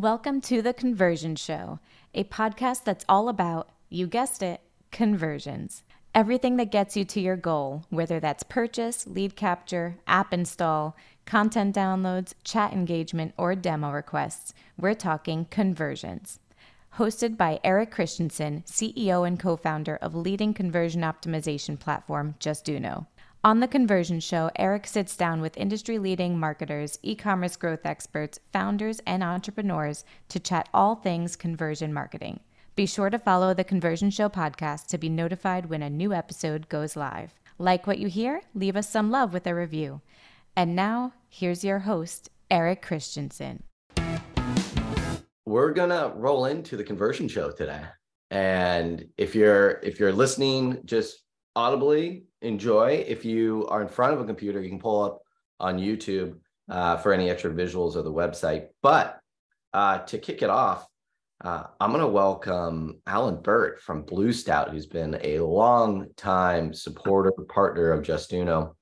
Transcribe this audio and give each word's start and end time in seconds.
Welcome 0.00 0.42
to 0.42 0.62
The 0.62 0.74
Conversion 0.74 1.34
Show, 1.34 1.80
a 2.14 2.22
podcast 2.22 2.84
that's 2.84 3.04
all 3.08 3.28
about, 3.28 3.70
you 3.88 4.06
guessed 4.06 4.44
it, 4.44 4.60
conversions. 4.92 5.82
Everything 6.14 6.56
that 6.58 6.70
gets 6.70 6.96
you 6.96 7.04
to 7.06 7.20
your 7.20 7.34
goal, 7.34 7.84
whether 7.90 8.20
that's 8.20 8.44
purchase, 8.44 9.08
lead 9.08 9.34
capture, 9.34 9.96
app 10.06 10.32
install, 10.32 10.96
content 11.26 11.74
downloads, 11.74 12.34
chat 12.44 12.72
engagement, 12.72 13.34
or 13.36 13.56
demo 13.56 13.90
requests, 13.90 14.54
we're 14.78 14.94
talking 14.94 15.46
conversions. 15.50 16.38
Hosted 16.98 17.36
by 17.36 17.58
Erik 17.64 17.90
Christiansen, 17.90 18.62
CEO 18.68 19.26
and 19.26 19.40
co 19.40 19.56
founder 19.56 19.96
of 19.96 20.14
leading 20.14 20.54
conversion 20.54 21.02
optimization 21.02 21.76
platform 21.76 22.36
Justuno. 22.38 23.08
On 23.44 23.60
The 23.60 23.68
Conversion 23.68 24.18
Show, 24.18 24.50
Erik 24.56 24.84
sits 24.84 25.16
down 25.16 25.40
with 25.40 25.56
industry 25.56 26.00
leading 26.00 26.40
marketers, 26.40 26.98
e 27.04 27.14
commerce 27.14 27.54
growth 27.54 27.86
experts, 27.86 28.40
founders, 28.52 29.00
and 29.06 29.22
entrepreneurs 29.22 30.04
to 30.30 30.40
chat 30.40 30.68
all 30.74 30.96
things 30.96 31.36
conversion 31.36 31.94
marketing. 31.94 32.40
Be 32.74 32.84
sure 32.84 33.10
to 33.10 33.18
follow 33.18 33.54
The 33.54 33.62
Conversion 33.62 34.10
Show 34.10 34.28
podcast 34.28 34.88
to 34.88 34.98
be 34.98 35.08
notified 35.08 35.66
when 35.66 35.84
a 35.84 35.88
new 35.90 36.12
episode 36.12 36.68
goes 36.68 36.96
live. 36.96 37.32
Like 37.58 37.86
what 37.86 38.00
you 38.00 38.08
hear? 38.08 38.40
Leave 38.54 38.74
us 38.74 38.88
some 38.88 39.08
love 39.08 39.32
with 39.32 39.46
a 39.46 39.54
review. 39.54 40.00
And 40.56 40.74
now, 40.74 41.12
here's 41.28 41.62
your 41.62 41.78
host, 41.78 42.30
Erik 42.50 42.82
Christiansen. 42.82 43.62
We're 45.46 45.72
gonna 45.74 46.12
roll 46.16 46.46
into 46.46 46.76
the 46.76 46.82
conversion 46.82 47.28
show 47.28 47.52
today. 47.52 47.82
And 48.32 49.06
if 49.16 49.36
you're 49.36 49.78
if 49.84 50.00
you're 50.00 50.12
listening 50.12 50.80
just 50.84 51.22
audibly, 51.54 52.24
enjoy. 52.42 53.04
If 53.06 53.24
you 53.24 53.66
are 53.68 53.82
in 53.82 53.88
front 53.88 54.14
of 54.14 54.20
a 54.20 54.24
computer, 54.24 54.60
you 54.60 54.68
can 54.68 54.78
pull 54.78 55.02
up 55.02 55.22
on 55.60 55.78
YouTube 55.78 56.38
uh, 56.68 56.96
for 56.98 57.12
any 57.12 57.30
extra 57.30 57.50
visuals 57.50 57.96
of 57.96 58.04
the 58.04 58.12
website. 58.12 58.68
But 58.82 59.18
uh, 59.72 59.98
to 59.98 60.18
kick 60.18 60.42
it 60.42 60.50
off, 60.50 60.86
uh, 61.44 61.64
I'm 61.80 61.90
going 61.90 62.02
to 62.02 62.08
welcome 62.08 63.00
Allen 63.06 63.40
Burt 63.40 63.80
from 63.80 64.02
Blue 64.02 64.32
Stout, 64.32 64.70
who's 64.70 64.86
been 64.86 65.18
a 65.22 65.38
long 65.38 66.08
time 66.16 66.74
supporter, 66.74 67.30
partner 67.48 67.92
of 67.92 68.04
Justuno, 68.04 68.74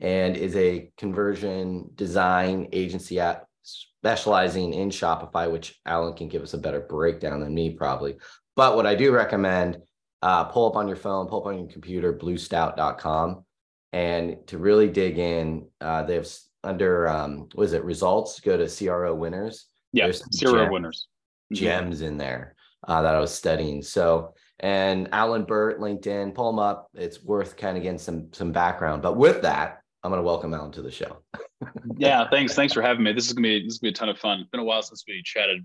and 0.00 0.36
is 0.36 0.56
a 0.56 0.90
conversion 0.98 1.90
design 1.94 2.68
agency 2.72 3.20
at 3.20 3.44
specializing 3.62 4.74
in 4.74 4.90
Shopify, 4.90 5.50
which 5.50 5.78
Allen 5.86 6.14
can 6.14 6.28
give 6.28 6.42
us 6.42 6.54
a 6.54 6.58
better 6.58 6.80
breakdown 6.80 7.40
than 7.40 7.54
me 7.54 7.70
probably. 7.70 8.16
But 8.56 8.74
what 8.74 8.86
I 8.86 8.94
do 8.94 9.12
recommend 9.12 9.78
uh, 10.22 10.44
pull 10.44 10.66
up 10.66 10.76
on 10.76 10.88
your 10.88 10.96
phone, 10.96 11.26
pull 11.26 11.40
up 11.40 11.46
on 11.46 11.58
your 11.58 11.68
computer, 11.68 12.12
bluestout.com. 12.12 13.44
And 13.92 14.36
to 14.48 14.58
really 14.58 14.88
dig 14.88 15.18
in, 15.18 15.68
uh, 15.80 16.02
they 16.02 16.14
have 16.14 16.28
under, 16.64 17.08
um, 17.08 17.48
what 17.54 17.64
is 17.64 17.72
it, 17.72 17.84
results, 17.84 18.40
go 18.40 18.56
to 18.56 18.68
CRO 18.68 19.14
winners. 19.14 19.66
Yeah, 19.92 20.10
CRO 20.38 20.70
winners. 20.70 21.06
Mm-hmm. 21.52 21.64
Gems 21.64 22.02
in 22.02 22.18
there 22.18 22.56
uh, 22.86 23.02
that 23.02 23.14
I 23.14 23.20
was 23.20 23.32
studying. 23.32 23.82
So, 23.82 24.34
and 24.60 25.08
Allen 25.12 25.44
Burt, 25.44 25.80
LinkedIn, 25.80 26.34
pull 26.34 26.50
them 26.50 26.58
up. 26.58 26.88
It's 26.94 27.22
worth 27.22 27.56
kind 27.56 27.76
of 27.76 27.82
getting 27.82 27.98
some 27.98 28.32
some 28.32 28.52
background. 28.52 29.02
But 29.02 29.16
with 29.16 29.42
that, 29.42 29.80
I'm 30.02 30.10
going 30.10 30.20
to 30.20 30.26
welcome 30.26 30.54
Allen 30.54 30.72
to 30.72 30.82
the 30.82 30.90
show. 30.90 31.18
yeah, 31.96 32.28
thanks. 32.30 32.54
Thanks 32.54 32.72
for 32.72 32.82
having 32.82 33.04
me. 33.04 33.12
This 33.12 33.26
is 33.26 33.32
gonna 33.32 33.48
be 33.48 33.62
this 33.64 33.74
is 33.74 33.78
gonna 33.78 33.92
be 33.92 33.94
a 33.94 33.98
ton 33.98 34.08
of 34.08 34.18
fun. 34.18 34.40
It's 34.40 34.50
been 34.50 34.60
a 34.60 34.64
while 34.64 34.82
since 34.82 35.04
we 35.06 35.22
chatted. 35.24 35.64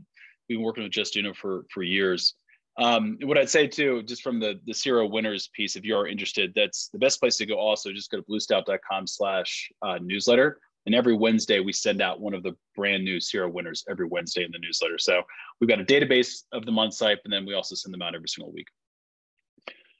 We've 0.49 0.57
been 0.57 0.65
working 0.65 0.83
with 0.83 0.91
Justuno 0.91 1.35
for 1.35 1.65
for 1.73 1.83
years. 1.83 2.35
Um, 2.77 3.17
what 3.23 3.37
I'd 3.37 3.49
say 3.49 3.67
too, 3.67 4.01
just 4.03 4.21
from 4.21 4.39
the 4.39 4.59
the 4.65 4.73
CRO 4.73 5.05
winners 5.05 5.49
piece, 5.53 5.75
if 5.75 5.83
you 5.83 5.95
are 5.95 6.07
interested, 6.07 6.53
that's 6.55 6.89
the 6.89 6.99
best 6.99 7.19
place 7.19 7.37
to 7.37 7.45
go. 7.45 7.55
Also, 7.55 7.91
just 7.91 8.11
go 8.11 8.17
to 8.17 8.23
bluestout.com 8.23 9.07
slash 9.07 9.71
uh, 9.81 9.99
newsletter. 10.01 10.59
And 10.85 10.95
every 10.95 11.15
Wednesday, 11.15 11.59
we 11.59 11.73
send 11.73 12.01
out 12.01 12.21
one 12.21 12.33
of 12.33 12.41
the 12.41 12.53
brand 12.75 13.03
new 13.03 13.19
CRO 13.19 13.47
winners 13.47 13.83
every 13.87 14.07
Wednesday 14.07 14.43
in 14.43 14.51
the 14.51 14.57
newsletter. 14.57 14.97
So 14.97 15.21
we've 15.59 15.69
got 15.69 15.79
a 15.79 15.83
database 15.83 16.43
of 16.53 16.65
them 16.65 16.79
on 16.79 16.91
site, 16.91 17.19
and 17.23 17.31
then 17.31 17.45
we 17.45 17.53
also 17.53 17.75
send 17.75 17.93
them 17.93 18.01
out 18.01 18.15
every 18.15 18.27
single 18.27 18.51
week. 18.51 18.67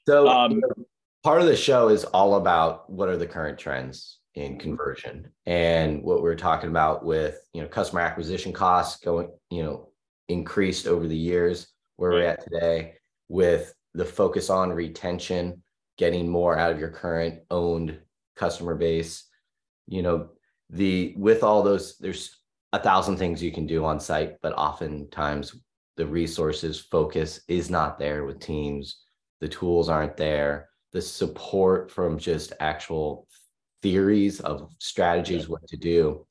So 0.08 0.26
um, 0.28 0.60
part 1.22 1.40
of 1.40 1.46
the 1.46 1.56
show 1.56 1.88
is 1.88 2.04
all 2.04 2.34
about 2.34 2.90
what 2.90 3.08
are 3.08 3.16
the 3.16 3.26
current 3.26 3.58
trends 3.58 4.18
in 4.34 4.58
conversion 4.58 5.30
and 5.46 6.02
what 6.02 6.22
we're 6.22 6.34
talking 6.34 6.70
about 6.70 7.04
with 7.04 7.38
you 7.52 7.60
know 7.60 7.68
customer 7.68 8.00
acquisition 8.00 8.50
costs 8.50 8.98
going 9.04 9.28
you 9.50 9.62
know 9.62 9.90
increased 10.28 10.86
over 10.86 11.06
the 11.06 11.16
years 11.16 11.66
where 12.02 12.10
we're 12.10 12.26
at 12.26 12.42
today 12.42 12.94
with 13.28 13.72
the 13.94 14.04
focus 14.04 14.50
on 14.50 14.72
retention, 14.72 15.62
getting 15.96 16.28
more 16.28 16.58
out 16.58 16.72
of 16.72 16.80
your 16.80 16.88
current 16.88 17.38
owned 17.48 17.96
customer 18.34 18.74
base. 18.74 19.28
You 19.86 20.02
know, 20.02 20.30
the 20.68 21.14
with 21.16 21.44
all 21.44 21.62
those, 21.62 21.96
there's 21.98 22.40
a 22.72 22.80
thousand 22.80 23.18
things 23.18 23.40
you 23.40 23.52
can 23.52 23.68
do 23.68 23.84
on 23.84 24.00
site, 24.00 24.34
but 24.42 24.52
oftentimes 24.54 25.54
the 25.96 26.04
resources 26.04 26.80
focus 26.80 27.42
is 27.46 27.70
not 27.70 28.00
there 28.00 28.24
with 28.24 28.40
teams. 28.40 29.04
The 29.40 29.48
tools 29.48 29.88
aren't 29.88 30.16
there. 30.16 30.70
The 30.92 31.02
support 31.02 31.88
from 31.88 32.18
just 32.18 32.52
actual 32.58 33.28
theories 33.80 34.40
of 34.40 34.72
strategies, 34.80 35.48
what 35.48 35.68
to 35.68 35.76
do. 35.76 36.26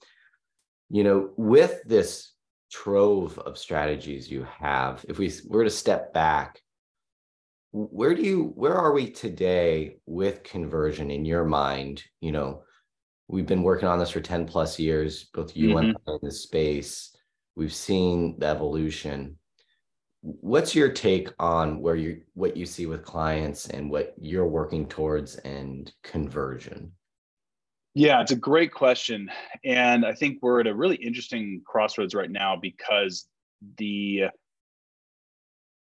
You 0.89 1.05
know, 1.05 1.29
with 1.38 1.81
this 1.85 2.31
trove 2.71 3.37
of 3.39 3.57
strategies 3.57 4.29
you 4.29 4.45
have. 4.59 5.05
If 5.09 5.17
we 5.17 5.31
were 5.47 5.63
to 5.63 5.69
step 5.69 6.13
back 6.13 6.61
where 7.71 8.13
do 8.13 8.21
you 8.21 8.51
where 8.55 8.75
are 8.75 8.91
we 8.91 9.09
today 9.09 9.97
with 10.05 10.43
conversion 10.43 11.09
in 11.09 11.25
your 11.25 11.45
mind? 11.45 12.03
You 12.19 12.31
know 12.31 12.63
we've 13.27 13.47
been 13.47 13.63
working 13.63 13.87
on 13.87 13.97
this 13.97 14.09
for 14.09 14.19
10 14.19 14.45
plus 14.45 14.77
years 14.77 15.29
both 15.33 15.55
you 15.55 15.69
mm-hmm. 15.69 15.77
and 15.77 15.97
I 16.07 16.11
in 16.11 16.19
the 16.21 16.31
space. 16.31 17.15
We've 17.55 17.73
seen 17.73 18.37
the 18.39 18.47
evolution. 18.47 19.38
What's 20.21 20.75
your 20.75 20.89
take 20.89 21.29
on 21.39 21.81
where 21.81 21.95
you 21.95 22.21
what 22.33 22.57
you 22.57 22.65
see 22.65 22.85
with 22.85 23.05
clients 23.05 23.69
and 23.69 23.89
what 23.89 24.15
you're 24.19 24.47
working 24.47 24.88
towards 24.88 25.35
and 25.38 25.91
conversion 26.03 26.91
yeah, 27.94 28.22
it's 28.22 28.31
a 28.31 28.38
great 28.38 28.72
question. 28.74 29.29
And 29.66 30.06
I 30.06 30.13
think 30.13 30.40
we're 30.41 30.62
at 30.62 30.68
a 30.68 30.74
really 30.74 30.96
interesting 30.96 31.62
crossroads 31.66 32.16
right 32.16 32.31
now 32.31 32.56
because 32.56 33.25
the 33.78 34.25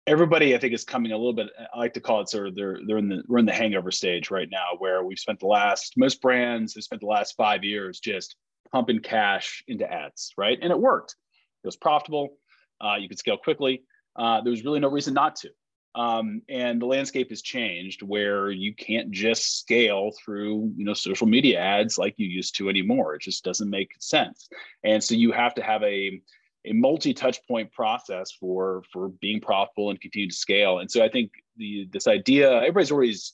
everybody 0.06 0.54
I 0.54 0.59
think 0.59 0.75
is 0.75 0.84
coming 0.84 1.12
a 1.12 1.16
little 1.16 1.32
bit 1.32 1.48
I 1.75 1.78
like 1.78 1.94
to 1.94 2.00
call 2.00 2.20
it 2.20 2.28
sort 2.28 2.48
of 2.48 2.54
they're 2.54 2.78
they're 2.87 2.98
in 2.98 3.09
the 3.09 3.22
we're 3.26 3.38
in 3.38 3.47
the 3.47 3.54
hangover 3.54 3.91
stage 3.91 4.31
right 4.31 4.48
now 4.50 4.76
where 4.76 5.03
we've 5.03 5.19
spent 5.19 5.41
the 5.41 5.47
last 5.47 5.94
most 5.97 6.20
brands 6.20 6.75
have 6.75 6.84
spent 6.84 7.00
the 7.00 7.06
last 7.06 7.34
5 7.37 7.64
years 7.64 8.00
just 8.00 8.37
pumping 8.70 8.98
cash 8.98 9.62
into 9.66 9.91
ads, 9.91 10.32
right? 10.37 10.59
And 10.60 10.70
it 10.70 10.78
worked. 10.78 11.16
It 11.62 11.66
was 11.69 11.76
profitable. 11.76 12.37
Uh, 12.81 12.97
you 12.97 13.09
could 13.09 13.19
scale 13.19 13.38
quickly. 13.38 13.84
Uh, 14.16 14.43
there 14.43 14.50
was 14.50 14.64
really 14.64 14.81
no 14.81 14.91
reason 14.91 15.14
not 15.14 15.37
to. 15.37 15.50
Um, 15.94 16.43
and 16.49 16.82
the 16.82 16.87
landscape 16.87 17.31
has 17.31 17.41
changed 17.41 18.03
where 18.03 18.50
you 18.50 18.75
can't 18.75 19.10
just 19.12 19.60
scale 19.60 20.12
through 20.25 20.72
you 20.77 20.84
know 20.84 20.94
social 20.94 21.27
media 21.27 21.60
ads 21.60 21.99
like 21.99 22.15
you 22.16 22.27
used 22.27 22.56
to 22.56 22.69
anymore. 22.69 23.15
It 23.15 23.22
just 23.22 23.44
doesn't 23.44 23.71
make 23.71 23.93
sense. 24.00 24.49
And 24.82 25.03
so 25.03 25.15
you 25.15 25.32
have 25.32 25.55
to 25.55 25.62
have 25.62 25.82
a 25.82 26.21
a 26.66 26.72
multi-touch 26.72 27.47
point 27.47 27.71
process 27.72 28.32
for 28.32 28.82
for 28.93 29.10
being 29.21 29.41
profitable 29.41 29.91
and 29.91 30.00
continue 30.00 30.28
to 30.28 30.34
scale. 30.34 30.78
And 30.78 30.91
so 30.91 31.05
i 31.05 31.09
think 31.09 31.31
the 31.56 31.88
this 31.93 32.09
idea 32.09 32.50
everybody's 32.56 32.91
always 32.91 33.32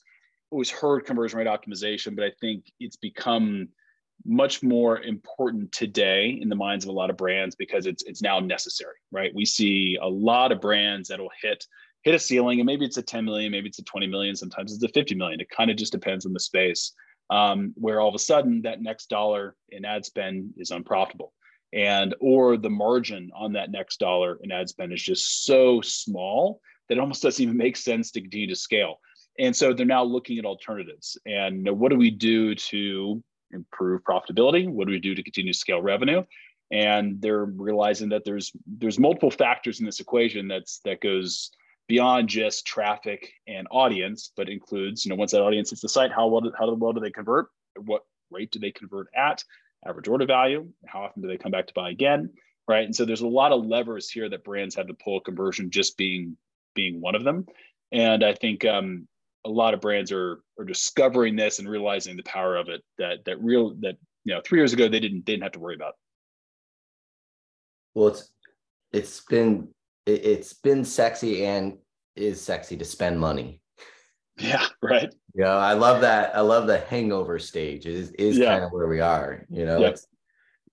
always 0.51 0.69
heard 0.69 1.05
conversion 1.05 1.39
rate 1.39 1.47
optimization 1.47 2.15
but 2.15 2.25
i 2.25 2.31
think 2.41 2.65
it's 2.79 2.97
become 2.97 3.69
much 4.25 4.61
more 4.61 5.01
important 5.01 5.71
today 5.71 6.37
in 6.39 6.49
the 6.49 6.55
minds 6.55 6.85
of 6.85 6.89
a 6.89 6.91
lot 6.91 7.09
of 7.09 7.17
brands 7.17 7.55
because 7.55 7.87
it's 7.87 8.03
it's 8.03 8.21
now 8.21 8.39
necessary 8.39 8.95
right? 9.11 9.33
We 9.35 9.45
see 9.45 9.97
a 10.01 10.07
lot 10.07 10.51
of 10.51 10.61
brands 10.61 11.09
that'll 11.09 11.31
hit 11.41 11.65
hit 12.03 12.15
a 12.15 12.19
ceiling 12.19 12.59
and 12.59 12.65
maybe 12.65 12.85
it's 12.85 12.97
a 12.97 13.01
10 13.01 13.25
million 13.25 13.51
maybe 13.51 13.67
it's 13.67 13.79
a 13.79 13.83
20 13.83 14.07
million 14.07 14.35
sometimes 14.35 14.73
it's 14.73 14.83
a 14.83 14.87
50 14.87 15.15
million. 15.15 15.39
It 15.39 15.49
kind 15.49 15.71
of 15.71 15.77
just 15.77 15.91
depends 15.91 16.25
on 16.25 16.33
the 16.33 16.39
space 16.39 16.93
um, 17.29 17.73
where 17.75 17.99
all 17.99 18.09
of 18.09 18.15
a 18.15 18.19
sudden 18.19 18.61
that 18.63 18.81
next 18.81 19.09
dollar 19.09 19.55
in 19.69 19.85
ad 19.85 20.05
spend 20.05 20.53
is 20.57 20.71
unprofitable. 20.71 21.33
And 21.73 22.13
or 22.19 22.57
the 22.57 22.69
margin 22.69 23.31
on 23.33 23.53
that 23.53 23.71
next 23.71 23.97
dollar 23.97 24.37
in 24.43 24.51
ad 24.51 24.67
spend 24.67 24.91
is 24.91 25.01
just 25.01 25.45
so 25.45 25.79
small 25.79 26.59
that 26.89 26.97
it 26.97 27.01
almost 27.01 27.23
doesn't 27.23 27.41
even 27.41 27.55
make 27.55 27.77
sense 27.77 28.11
to 28.11 28.21
continue 28.21 28.47
to 28.47 28.55
scale. 28.55 28.99
And 29.39 29.55
so 29.55 29.73
they're 29.73 29.85
now 29.85 30.03
looking 30.03 30.37
at 30.37 30.45
alternatives. 30.45 31.17
And 31.25 31.69
what 31.79 31.89
do 31.89 31.97
we 31.97 32.11
do 32.11 32.53
to 32.53 33.23
improve 33.51 34.03
profitability? 34.03 34.67
What 34.67 34.87
do 34.87 34.91
we 34.91 34.99
do 34.99 35.15
to 35.15 35.23
continue 35.23 35.53
to 35.53 35.57
scale 35.57 35.81
revenue? 35.81 36.23
And 36.69 37.21
they're 37.21 37.45
realizing 37.45 38.09
that 38.09 38.23
there's 38.25 38.51
there's 38.65 38.99
multiple 38.99 39.31
factors 39.31 39.79
in 39.79 39.85
this 39.85 40.01
equation 40.01 40.49
that's 40.49 40.79
that 40.83 41.01
goes 41.01 41.51
beyond 41.91 42.29
just 42.29 42.65
traffic 42.65 43.33
and 43.47 43.67
audience, 43.69 44.31
but 44.37 44.47
includes, 44.47 45.03
you 45.03 45.09
know, 45.09 45.15
once 45.17 45.31
that 45.31 45.41
audience 45.41 45.71
hits 45.71 45.81
the 45.81 45.89
site, 45.89 46.09
how 46.09 46.25
well, 46.25 46.49
how 46.57 46.73
well 46.73 46.93
do 46.93 47.01
they 47.01 47.11
convert? 47.11 47.47
What 47.75 48.03
rate 48.29 48.49
do 48.49 48.59
they 48.59 48.71
convert 48.71 49.07
at? 49.13 49.43
Average 49.85 50.07
order 50.07 50.25
value? 50.25 50.69
How 50.85 51.01
often 51.01 51.21
do 51.21 51.27
they 51.27 51.37
come 51.37 51.51
back 51.51 51.67
to 51.67 51.73
buy 51.73 51.89
again? 51.89 52.29
Right. 52.65 52.85
And 52.85 52.95
so 52.95 53.03
there's 53.03 53.19
a 53.19 53.27
lot 53.27 53.51
of 53.51 53.65
levers 53.65 54.09
here 54.09 54.29
that 54.29 54.45
brands 54.45 54.73
have 54.75 54.87
to 54.87 54.93
pull 54.93 55.19
conversion 55.19 55.69
just 55.69 55.97
being 55.97 56.37
being 56.75 57.01
one 57.01 57.13
of 57.13 57.25
them. 57.25 57.45
And 57.91 58.23
I 58.23 58.35
think 58.35 58.63
um, 58.63 59.05
a 59.43 59.49
lot 59.49 59.73
of 59.73 59.81
brands 59.81 60.13
are 60.13 60.39
are 60.57 60.63
discovering 60.63 61.35
this 61.35 61.59
and 61.59 61.67
realizing 61.67 62.15
the 62.15 62.23
power 62.23 62.55
of 62.55 62.69
it 62.69 62.83
that 62.99 63.25
that 63.25 63.43
real 63.43 63.75
that 63.81 63.97
you 64.23 64.33
know 64.33 64.39
three 64.45 64.59
years 64.59 64.71
ago 64.71 64.87
they 64.87 65.01
didn't 65.01 65.25
they 65.25 65.33
didn't 65.33 65.43
have 65.43 65.51
to 65.51 65.59
worry 65.59 65.75
about. 65.75 65.95
Well, 67.93 68.07
it's 68.07 68.31
it's 68.93 69.19
been 69.25 69.73
it, 70.05 70.25
it's 70.25 70.53
been 70.53 70.83
sexy 70.85 71.45
and 71.45 71.77
is 72.15 72.41
sexy 72.41 72.77
to 72.77 72.85
spend 72.85 73.19
money. 73.19 73.61
Yeah, 74.37 74.65
right. 74.81 75.13
Yeah, 75.35 75.55
I 75.55 75.73
love 75.73 76.01
that. 76.01 76.35
I 76.35 76.41
love 76.41 76.67
the 76.67 76.79
hangover 76.79 77.39
stage. 77.39 77.85
Is 77.85 78.11
is 78.11 78.37
yeah. 78.37 78.53
kind 78.53 78.63
of 78.63 78.71
where 78.71 78.87
we 78.87 78.99
are. 78.99 79.45
You 79.49 79.65
know, 79.65 79.93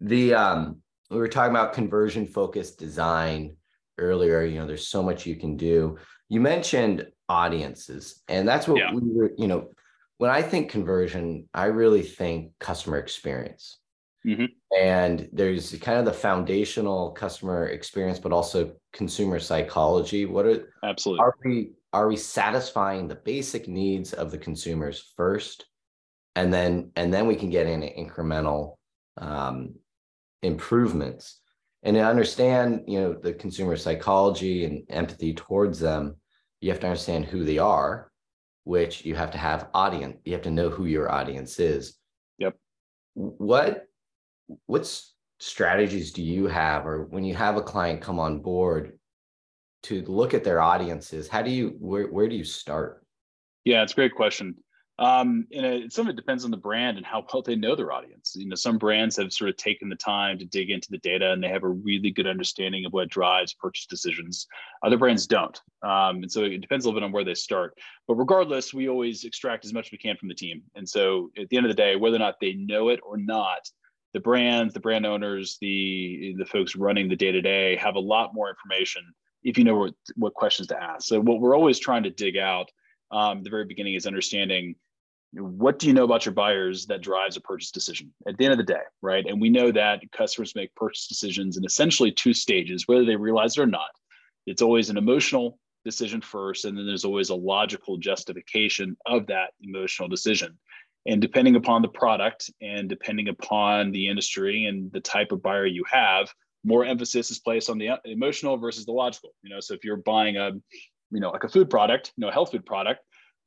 the 0.01 0.35
um 0.35 0.83
we 1.11 1.19
were 1.19 1.29
talking 1.29 1.51
about 1.51 1.73
conversion 1.73 2.27
focused 2.27 2.79
design 2.79 3.57
earlier. 3.99 4.43
You 4.43 4.61
know, 4.61 4.67
there's 4.67 4.89
so 4.89 5.03
much 5.03 5.27
you 5.27 5.37
can 5.37 5.57
do. 5.57 5.99
You 6.29 6.41
mentioned 6.41 7.07
audiences, 7.29 8.23
and 8.29 8.49
that's 8.49 8.69
what 8.69 8.79
yeah. 8.79 8.93
we 8.93 9.01
were. 9.03 9.33
You 9.37 9.49
know, 9.49 9.69
when 10.19 10.31
I 10.31 10.43
think 10.43 10.71
conversion, 10.71 11.49
I 11.55 11.67
really 11.67 12.03
think 12.03 12.53
customer 12.59 12.99
experience. 12.99 13.79
Mm-hmm. 14.27 14.47
And 14.79 15.29
there's 15.33 15.75
kind 15.77 15.99
of 15.99 16.05
the 16.05 16.13
foundational 16.13 17.13
customer 17.13 17.69
experience, 17.69 18.19
but 18.19 18.33
also 18.33 18.73
consumer 18.93 19.39
psychology. 19.39 20.27
What 20.27 20.47
are 20.47 20.75
absolutely 20.83 21.25
are 21.25 21.35
we 21.45 21.71
are 21.93 22.09
we 22.09 22.17
satisfying 22.17 23.09
the 23.09 23.15
basic 23.15 23.69
needs 23.69 24.13
of 24.13 24.31
the 24.31 24.39
consumers 24.39 25.13
first, 25.17 25.67
and 26.37 26.53
then 26.53 26.91
and 26.97 27.13
then 27.13 27.27
we 27.27 27.37
can 27.37 27.51
get 27.51 27.67
in 27.67 27.81
incremental 27.83 28.75
um, 29.17 29.75
improvements. 30.43 31.41
And 31.85 31.95
to 31.95 32.05
understand, 32.05 32.83
you 32.89 33.01
know, 33.01 33.13
the 33.13 33.33
consumer 33.33 33.77
psychology 33.77 34.65
and 34.65 34.83
empathy 34.91 35.33
towards 35.33 35.79
them, 35.79 36.17
you 36.61 36.71
have 36.71 36.81
to 36.81 36.89
understand 36.89 37.25
who 37.25 37.45
they 37.45 37.59
are, 37.59 38.11
which 38.65 39.05
you 39.05 39.15
have 39.15 39.31
to 39.31 39.39
have 39.39 39.69
audience. 39.75 40.19
You 40.25 40.33
have 40.33 40.43
to 40.43 40.51
know 40.51 40.71
who 40.71 40.87
your 40.87 41.11
audience 41.11 41.61
is. 41.61 41.97
Yep. 42.39 42.57
What 43.15 43.88
what 44.67 45.03
strategies 45.41 46.13
do 46.13 46.23
you 46.23 46.47
have 46.47 46.87
or 46.87 47.05
when 47.05 47.25
you 47.25 47.35
have 47.35 47.57
a 47.57 47.63
client 47.63 48.01
come 48.01 48.19
on 48.19 48.41
board 48.41 48.99
to 49.85 50.03
look 50.03 50.35
at 50.35 50.45
their 50.45 50.61
audiences 50.61 51.29
how 51.29 51.43
do 51.43 51.51
you 51.51 51.77
where, 51.79 52.07
where 52.07 52.29
do 52.29 52.35
you 52.35 52.45
start 52.45 53.05
yeah 53.65 53.83
it's 53.83 53.93
a 53.93 53.97
great 53.97 54.15
question 54.15 54.57
um, 55.01 55.47
and 55.53 55.93
some 55.93 56.07
of 56.07 56.11
it 56.11 56.17
depends 56.17 56.45
on 56.45 56.51
the 56.51 56.57
brand 56.57 56.97
and 56.97 57.07
how 57.07 57.25
well 57.33 57.43
they 57.43 57.55
know 57.55 57.77
their 57.77 57.93
audience. 57.93 58.35
You 58.35 58.49
know, 58.49 58.57
some 58.57 58.79
brands 58.79 59.17
have 59.17 59.33
sort 59.33 59.49
of 59.49 59.57
taken 59.57 59.89
the 59.89 59.97
time 59.97 60.39
to 60.39 60.45
dig 60.45 60.71
into 60.71 60.91
the 60.91 60.99
data 60.99 61.31
and 61.31 61.43
they 61.43 61.49
have 61.49 61.63
a 61.63 61.69
really 61.69 62.11
good 62.11 62.27
understanding 62.27 62.85
of 62.85 62.93
what 62.93 63.09
drives 63.09 63.55
purchase 63.55 63.87
decisions. 63.87 64.49
Other 64.83 64.99
brands 64.99 65.27
don't. 65.27 65.61
Um, 65.83 66.23
and 66.23 66.33
so 66.33 66.43
it 66.43 66.61
depends 66.61 66.85
a 66.85 66.89
little 66.89 67.01
bit 67.01 67.05
on 67.05 67.13
where 67.13 67.25
they 67.25 67.35
start. 67.35 67.79
But 68.09 68.17
regardless, 68.17 68.75
we 68.75 68.89
always 68.89 69.25
extract 69.25 69.65
as 69.65 69.73
much 69.73 69.87
as 69.87 69.93
we 69.93 69.99
can 69.99 70.17
from 70.17 70.29
the 70.29 70.35
team. 70.35 70.63
And 70.75 70.89
so 70.89 71.31
at 71.39 71.49
the 71.49 71.57
end 71.57 71.67
of 71.67 71.71
the 71.71 71.81
day, 71.81 71.95
whether 71.95 72.17
or 72.17 72.21
not 72.21 72.41
they 72.41 72.55
know 72.55 72.89
it 72.89 72.99
or 73.05 73.17
not, 73.17 73.71
the 74.15 74.21
brands, 74.21 74.75
the 74.75 74.81
brand 74.81 75.07
owners, 75.07 75.59
the 75.61 76.35
the 76.39 76.47
folks 76.47 76.77
running 76.77 77.09
the 77.09 77.17
day 77.17 77.33
to 77.33 77.41
day 77.41 77.77
have 77.77 77.95
a 77.95 78.01
lot 78.01 78.35
more 78.35 78.49
information 78.49 79.03
if 79.45 79.57
you 79.57 79.65
know 79.65 79.77
what, 79.77 79.95
what 80.17 80.35
questions 80.35 80.69
to 80.69 80.83
ask. 80.83 81.07
So 81.07 81.21
what 81.21 81.41
we're 81.41 81.57
always 81.57 81.79
trying 81.79 82.03
to 82.03 82.11
dig 82.11 82.37
out 82.37 82.71
um, 83.11 83.43
the 83.43 83.51
very 83.51 83.65
beginning 83.65 83.95
is 83.95 84.07
understanding 84.07 84.75
what 85.33 85.79
do 85.79 85.87
you 85.87 85.93
know 85.93 86.05
about 86.05 86.25
your 86.25 86.33
buyers 86.35 86.87
that 86.87 87.03
drives 87.03 87.37
a 87.37 87.41
purchase 87.41 87.71
decision 87.71 88.13
at 88.27 88.39
the 88.39 88.45
end 88.45 88.53
of 88.53 88.59
the 88.59 88.65
day, 88.65 88.81
right? 89.03 89.27
And 89.27 89.41
we 89.41 89.51
know 89.51 89.71
that 89.73 90.01
customers 90.11 90.55
make 90.55 90.75
purchase 90.75 91.07
decisions 91.07 91.59
in 91.59 91.65
essentially 91.67 92.11
two 92.11 92.33
stages, 92.33 92.89
whether 92.89 93.05
they 93.05 93.17
realize 93.17 93.57
it 93.57 93.63
or 93.63 93.67
not. 93.67 93.91
It's 94.47 94.63
always 94.63 94.89
an 94.89 94.97
emotional 94.97 95.59
decision 95.85 96.23
first, 96.23 96.65
and 96.65 96.77
then 96.77 96.87
there's 96.87 97.05
always 97.05 97.29
a 97.29 97.35
logical 97.35 97.99
justification 97.99 98.97
of 99.05 99.27
that 99.27 99.51
emotional 99.61 100.09
decision. 100.09 100.59
And 101.09 101.23
depending 101.23 101.57
upon 101.57 101.81
the 101.81 101.89
product 101.89 102.51
and 102.61 102.89
depending 102.89 103.29
upon 103.29 103.93
the 103.93 104.09
industry 104.09 104.67
and 104.67 104.93
the 104.93 105.01
type 105.01 105.33
of 105.33 105.43
buyer 105.43 105.67
you 105.67 105.83
have, 105.91 106.29
more 106.65 106.85
emphasis 106.85 107.31
is 107.31 107.39
placed 107.39 107.71
on 107.71 107.79
the 107.79 107.99
emotional 108.05 108.59
versus 108.59 108.85
the 108.85 108.93
logical. 108.93 109.31
You 109.43 109.51
know, 109.51 109.61
so 109.61 109.73
if 109.73 109.85
you're 109.85 109.97
buying 109.97 110.37
a, 110.37 110.51
you 111.11 111.21
know, 111.21 111.31
like 111.31 111.45
a 111.45 111.49
food 111.49 111.71
product, 111.71 112.13
you 112.17 112.23
know, 112.23 112.29
a 112.29 112.33
health 112.33 112.51
food 112.51 112.67
product, 112.67 113.01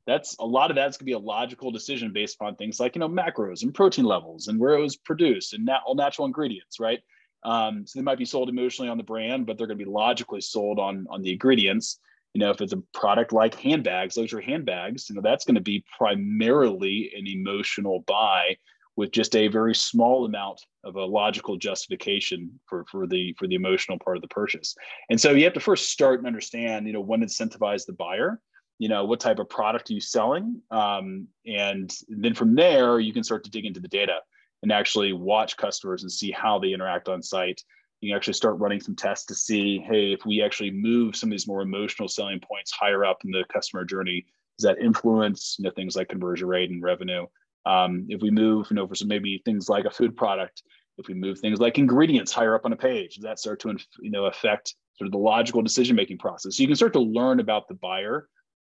that's 0.08 0.36
a 0.40 0.44
lot 0.44 0.70
of 0.70 0.74
that's 0.74 0.96
going 0.96 1.06
to 1.06 1.10
be 1.10 1.12
a 1.12 1.18
logical 1.18 1.70
decision 1.70 2.12
based 2.12 2.34
upon 2.34 2.56
things 2.56 2.80
like 2.80 2.96
you 2.96 2.98
know 2.98 3.08
macros 3.08 3.62
and 3.62 3.72
protein 3.72 4.04
levels 4.04 4.48
and 4.48 4.58
where 4.58 4.74
it 4.74 4.80
was 4.80 4.96
produced 4.96 5.54
and 5.54 5.64
nat- 5.64 5.82
all 5.86 5.94
natural 5.94 6.26
ingredients, 6.26 6.80
right? 6.80 6.98
Um, 7.44 7.86
so 7.86 7.98
they 7.98 8.04
might 8.04 8.18
be 8.18 8.24
sold 8.24 8.48
emotionally 8.48 8.88
on 8.88 8.96
the 8.96 9.04
brand, 9.04 9.46
but 9.46 9.56
they're 9.58 9.68
going 9.68 9.78
to 9.78 9.84
be 9.84 9.90
logically 9.90 10.40
sold 10.40 10.80
on 10.80 11.06
on 11.08 11.22
the 11.22 11.32
ingredients 11.32 12.00
you 12.34 12.40
know 12.40 12.50
if 12.50 12.60
it's 12.60 12.72
a 12.72 12.82
product 12.94 13.32
like 13.32 13.54
handbags 13.54 14.16
luxury 14.16 14.44
handbags 14.44 15.08
you 15.08 15.14
know 15.14 15.22
that's 15.22 15.44
going 15.44 15.54
to 15.54 15.60
be 15.60 15.84
primarily 15.98 17.12
an 17.16 17.26
emotional 17.26 18.04
buy 18.06 18.56
with 18.96 19.10
just 19.10 19.34
a 19.34 19.48
very 19.48 19.74
small 19.74 20.24
amount 20.26 20.60
of 20.84 20.96
a 20.96 21.04
logical 21.04 21.56
justification 21.56 22.50
for 22.66 22.84
for 22.90 23.06
the 23.06 23.34
for 23.38 23.46
the 23.46 23.54
emotional 23.54 23.98
part 23.98 24.16
of 24.16 24.22
the 24.22 24.28
purchase. 24.28 24.74
And 25.08 25.20
so 25.20 25.30
you 25.30 25.44
have 25.44 25.54
to 25.54 25.60
first 25.60 25.90
start 25.90 26.18
and 26.18 26.26
understand 26.26 26.86
you 26.86 26.92
know 26.92 27.00
when 27.00 27.22
incentivize 27.22 27.86
the 27.86 27.94
buyer 27.94 28.40
you 28.78 28.88
know 28.88 29.04
what 29.04 29.20
type 29.20 29.38
of 29.38 29.48
product 29.48 29.90
are 29.90 29.94
you 29.94 30.00
selling 30.00 30.60
um, 30.70 31.28
and 31.46 31.94
then 32.08 32.34
from 32.34 32.54
there 32.54 33.00
you 33.00 33.12
can 33.12 33.22
start 33.22 33.44
to 33.44 33.50
dig 33.50 33.64
into 33.64 33.80
the 33.80 33.88
data 33.88 34.16
and 34.62 34.72
actually 34.72 35.12
watch 35.12 35.56
customers 35.56 36.02
and 36.02 36.12
see 36.12 36.30
how 36.30 36.58
they 36.58 36.72
interact 36.72 37.08
on 37.08 37.22
site 37.22 37.62
you 38.02 38.10
can 38.10 38.16
actually 38.16 38.34
start 38.34 38.58
running 38.58 38.80
some 38.80 38.96
tests 38.96 39.24
to 39.26 39.34
see, 39.34 39.78
hey, 39.78 40.12
if 40.12 40.26
we 40.26 40.42
actually 40.42 40.72
move 40.72 41.16
some 41.16 41.28
of 41.28 41.30
these 41.30 41.46
more 41.46 41.62
emotional 41.62 42.08
selling 42.08 42.40
points 42.40 42.72
higher 42.72 43.04
up 43.04 43.18
in 43.24 43.30
the 43.30 43.44
customer 43.50 43.84
journey, 43.84 44.26
does 44.58 44.64
that 44.64 44.82
influence 44.82 45.56
you 45.58 45.64
know, 45.64 45.70
things 45.70 45.96
like 45.96 46.08
conversion 46.08 46.48
rate 46.48 46.70
and 46.70 46.82
revenue? 46.82 47.26
Um, 47.64 48.06
if 48.08 48.20
we 48.20 48.30
move, 48.30 48.66
you 48.70 48.76
know, 48.76 48.88
for 48.88 48.96
some 48.96 49.06
maybe 49.06 49.40
things 49.44 49.68
like 49.68 49.84
a 49.84 49.90
food 49.90 50.16
product, 50.16 50.64
if 50.98 51.06
we 51.06 51.14
move 51.14 51.38
things 51.38 51.60
like 51.60 51.78
ingredients 51.78 52.32
higher 52.32 52.56
up 52.56 52.64
on 52.64 52.72
a 52.72 52.76
page, 52.76 53.14
does 53.14 53.24
that 53.24 53.38
start 53.38 53.60
to 53.60 53.76
you 54.00 54.10
know 54.10 54.26
affect 54.26 54.74
sort 54.96 55.06
of 55.06 55.12
the 55.12 55.18
logical 55.18 55.62
decision 55.62 55.96
making 55.96 56.18
process? 56.18 56.56
So 56.56 56.62
you 56.62 56.66
can 56.66 56.76
start 56.76 56.92
to 56.94 57.00
learn 57.00 57.40
about 57.40 57.68
the 57.68 57.74
buyer 57.74 58.28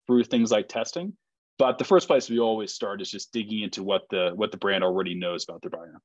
through 0.07 0.23
things 0.23 0.51
like 0.51 0.67
testing. 0.67 1.13
But 1.59 1.77
the 1.77 1.85
first 1.85 2.07
place 2.07 2.29
we 2.29 2.39
always 2.39 2.73
start 2.73 3.01
is 3.01 3.11
just 3.11 3.31
digging 3.31 3.61
into 3.61 3.83
what 3.83 4.03
the 4.09 4.31
what 4.35 4.51
the 4.51 4.57
brand 4.57 4.83
already 4.83 5.13
knows 5.13 5.45
about 5.47 5.61
their 5.61 5.69
buyer. 5.69 6.01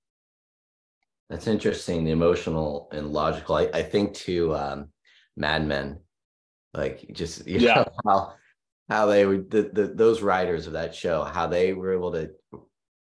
That's 1.30 1.46
interesting. 1.46 2.04
The 2.04 2.10
emotional 2.10 2.88
and 2.92 3.12
logical. 3.12 3.56
I, 3.56 3.68
I 3.72 3.82
think 3.82 4.14
to 4.14 4.54
um, 4.54 4.88
Mad 5.36 5.66
Men, 5.66 6.00
like 6.72 7.06
just 7.12 7.46
you 7.46 7.60
yeah. 7.60 7.74
know 7.74 7.88
how 8.06 8.32
how 8.88 9.06
they 9.06 9.24
would 9.24 9.50
the, 9.50 9.70
the 9.72 9.86
those 9.86 10.22
writers 10.22 10.66
of 10.66 10.74
that 10.74 10.94
show 10.94 11.24
how 11.24 11.46
they 11.46 11.72
were 11.72 11.92
able 11.92 12.12
to 12.12 12.30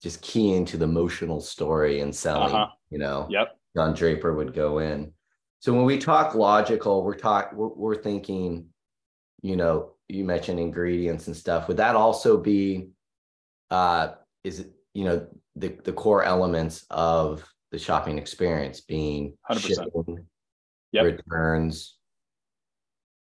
just 0.02 0.22
key 0.22 0.55
into 0.55 0.76
the 0.76 0.84
emotional 0.84 1.40
story 1.40 2.00
and 2.00 2.14
selling. 2.14 2.55
Uh-huh. 2.55 2.69
You 2.90 2.99
know, 2.99 3.26
yep. 3.28 3.56
Don 3.74 3.94
Draper 3.94 4.34
would 4.34 4.55
go 4.55 4.79
in. 4.79 5.12
So 5.60 5.74
when 5.74 5.84
we 5.84 5.98
talk 5.98 6.34
logical, 6.34 7.03
we're 7.03 7.15
talk 7.15 7.53
we're, 7.53 7.69
we're 7.69 8.03
thinking, 8.03 8.67
you 9.43 9.56
know, 9.56 9.93
you 10.08 10.24
mentioned 10.24 10.60
ingredients 10.60 11.27
and 11.27 11.36
stuff. 11.36 11.69
Would 11.69 11.79
that 11.79 11.96
also 11.96 12.38
be, 12.38 12.88
uh, 13.70 14.12
is 14.44 14.60
it 14.60 14.72
you 14.94 15.05
know 15.05 15.27
the 15.56 15.77
the 15.84 15.93
core 15.93 16.22
elements 16.22 16.86
of 16.91 17.44
the 17.70 17.79
shopping 17.79 18.19
experience 18.19 18.81
being 18.81 19.37
100%. 19.51 19.60
Shipping, 19.60 20.27
yep. 20.93 21.05
returns, 21.05 21.96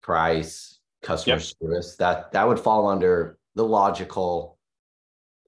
price, 0.02 0.80
customer 1.02 1.38
yep. 1.38 1.46
service. 1.62 1.96
That 1.98 2.32
that 2.32 2.48
would 2.48 2.60
fall 2.60 2.88
under 2.88 3.38
the 3.56 3.64
logical. 3.64 4.58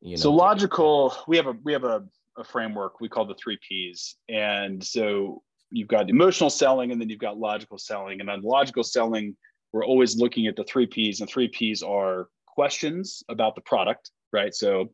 You 0.01 0.12
know. 0.12 0.21
So 0.21 0.31
logical, 0.31 1.15
we 1.27 1.38
have 1.38 1.48
a 1.48 1.55
we 1.63 1.74
have 1.74 1.83
a, 1.83 2.03
a 2.38 2.43
framework 2.43 3.00
we 3.00 3.10
call 3.10 3.25
the 3.25 3.36
three 3.36 3.57
P's, 3.67 4.15
and 4.29 4.83
so 4.83 5.41
you've 5.71 5.88
got 5.88 6.10
emotional 6.10 6.50
selling, 6.50 6.91
and 6.91 7.00
then 7.00 7.10
you've 7.10 7.19
got 7.19 7.38
logical 7.38 7.77
selling, 7.77 8.19
and 8.19 8.29
on 8.29 8.41
logical 8.41 8.83
selling, 8.83 9.36
we're 9.71 9.86
always 9.86 10.17
looking 10.17 10.48
at 10.48 10.55
the 10.55 10.63
three 10.63 10.88
P's, 10.88 11.21
and 11.21 11.29
three 11.29 11.48
P's 11.48 11.81
are 11.81 12.27
questions 12.48 13.24
about 13.29 13.55
the 13.55 13.62
product, 13.62 14.12
right? 14.33 14.53
So 14.53 14.91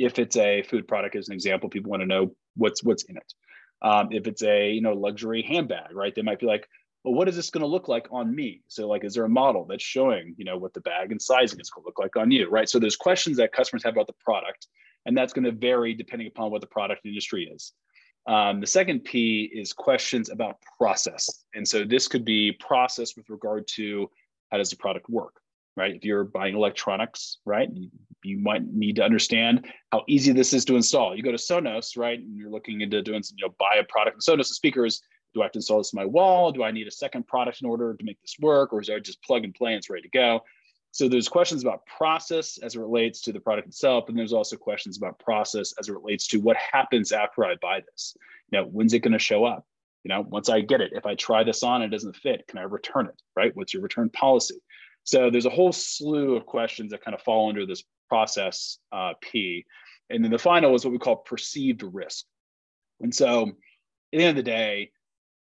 if 0.00 0.18
it's 0.18 0.36
a 0.36 0.62
food 0.62 0.88
product 0.88 1.14
as 1.14 1.28
an 1.28 1.34
example 1.34 1.68
people 1.68 1.90
want 1.90 2.02
to 2.02 2.06
know 2.06 2.34
what's 2.56 2.82
what's 2.82 3.04
in 3.04 3.16
it. 3.16 3.32
Um, 3.82 4.08
if 4.10 4.26
it's 4.26 4.42
a 4.42 4.70
you 4.70 4.80
know 4.80 4.94
luxury 4.94 5.42
handbag 5.42 5.94
right? 5.94 6.14
They 6.14 6.22
might 6.22 6.40
be 6.40 6.46
like 6.46 6.66
well 7.04 7.14
what 7.14 7.28
is 7.28 7.36
this 7.36 7.50
going 7.50 7.62
to 7.62 7.66
look 7.66 7.86
like 7.86 8.08
on 8.10 8.34
me? 8.34 8.62
So 8.68 8.88
like 8.88 9.04
is 9.04 9.14
there 9.14 9.24
a 9.24 9.28
model 9.28 9.66
that's 9.66 9.84
showing 9.84 10.34
you 10.38 10.44
know 10.44 10.56
what 10.56 10.72
the 10.72 10.80
bag 10.80 11.12
and 11.12 11.20
sizing 11.20 11.60
is 11.60 11.70
going 11.70 11.84
to 11.84 11.88
look 11.88 11.98
like 11.98 12.16
on 12.16 12.30
you 12.30 12.48
right? 12.48 12.68
So 12.68 12.78
there's 12.78 12.96
questions 12.96 13.36
that 13.36 13.52
customers 13.52 13.84
have 13.84 13.94
about 13.94 14.06
the 14.06 14.20
product 14.24 14.66
and 15.06 15.16
that's 15.16 15.32
going 15.32 15.44
to 15.44 15.52
vary 15.52 15.94
depending 15.94 16.28
upon 16.28 16.50
what 16.50 16.62
the 16.62 16.66
product 16.66 17.04
industry 17.04 17.44
is. 17.54 17.72
Um, 18.26 18.60
the 18.60 18.66
second 18.66 19.04
p 19.04 19.50
is 19.52 19.72
questions 19.72 20.30
about 20.30 20.56
process. 20.78 21.44
And 21.54 21.66
so 21.66 21.84
this 21.84 22.08
could 22.08 22.24
be 22.24 22.52
process 22.52 23.16
with 23.16 23.28
regard 23.28 23.66
to 23.76 24.10
how 24.50 24.58
does 24.58 24.70
the 24.70 24.76
product 24.76 25.08
work 25.08 25.40
right? 25.76 25.94
If 25.94 26.04
you're 26.04 26.24
buying 26.24 26.54
electronics, 26.54 27.38
right, 27.44 27.68
you, 28.22 28.38
might 28.38 28.64
need 28.64 28.96
to 28.96 29.04
understand 29.04 29.66
how 29.92 30.04
easy 30.08 30.32
this 30.32 30.52
is 30.52 30.64
to 30.66 30.76
install. 30.76 31.16
You 31.16 31.22
go 31.22 31.32
to 31.32 31.38
Sonos, 31.38 31.96
right, 31.96 32.18
and 32.18 32.36
you're 32.36 32.50
looking 32.50 32.80
into 32.80 33.02
doing, 33.02 33.22
some, 33.22 33.36
you 33.38 33.46
know, 33.46 33.54
buy 33.58 33.76
a 33.80 33.84
product. 33.84 34.20
Sonos 34.20 34.48
the 34.48 34.54
speakers. 34.54 35.02
Do 35.32 35.42
I 35.42 35.44
have 35.44 35.52
to 35.52 35.58
install 35.58 35.78
this 35.78 35.94
on 35.94 36.00
my 36.02 36.06
wall? 36.06 36.50
Do 36.50 36.64
I 36.64 36.72
need 36.72 36.88
a 36.88 36.90
second 36.90 37.26
product 37.26 37.62
in 37.62 37.68
order 37.68 37.94
to 37.94 38.04
make 38.04 38.20
this 38.20 38.36
work, 38.40 38.72
or 38.72 38.80
is 38.80 38.90
I 38.90 38.98
just 38.98 39.22
plug 39.22 39.44
and 39.44 39.54
play 39.54 39.72
and 39.72 39.78
it's 39.78 39.88
ready 39.88 40.02
to 40.02 40.08
go? 40.08 40.42
So 40.92 41.08
there's 41.08 41.28
questions 41.28 41.62
about 41.62 41.86
process 41.86 42.58
as 42.58 42.74
it 42.74 42.80
relates 42.80 43.20
to 43.22 43.32
the 43.32 43.40
product 43.40 43.68
itself, 43.68 44.08
and 44.08 44.18
there's 44.18 44.32
also 44.32 44.56
questions 44.56 44.96
about 44.96 45.18
process 45.20 45.72
as 45.78 45.88
it 45.88 45.92
relates 45.92 46.26
to 46.28 46.40
what 46.40 46.56
happens 46.56 47.12
after 47.12 47.44
I 47.44 47.54
buy 47.62 47.82
this. 47.90 48.16
You 48.50 48.58
know, 48.58 48.66
when's 48.66 48.92
it 48.92 48.98
going 49.00 49.12
to 49.12 49.18
show 49.18 49.44
up? 49.44 49.64
You 50.02 50.08
know, 50.08 50.22
once 50.28 50.48
I 50.48 50.62
get 50.62 50.80
it, 50.80 50.92
if 50.94 51.06
I 51.06 51.14
try 51.14 51.44
this 51.44 51.62
on, 51.62 51.82
and 51.82 51.92
it 51.92 51.96
doesn't 51.96 52.16
fit, 52.16 52.46
can 52.48 52.58
I 52.58 52.62
return 52.62 53.06
it? 53.06 53.22
Right? 53.36 53.54
What's 53.54 53.72
your 53.72 53.82
return 53.82 54.10
policy? 54.10 54.56
So 55.10 55.28
there's 55.28 55.46
a 55.46 55.50
whole 55.50 55.72
slew 55.72 56.36
of 56.36 56.46
questions 56.46 56.92
that 56.92 57.04
kind 57.04 57.16
of 57.16 57.22
fall 57.22 57.48
under 57.48 57.66
this 57.66 57.82
process 58.08 58.78
uh, 58.92 59.14
P. 59.20 59.64
And 60.08 60.22
then 60.22 60.30
the 60.30 60.38
final 60.38 60.72
is 60.76 60.84
what 60.84 60.92
we 60.92 61.00
call 61.00 61.16
perceived 61.16 61.82
risk. 61.82 62.26
And 63.00 63.12
so 63.12 63.48
at 63.48 63.48
the 64.12 64.18
end 64.18 64.30
of 64.30 64.36
the 64.36 64.48
day, 64.48 64.92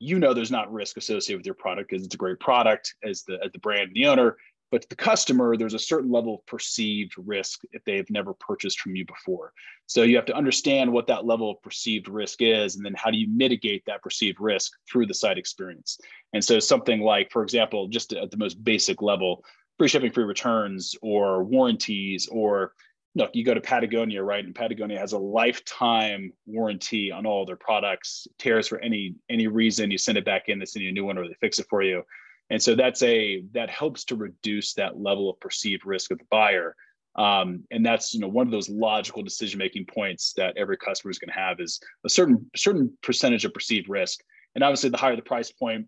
you 0.00 0.18
know 0.18 0.34
there's 0.34 0.50
not 0.50 0.73
risk 0.73 0.96
associated 0.96 1.38
with 1.38 1.46
your 1.46 1.54
product 1.54 1.88
because 1.88 2.04
it's 2.04 2.16
a 2.16 2.18
great 2.18 2.40
product 2.40 2.96
as 3.04 3.23
the 3.23 3.38
as 3.44 3.52
the 3.52 3.61
brand 3.61 3.88
and 3.88 3.94
the 3.94 4.06
owner. 4.06 4.37
But 4.74 4.82
to 4.82 4.88
the 4.88 4.96
customer, 4.96 5.56
there's 5.56 5.74
a 5.74 5.78
certain 5.78 6.10
level 6.10 6.34
of 6.34 6.46
perceived 6.46 7.14
risk 7.16 7.60
if 7.70 7.84
they've 7.84 8.10
never 8.10 8.34
purchased 8.34 8.80
from 8.80 8.96
you 8.96 9.06
before. 9.06 9.52
So 9.86 10.02
you 10.02 10.16
have 10.16 10.24
to 10.24 10.36
understand 10.36 10.92
what 10.92 11.06
that 11.06 11.24
level 11.24 11.48
of 11.48 11.62
perceived 11.62 12.08
risk 12.08 12.42
is, 12.42 12.74
and 12.74 12.84
then 12.84 12.94
how 12.96 13.12
do 13.12 13.16
you 13.16 13.28
mitigate 13.28 13.84
that 13.86 14.02
perceived 14.02 14.40
risk 14.40 14.72
through 14.90 15.06
the 15.06 15.14
site 15.14 15.38
experience. 15.38 16.00
And 16.32 16.44
so 16.44 16.58
something 16.58 17.02
like, 17.02 17.30
for 17.30 17.44
example, 17.44 17.86
just 17.86 18.14
at 18.14 18.32
the 18.32 18.36
most 18.36 18.64
basic 18.64 19.00
level, 19.00 19.44
free 19.78 19.86
shipping, 19.86 20.10
free 20.10 20.24
returns, 20.24 20.96
or 21.02 21.44
warranties, 21.44 22.26
or 22.26 22.72
look, 23.14 23.30
you 23.32 23.44
go 23.44 23.54
to 23.54 23.60
Patagonia, 23.60 24.24
right? 24.24 24.44
And 24.44 24.56
Patagonia 24.56 24.98
has 24.98 25.12
a 25.12 25.18
lifetime 25.18 26.32
warranty 26.46 27.12
on 27.12 27.26
all 27.26 27.46
their 27.46 27.54
products. 27.54 28.26
Tears 28.40 28.66
for 28.66 28.80
any 28.80 29.14
any 29.30 29.46
reason, 29.46 29.92
you 29.92 29.98
send 29.98 30.18
it 30.18 30.24
back 30.24 30.48
in, 30.48 30.58
they 30.58 30.64
send 30.64 30.82
you 30.82 30.88
a 30.88 30.92
new 30.92 31.04
one, 31.04 31.16
or 31.16 31.28
they 31.28 31.34
fix 31.34 31.60
it 31.60 31.68
for 31.70 31.80
you 31.80 32.02
and 32.50 32.62
so 32.62 32.74
that's 32.74 33.02
a 33.02 33.42
that 33.52 33.70
helps 33.70 34.04
to 34.04 34.16
reduce 34.16 34.74
that 34.74 35.00
level 35.00 35.30
of 35.30 35.40
perceived 35.40 35.84
risk 35.86 36.10
of 36.10 36.18
the 36.18 36.24
buyer 36.30 36.74
um, 37.16 37.62
and 37.70 37.86
that's 37.86 38.12
you 38.12 38.20
know 38.20 38.28
one 38.28 38.46
of 38.46 38.52
those 38.52 38.68
logical 38.68 39.22
decision 39.22 39.58
making 39.58 39.86
points 39.86 40.32
that 40.36 40.56
every 40.56 40.76
customer 40.76 41.10
is 41.10 41.18
going 41.18 41.28
to 41.28 41.38
have 41.38 41.60
is 41.60 41.80
a 42.04 42.08
certain 42.08 42.44
certain 42.56 42.92
percentage 43.02 43.44
of 43.44 43.54
perceived 43.54 43.88
risk 43.88 44.20
and 44.54 44.64
obviously 44.64 44.90
the 44.90 44.96
higher 44.96 45.16
the 45.16 45.22
price 45.22 45.50
point 45.50 45.86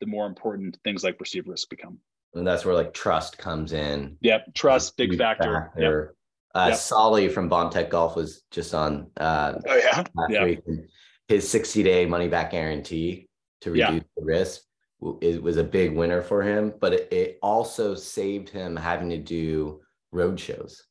the 0.00 0.06
more 0.06 0.26
important 0.26 0.76
things 0.84 1.02
like 1.02 1.18
perceived 1.18 1.48
risk 1.48 1.68
become 1.70 1.98
and 2.34 2.46
that's 2.46 2.64
where 2.64 2.74
like 2.74 2.92
trust 2.92 3.38
comes 3.38 3.72
in 3.72 4.16
yep 4.20 4.46
trust 4.54 4.96
big 4.96 5.16
factor, 5.16 5.70
factor. 5.74 6.02
Yep. 6.06 6.12
Uh, 6.54 6.68
yep. 6.70 6.78
Solly 6.78 7.28
from 7.28 7.50
Bombtech 7.50 7.90
Golf 7.90 8.16
was 8.16 8.44
just 8.50 8.72
on 8.72 9.10
uh, 9.18 9.60
oh, 9.68 9.76
yeah? 9.76 10.04
last 10.14 10.30
yeah. 10.30 10.42
week. 10.42 10.60
His 11.28 11.46
60 11.50 11.82
day 11.82 12.06
money 12.06 12.28
back 12.28 12.52
guarantee 12.52 13.28
to 13.60 13.72
reduce 13.72 13.96
yeah. 13.96 14.00
the 14.16 14.24
risk 14.24 14.62
it 15.20 15.42
was 15.42 15.56
a 15.56 15.64
big 15.64 15.94
winner 15.94 16.22
for 16.22 16.42
him, 16.42 16.72
but 16.80 16.92
it, 16.92 17.12
it 17.12 17.38
also 17.42 17.94
saved 17.94 18.48
him 18.48 18.76
having 18.76 19.10
to 19.10 19.18
do 19.18 19.80
road 20.12 20.40
shows. 20.40 20.82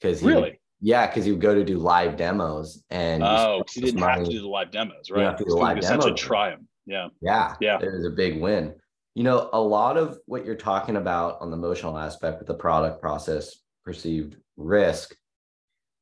Because 0.00 0.22
really, 0.22 0.60
yeah, 0.80 1.06
because 1.06 1.24
he 1.24 1.30
would 1.30 1.40
go 1.40 1.54
to 1.54 1.64
do 1.64 1.78
live 1.78 2.16
demos, 2.16 2.82
and 2.90 3.22
oh, 3.22 3.62
he 3.72 3.80
didn't 3.80 4.00
money. 4.00 4.18
have 4.18 4.24
to 4.24 4.30
do 4.30 4.40
the 4.40 4.48
live 4.48 4.70
demos, 4.70 5.10
right? 5.10 5.38
You 5.38 5.56
live 5.56 5.80
demos. 5.80 6.20
try 6.20 6.50
them. 6.50 6.68
Yeah, 6.86 7.08
yeah, 7.22 7.54
yeah. 7.60 7.78
It 7.80 7.92
was 7.92 8.06
a 8.06 8.10
big 8.10 8.40
win. 8.40 8.74
You 9.14 9.22
know, 9.22 9.48
a 9.52 9.60
lot 9.60 9.96
of 9.96 10.18
what 10.26 10.44
you're 10.44 10.56
talking 10.56 10.96
about 10.96 11.40
on 11.40 11.50
the 11.50 11.56
emotional 11.56 11.96
aspect 11.96 12.40
with 12.40 12.48
the 12.48 12.54
product 12.54 13.00
process, 13.00 13.54
perceived 13.84 14.36
risk. 14.56 15.14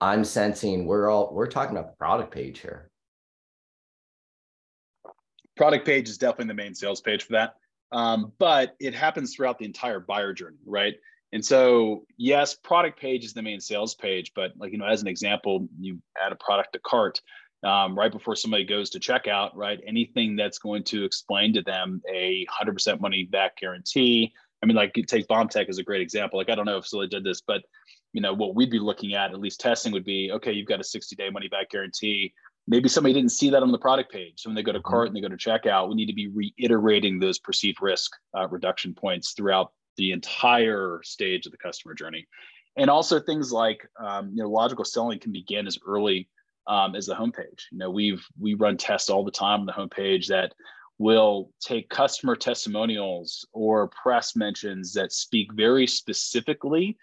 I'm 0.00 0.24
sensing 0.24 0.86
we're 0.86 1.08
all 1.08 1.32
we're 1.32 1.46
talking 1.46 1.76
about 1.76 1.90
the 1.90 1.96
product 1.96 2.32
page 2.32 2.58
here 2.58 2.90
product 5.56 5.86
page 5.86 6.08
is 6.08 6.18
definitely 6.18 6.48
the 6.48 6.54
main 6.54 6.74
sales 6.74 7.00
page 7.00 7.24
for 7.24 7.32
that. 7.32 7.54
Um, 7.92 8.32
but 8.38 8.74
it 8.80 8.94
happens 8.94 9.34
throughout 9.34 9.58
the 9.58 9.66
entire 9.66 10.00
buyer 10.00 10.32
journey, 10.32 10.58
right? 10.64 10.94
And 11.32 11.44
so, 11.44 12.04
yes, 12.16 12.54
product 12.54 12.98
page 12.98 13.24
is 13.24 13.32
the 13.32 13.42
main 13.42 13.60
sales 13.60 13.94
page, 13.94 14.32
but 14.34 14.52
like 14.58 14.72
you 14.72 14.78
know, 14.78 14.86
as 14.86 15.02
an 15.02 15.08
example, 15.08 15.68
you 15.78 16.00
add 16.22 16.32
a 16.32 16.36
product 16.36 16.74
to 16.74 16.78
cart 16.80 17.20
um, 17.64 17.96
right 17.96 18.12
before 18.12 18.36
somebody 18.36 18.64
goes 18.64 18.90
to 18.90 19.00
checkout, 19.00 19.50
right? 19.54 19.80
Anything 19.86 20.36
that's 20.36 20.58
going 20.58 20.84
to 20.84 21.04
explain 21.04 21.52
to 21.54 21.62
them 21.62 22.02
a 22.12 22.46
hundred 22.50 22.72
percent 22.72 23.00
money 23.00 23.24
back 23.24 23.56
guarantee. 23.58 24.32
I 24.62 24.66
mean, 24.66 24.76
like 24.76 24.94
take 25.06 25.26
Bombtech 25.26 25.68
as 25.68 25.78
a 25.78 25.82
great 25.82 26.02
example. 26.02 26.38
Like 26.38 26.50
I 26.50 26.54
don't 26.54 26.66
know 26.66 26.78
if 26.78 26.86
Sully 26.86 27.08
did 27.08 27.24
this, 27.24 27.40
but 27.40 27.62
you 28.12 28.20
know 28.20 28.34
what 28.34 28.54
we'd 28.54 28.70
be 28.70 28.78
looking 28.78 29.14
at, 29.14 29.32
at 29.32 29.40
least 29.40 29.60
testing, 29.60 29.92
would 29.92 30.04
be 30.04 30.30
okay. 30.32 30.52
You've 30.52 30.68
got 30.68 30.80
a 30.80 30.84
60 30.84 31.16
day 31.16 31.30
money 31.30 31.48
back 31.48 31.70
guarantee 31.70 32.34
maybe 32.66 32.88
somebody 32.88 33.14
didn't 33.14 33.32
see 33.32 33.50
that 33.50 33.62
on 33.62 33.72
the 33.72 33.78
product 33.78 34.12
page. 34.12 34.34
So 34.36 34.48
when 34.48 34.54
they 34.54 34.62
go 34.62 34.72
to 34.72 34.78
mm-hmm. 34.78 34.88
cart 34.88 35.08
and 35.08 35.16
they 35.16 35.20
go 35.20 35.28
to 35.28 35.36
checkout, 35.36 35.88
we 35.88 35.94
need 35.94 36.06
to 36.06 36.14
be 36.14 36.28
reiterating 36.28 37.18
those 37.18 37.38
perceived 37.38 37.82
risk 37.82 38.12
uh, 38.36 38.48
reduction 38.48 38.94
points 38.94 39.32
throughout 39.32 39.72
the 39.96 40.12
entire 40.12 41.00
stage 41.04 41.46
of 41.46 41.52
the 41.52 41.58
customer 41.58 41.94
journey. 41.94 42.26
And 42.76 42.88
also 42.88 43.20
things 43.20 43.52
like 43.52 43.86
um, 44.02 44.30
you 44.30 44.42
know 44.42 44.48
logical 44.48 44.84
selling 44.84 45.18
can 45.18 45.32
begin 45.32 45.66
as 45.66 45.78
early 45.86 46.28
um, 46.66 46.94
as 46.94 47.06
the 47.06 47.14
homepage. 47.14 47.64
You 47.70 47.78
know 47.78 47.90
we've 47.90 48.24
we 48.40 48.54
run 48.54 48.76
tests 48.76 49.10
all 49.10 49.24
the 49.24 49.30
time 49.30 49.60
on 49.60 49.66
the 49.66 49.72
homepage 49.72 50.26
that 50.28 50.54
will 50.98 51.50
take 51.60 51.90
customer 51.90 52.36
testimonials 52.36 53.46
or 53.52 53.88
press 53.88 54.36
mentions 54.36 54.92
that 54.94 55.12
speak 55.12 55.52
very 55.52 55.86
specifically 55.86 56.96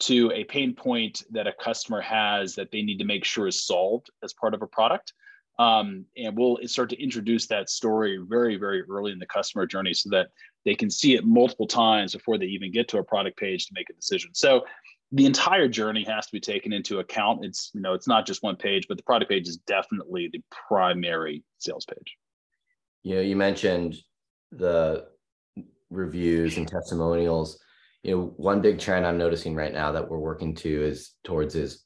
to 0.00 0.30
a 0.32 0.44
pain 0.44 0.74
point 0.74 1.22
that 1.30 1.46
a 1.46 1.52
customer 1.52 2.00
has 2.00 2.54
that 2.54 2.70
they 2.70 2.82
need 2.82 2.98
to 2.98 3.04
make 3.04 3.24
sure 3.24 3.48
is 3.48 3.64
solved 3.64 4.10
as 4.22 4.32
part 4.32 4.54
of 4.54 4.62
a 4.62 4.66
product. 4.66 5.12
Um, 5.58 6.04
and 6.16 6.36
we'll 6.36 6.58
start 6.66 6.88
to 6.90 7.02
introduce 7.02 7.48
that 7.48 7.68
story 7.68 8.18
very, 8.28 8.56
very 8.56 8.82
early 8.82 9.10
in 9.10 9.18
the 9.18 9.26
customer 9.26 9.66
journey 9.66 9.92
so 9.92 10.08
that 10.10 10.28
they 10.64 10.74
can 10.74 10.88
see 10.88 11.14
it 11.16 11.24
multiple 11.24 11.66
times 11.66 12.14
before 12.14 12.38
they 12.38 12.46
even 12.46 12.70
get 12.70 12.86
to 12.88 12.98
a 12.98 13.04
product 13.04 13.36
page 13.36 13.66
to 13.66 13.72
make 13.74 13.90
a 13.90 13.94
decision. 13.94 14.30
So 14.34 14.64
the 15.10 15.26
entire 15.26 15.66
journey 15.66 16.04
has 16.04 16.26
to 16.26 16.32
be 16.32 16.40
taken 16.40 16.72
into 16.72 17.00
account. 17.00 17.44
It's, 17.44 17.72
you 17.74 17.80
know, 17.80 17.94
it's 17.94 18.06
not 18.06 18.24
just 18.24 18.42
one 18.42 18.54
page, 18.56 18.86
but 18.86 18.98
the 18.98 19.02
product 19.02 19.30
page 19.30 19.48
is 19.48 19.56
definitely 19.56 20.28
the 20.32 20.42
primary 20.68 21.42
sales 21.58 21.86
page. 21.86 22.16
You 23.02 23.16
know, 23.16 23.20
you 23.22 23.34
mentioned 23.34 23.96
the 24.52 25.06
reviews 25.90 26.56
and 26.56 26.68
testimonials 26.68 27.58
you 28.02 28.16
know, 28.16 28.32
one 28.36 28.60
big 28.60 28.78
trend 28.78 29.06
I'm 29.06 29.18
noticing 29.18 29.54
right 29.54 29.72
now 29.72 29.92
that 29.92 30.08
we're 30.08 30.18
working 30.18 30.54
to 30.56 30.84
is 30.84 31.12
towards 31.24 31.54
is 31.54 31.84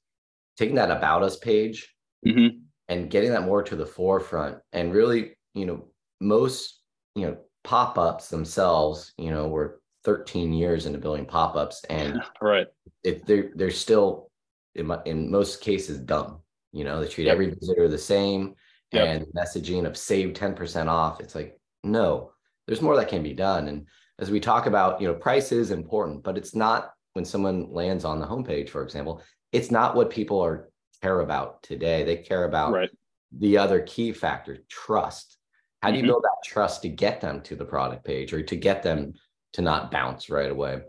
taking 0.57 0.77
that 0.77 0.91
about 0.91 1.23
us 1.23 1.39
page 1.39 1.95
mm-hmm. 2.27 2.59
and 2.89 3.11
getting 3.11 3.31
that 3.31 3.45
more 3.45 3.63
to 3.63 3.77
the 3.77 3.87
forefront. 3.87 4.59
And 4.73 4.93
really, 4.93 5.33
you 5.55 5.67
know, 5.67 5.89
most, 6.21 6.81
you 7.15 7.27
know, 7.27 7.39
pop-ups 7.65 8.29
themselves, 8.29 9.13
you 9.17 9.31
know, 9.31 9.49
we're 9.49 9.77
13 10.05 10.53
years 10.53 10.87
into 10.87 10.99
building 10.99 11.25
pop-ups 11.25 11.85
and 11.89 12.21
right. 12.43 12.67
If 13.05 13.25
they're 13.25 13.51
they're 13.55 13.71
still 13.71 14.31
in, 14.75 14.87
my, 14.87 14.99
in 15.05 15.31
most 15.31 15.61
cases 15.61 15.99
dumb. 15.99 16.41
You 16.73 16.85
know, 16.85 17.01
they 17.01 17.09
treat 17.09 17.27
yep. 17.27 17.35
every 17.35 17.51
visitor 17.51 17.89
the 17.89 17.99
same 17.99 18.55
yep. 18.93 19.07
and 19.07 19.27
messaging 19.35 19.85
of 19.87 19.97
save 19.97 20.35
10% 20.35 20.89
off. 20.89 21.21
It's 21.21 21.35
like, 21.35 21.59
no, 21.85 22.33
there's 22.67 22.81
more 22.81 22.97
that 22.97 23.09
can 23.09 23.23
be 23.23 23.35
done. 23.35 23.69
And 23.69 23.87
as 24.19 24.31
we 24.31 24.41
talk 24.41 24.67
about, 24.67 25.01
you 25.01 25.09
know, 25.09 25.15
price 25.15 25.53
is 25.53 25.71
important, 25.71 26.23
but 26.23 26.37
it's 26.37 26.55
not 26.55 26.93
when 27.15 27.25
someone 27.25 27.73
lands 27.73 28.05
on 28.05 28.21
the 28.21 28.27
homepage, 28.27 28.71
for 28.71 28.83
example, 28.83 29.23
it's 29.53 29.71
not 29.71 29.95
what 29.95 30.11
people 30.11 30.41
are 30.41 30.71
care 31.03 31.21
about 31.21 31.63
today. 31.63 32.05
They 32.05 32.17
care 32.17 32.45
about 32.45 32.73
right. 32.73 32.91
the 33.33 33.59
other 33.59 33.81
key 33.81 34.13
factor, 34.13 34.59
trust. 34.69 35.39
How 35.83 35.91
do 35.91 35.97
you 35.97 36.03
mm-hmm. 36.03 36.11
build 36.11 36.23
that 36.23 36.37
trust 36.45 36.83
to 36.83 36.89
get 36.89 37.21
them 37.21 37.41
to 37.43 37.57
the 37.57 37.65
product 37.65 38.05
page 38.05 38.33
or 38.33 38.43
to 38.43 38.57
get 38.57 38.83
them 38.83 39.15
to 39.55 39.63
not 39.63 39.91
bounce 39.91 40.31
right 40.31 40.51
away? 40.51 40.83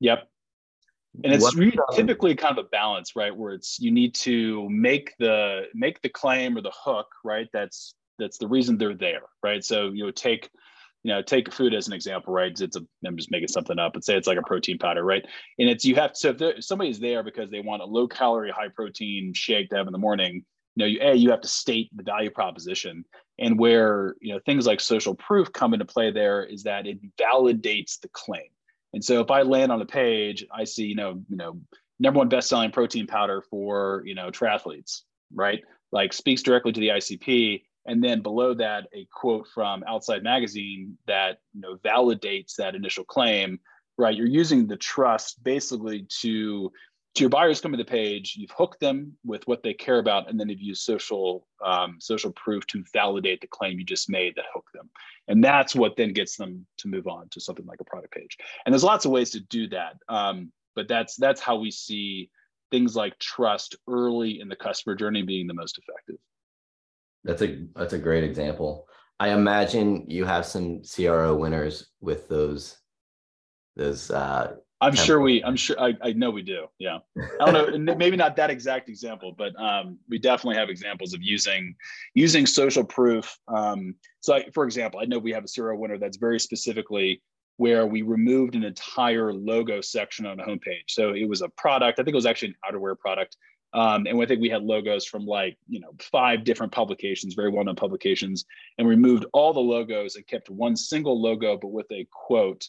Yep. 0.00 0.28
And 1.24 1.34
it's 1.34 1.54
really 1.54 1.76
typically 1.92 2.34
kind 2.34 2.58
of 2.58 2.64
a 2.64 2.68
balance, 2.70 3.14
right? 3.14 3.36
Where 3.36 3.52
it's 3.52 3.78
you 3.78 3.90
need 3.90 4.14
to 4.16 4.66
make 4.70 5.14
the 5.18 5.64
make 5.74 6.00
the 6.00 6.08
claim 6.08 6.56
or 6.56 6.62
the 6.62 6.72
hook, 6.74 7.08
right? 7.22 7.48
That's 7.52 7.94
that's 8.18 8.38
the 8.38 8.48
reason 8.48 8.78
they're 8.78 8.94
there, 8.94 9.22
right? 9.42 9.62
So 9.62 9.90
you 9.90 10.06
know, 10.06 10.10
take 10.10 10.48
you 11.02 11.12
know, 11.12 11.22
take 11.22 11.52
food 11.52 11.74
as 11.74 11.88
an 11.88 11.92
example, 11.92 12.32
right? 12.32 12.58
It's 12.58 12.76
a, 12.76 12.80
I'm 13.06 13.16
just 13.16 13.30
making 13.30 13.48
something 13.48 13.78
up, 13.78 13.94
but 13.94 14.04
say 14.04 14.16
it's 14.16 14.28
like 14.28 14.38
a 14.38 14.42
protein 14.42 14.78
powder, 14.78 15.04
right? 15.04 15.24
And 15.58 15.68
it's, 15.68 15.84
you 15.84 15.94
have 15.96 16.12
to, 16.12 16.18
so 16.18 16.28
if, 16.30 16.38
there, 16.38 16.52
if 16.52 16.64
somebody's 16.64 17.00
there 17.00 17.22
because 17.22 17.50
they 17.50 17.60
want 17.60 17.82
a 17.82 17.86
low 17.86 18.06
calorie, 18.06 18.52
high 18.52 18.68
protein 18.68 19.32
shake 19.34 19.70
to 19.70 19.76
have 19.76 19.86
in 19.86 19.92
the 19.92 19.98
morning, 19.98 20.44
you 20.76 20.78
know, 20.80 20.86
you, 20.86 20.98
A, 21.02 21.14
you 21.14 21.30
have 21.30 21.40
to 21.40 21.48
state 21.48 21.90
the 21.94 22.02
value 22.02 22.30
proposition. 22.30 23.04
And 23.38 23.58
where, 23.58 24.14
you 24.20 24.32
know, 24.32 24.40
things 24.46 24.66
like 24.66 24.80
social 24.80 25.14
proof 25.14 25.52
come 25.52 25.74
into 25.74 25.84
play 25.84 26.10
there 26.10 26.44
is 26.44 26.62
that 26.62 26.86
it 26.86 26.98
validates 27.16 27.98
the 28.00 28.08
claim. 28.12 28.48
And 28.92 29.04
so 29.04 29.20
if 29.20 29.30
I 29.30 29.42
land 29.42 29.72
on 29.72 29.82
a 29.82 29.86
page, 29.86 30.44
I 30.54 30.64
see, 30.64 30.84
you 30.84 30.94
know, 30.94 31.22
you 31.28 31.36
know, 31.36 31.58
number 31.98 32.18
one 32.18 32.28
best-selling 32.28 32.70
protein 32.70 33.06
powder 33.06 33.42
for, 33.50 34.02
you 34.04 34.14
know, 34.14 34.30
triathletes, 34.30 35.02
right? 35.34 35.62
Like 35.90 36.12
speaks 36.12 36.42
directly 36.42 36.72
to 36.72 36.80
the 36.80 36.88
ICP 36.88 37.62
and 37.86 38.02
then 38.02 38.22
below 38.22 38.54
that 38.54 38.86
a 38.94 39.06
quote 39.12 39.46
from 39.54 39.84
outside 39.86 40.22
magazine 40.22 40.96
that 41.06 41.38
you 41.52 41.60
know 41.60 41.76
validates 41.76 42.56
that 42.56 42.74
initial 42.74 43.04
claim 43.04 43.58
right? 43.98 44.16
You're 44.16 44.26
using 44.26 44.66
the 44.66 44.76
trust 44.76 45.42
basically 45.42 46.06
to 46.20 46.72
to 47.14 47.20
your 47.20 47.28
buyers 47.28 47.60
come 47.60 47.72
to 47.72 47.76
the 47.76 47.84
page 47.84 48.36
you've 48.38 48.50
hooked 48.52 48.80
them 48.80 49.12
with 49.22 49.46
what 49.46 49.62
they 49.62 49.74
care 49.74 49.98
about 49.98 50.30
and 50.30 50.40
then 50.40 50.48
you've 50.48 50.62
used 50.62 50.82
social 50.82 51.46
um, 51.64 51.96
social 52.00 52.32
proof 52.32 52.66
to 52.68 52.82
validate 52.92 53.40
the 53.40 53.46
claim 53.46 53.78
you 53.78 53.84
just 53.84 54.08
made 54.08 54.34
that 54.34 54.46
hook 54.52 54.66
them. 54.72 54.88
And 55.28 55.44
that's 55.44 55.74
what 55.74 55.96
then 55.96 56.14
gets 56.14 56.36
them 56.36 56.66
to 56.78 56.88
move 56.88 57.06
on 57.06 57.28
to 57.30 57.40
something 57.40 57.66
like 57.66 57.80
a 57.80 57.84
product 57.84 58.14
page. 58.14 58.38
And 58.64 58.72
there's 58.72 58.84
lots 58.84 59.04
of 59.04 59.10
ways 59.10 59.30
to 59.30 59.40
do 59.40 59.68
that 59.68 59.96
um, 60.08 60.52
but 60.74 60.88
that's 60.88 61.16
that's 61.16 61.40
how 61.40 61.56
we 61.56 61.70
see 61.70 62.30
things 62.70 62.96
like 62.96 63.18
trust 63.18 63.76
early 63.86 64.40
in 64.40 64.48
the 64.48 64.56
customer 64.56 64.94
journey 64.94 65.22
being 65.22 65.46
the 65.46 65.54
most 65.54 65.78
effective 65.78 66.16
that's 67.24 67.42
a 67.42 67.66
that's 67.76 67.92
a 67.92 67.98
great 67.98 68.24
example. 68.24 68.86
I 69.20 69.30
imagine 69.30 70.10
you 70.10 70.24
have 70.24 70.46
some 70.46 70.82
CRO 70.82 71.36
winners 71.36 71.88
with 72.00 72.28
those 72.28 72.78
those 73.76 74.10
uh 74.10 74.56
I'm 74.82 74.96
sure 74.96 75.20
we, 75.20 75.44
I'm 75.44 75.54
sure, 75.54 75.80
I, 75.80 75.94
I 76.02 76.12
know 76.12 76.30
we 76.30 76.42
do. 76.42 76.66
Yeah. 76.80 76.98
I 77.40 77.52
don't 77.52 77.84
know, 77.84 77.94
maybe 77.94 78.16
not 78.16 78.34
that 78.34 78.50
exact 78.50 78.88
example, 78.88 79.32
but 79.38 79.54
um, 79.60 79.96
we 80.08 80.18
definitely 80.18 80.56
have 80.56 80.68
examples 80.68 81.14
of 81.14 81.22
using, 81.22 81.76
using 82.14 82.46
social 82.46 82.82
proof. 82.82 83.38
Um, 83.46 83.94
so 84.20 84.34
I, 84.34 84.50
for 84.52 84.64
example, 84.64 84.98
I 84.98 85.04
know 85.04 85.20
we 85.20 85.30
have 85.30 85.44
a 85.44 85.46
CRO 85.46 85.76
winner 85.76 85.98
that's 85.98 86.16
very 86.16 86.40
specifically 86.40 87.22
where 87.58 87.86
we 87.86 88.02
removed 88.02 88.56
an 88.56 88.64
entire 88.64 89.32
logo 89.32 89.80
section 89.80 90.26
on 90.26 90.40
a 90.40 90.44
homepage. 90.44 90.88
So 90.88 91.14
it 91.14 91.28
was 91.28 91.42
a 91.42 91.48
product, 91.50 92.00
I 92.00 92.02
think 92.02 92.14
it 92.14 92.16
was 92.16 92.26
actually 92.26 92.48
an 92.48 92.74
outerwear 92.74 92.98
product. 92.98 93.36
Um, 93.74 94.06
and 94.06 94.20
I 94.20 94.26
think 94.26 94.40
we 94.40 94.50
had 94.50 94.62
logos 94.62 95.06
from 95.06 95.24
like, 95.24 95.56
you 95.68 95.80
know, 95.80 95.92
five 95.98 96.44
different 96.44 96.72
publications, 96.72 97.34
very 97.34 97.50
well-known 97.50 97.76
publications, 97.76 98.44
and 98.76 98.86
we 98.86 98.94
removed 98.94 99.24
all 99.32 99.52
the 99.52 99.60
logos 99.60 100.16
and 100.16 100.26
kept 100.26 100.50
one 100.50 100.76
single 100.76 101.20
logo, 101.20 101.56
but 101.56 101.68
with 101.68 101.90
a 101.90 102.06
quote 102.12 102.68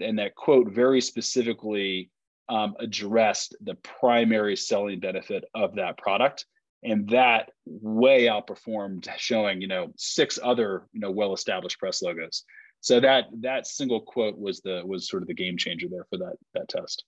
and 0.00 0.18
that 0.18 0.34
quote 0.34 0.72
very 0.72 1.00
specifically 1.00 2.10
um, 2.48 2.74
addressed 2.80 3.56
the 3.62 3.74
primary 3.76 4.56
selling 4.56 5.00
benefit 5.00 5.44
of 5.54 5.74
that 5.76 5.96
product. 5.96 6.46
And 6.82 7.08
that 7.10 7.50
way 7.64 8.24
outperformed 8.24 9.08
showing 9.16 9.60
you 9.60 9.68
know 9.68 9.92
six 9.96 10.38
other 10.42 10.82
you 10.92 11.00
know 11.00 11.12
well 11.12 11.32
established 11.32 11.78
press 11.78 12.02
logos. 12.02 12.44
So 12.80 12.98
that 12.98 13.26
that 13.40 13.68
single 13.68 14.00
quote 14.00 14.36
was 14.36 14.60
the 14.60 14.82
was 14.84 15.08
sort 15.08 15.22
of 15.22 15.28
the 15.28 15.34
game 15.34 15.56
changer 15.56 15.86
there 15.88 16.06
for 16.10 16.18
that 16.18 16.34
that 16.54 16.68
test. 16.68 17.04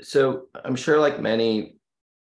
So 0.00 0.46
i'm 0.64 0.76
sure 0.76 1.00
like 1.00 1.20
many 1.20 1.76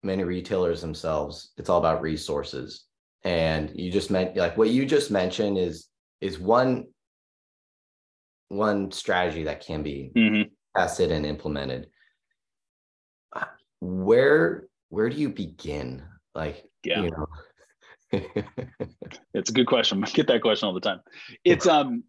many 0.06 0.24
retailers 0.24 0.80
themselves 0.80 1.52
it's 1.56 1.68
all 1.68 1.78
about 1.78 2.00
resources. 2.00 2.84
And 3.24 3.72
you 3.74 3.90
just 3.90 4.10
meant 4.10 4.36
like 4.36 4.56
what 4.56 4.70
you 4.70 4.86
just 4.86 5.10
mentioned 5.10 5.58
is 5.58 5.88
is 6.20 6.38
one 6.38 6.86
one 8.48 8.92
strategy 8.92 9.44
that 9.44 9.66
can 9.66 9.82
be 9.82 10.12
mm-hmm. 10.16 10.42
tested 10.78 11.10
and 11.10 11.26
implemented. 11.26 11.88
Where 13.80 14.68
where 14.88 15.10
do 15.10 15.16
you 15.16 15.28
begin? 15.28 16.04
Like 16.34 16.64
yeah. 16.84 17.02
you 17.02 17.10
know? 17.10 17.26
It's 19.34 19.50
a 19.50 19.52
good 19.52 19.66
question. 19.66 20.02
I 20.04 20.08
get 20.10 20.28
that 20.28 20.40
question 20.40 20.68
all 20.68 20.74
the 20.74 20.80
time. 20.80 21.00
It's 21.44 21.66
um 21.66 22.04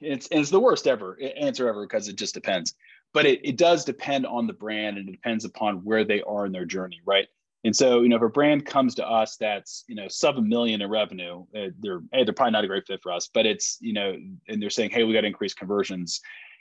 it's 0.00 0.28
it's 0.30 0.50
the 0.50 0.60
worst 0.60 0.86
ever 0.86 1.18
answer 1.40 1.68
ever 1.68 1.86
because 1.86 2.08
it 2.08 2.16
just 2.16 2.34
depends 2.34 2.74
but 3.16 3.26
it, 3.26 3.40
it 3.42 3.56
does 3.56 3.84
depend 3.84 4.26
on 4.26 4.46
the 4.46 4.52
brand 4.52 4.98
and 4.98 5.08
it 5.08 5.12
depends 5.12 5.44
upon 5.44 5.76
where 5.84 6.04
they 6.04 6.22
are 6.22 6.46
in 6.46 6.52
their 6.52 6.66
journey 6.66 7.00
right 7.04 7.26
and 7.66 7.74
so, 7.74 8.02
you 8.02 8.08
know, 8.08 8.16
if 8.16 8.22
a 8.22 8.28
brand 8.28 8.64
comes 8.64 8.94
to 8.94 9.04
us 9.04 9.36
that's, 9.38 9.82
you 9.88 9.96
know, 9.96 10.06
sub 10.06 10.38
a 10.38 10.40
million 10.40 10.82
in 10.82 10.88
revenue, 10.88 11.44
uh, 11.52 11.70
they're, 11.80 12.00
hey, 12.12 12.22
they're 12.22 12.32
probably 12.32 12.52
not 12.52 12.62
a 12.62 12.68
great 12.68 12.86
fit 12.86 13.02
for 13.02 13.10
us, 13.10 13.28
but 13.34 13.44
it's, 13.44 13.78
you 13.80 13.92
know, 13.92 14.16
and 14.46 14.62
they're 14.62 14.70
saying, 14.70 14.90
hey, 14.90 15.02
we 15.02 15.12
got 15.12 15.22
to 15.22 15.26
increase 15.26 15.52
conversions. 15.52 16.20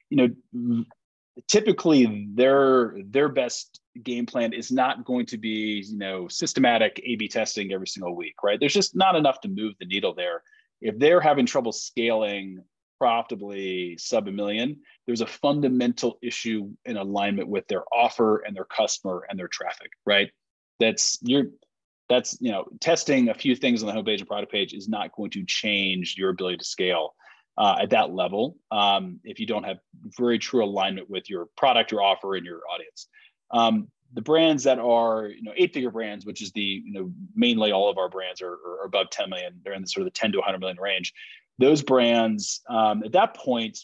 You 0.10 0.34
know, 0.56 0.84
typically 1.48 2.28
their 2.34 2.96
their 3.06 3.30
best 3.30 3.82
game 4.02 4.26
plan 4.26 4.52
is 4.52 4.72
not 4.72 5.06
going 5.06 5.28
to 5.28 5.38
be, 5.38 5.86
you 5.88 5.98
know, 5.98 6.28
systematic 6.28 7.00
A/B 7.06 7.28
testing 7.28 7.72
every 7.72 7.88
single 7.88 8.16
week, 8.16 8.42
right? 8.44 8.60
There's 8.60 8.74
just 8.74 8.96
not 8.96 9.16
enough 9.16 9.42
to 9.42 9.48
move 9.48 9.76
the 9.80 9.86
needle 9.86 10.16
there. 10.16 10.42
If 10.82 10.98
they're 10.98 11.22
having 11.22 11.46
trouble 11.46 11.72
scaling 11.72 12.64
profitably 13.06 13.98
sub 13.98 14.28
a 14.28 14.32
million, 14.32 14.78
there's 15.06 15.22
a 15.22 15.28
fundamental 15.28 16.18
issue 16.22 16.70
in 16.86 16.98
alignment 16.98 17.48
with 17.48 17.68
their 17.68 17.84
offer 17.94 18.38
and 18.40 18.56
their 18.56 18.66
customer 18.66 19.26
and 19.30 19.38
their 19.38 19.48
traffic, 19.48 19.92
right? 20.06 20.30
that's 20.80 21.18
you're 21.22 21.46
that's 22.10 22.38
you 22.40 22.52
know 22.52 22.66
testing 22.80 23.30
a 23.30 23.34
few 23.34 23.56
things 23.56 23.82
on 23.82 23.88
the 23.88 23.94
homepage 23.94 24.20
and 24.20 24.28
product 24.28 24.52
page 24.52 24.74
is 24.74 24.88
not 24.88 25.12
going 25.16 25.32
to 25.32 25.44
change 25.46 26.16
your 26.18 26.30
ability 26.30 26.58
to 26.58 26.66
scale 26.66 27.16
uh, 27.58 27.78
at 27.82 27.90
that 27.90 28.14
level 28.14 28.58
um, 28.72 29.20
if 29.24 29.40
you 29.40 29.46
don't 29.46 29.64
have 29.64 29.78
very 30.18 30.38
true 30.38 30.64
alignment 30.64 31.10
with 31.10 31.30
your 31.30 31.48
product 31.58 31.92
your 31.92 32.02
offer 32.02 32.36
and 32.36 32.46
your 32.46 32.62
audience 32.74 33.08
um, 33.52 33.88
the 34.14 34.22
brands 34.22 34.64
that 34.64 34.80
are 34.80 35.28
you 35.28 35.44
know 35.44 35.54
eight 35.56 35.74
figure 35.74 35.92
brands 35.92 36.26
which 36.26 36.42
is 36.42 36.52
the 36.52 36.62
you 36.62 36.94
know 36.94 37.12
mainly 37.36 37.72
all 37.72 37.90
of 37.90 37.98
our 37.98 38.10
brands 38.10 38.42
are, 38.42 38.54
are 38.54 38.86
above 38.86 39.10
10 39.10 39.30
million 39.30 39.60
they're 39.64 39.74
in 39.74 39.82
the 39.82 39.88
sort 39.88 40.06
of 40.06 40.14
the 40.14 40.18
10 40.18 40.34
to 40.34 40.38
100 40.38 40.60
million 40.60 40.78
range 40.80 41.14
those 41.60 41.82
brands 41.82 42.62
um, 42.70 43.04
at 43.04 43.14
that 43.14 43.36
point 43.36 43.80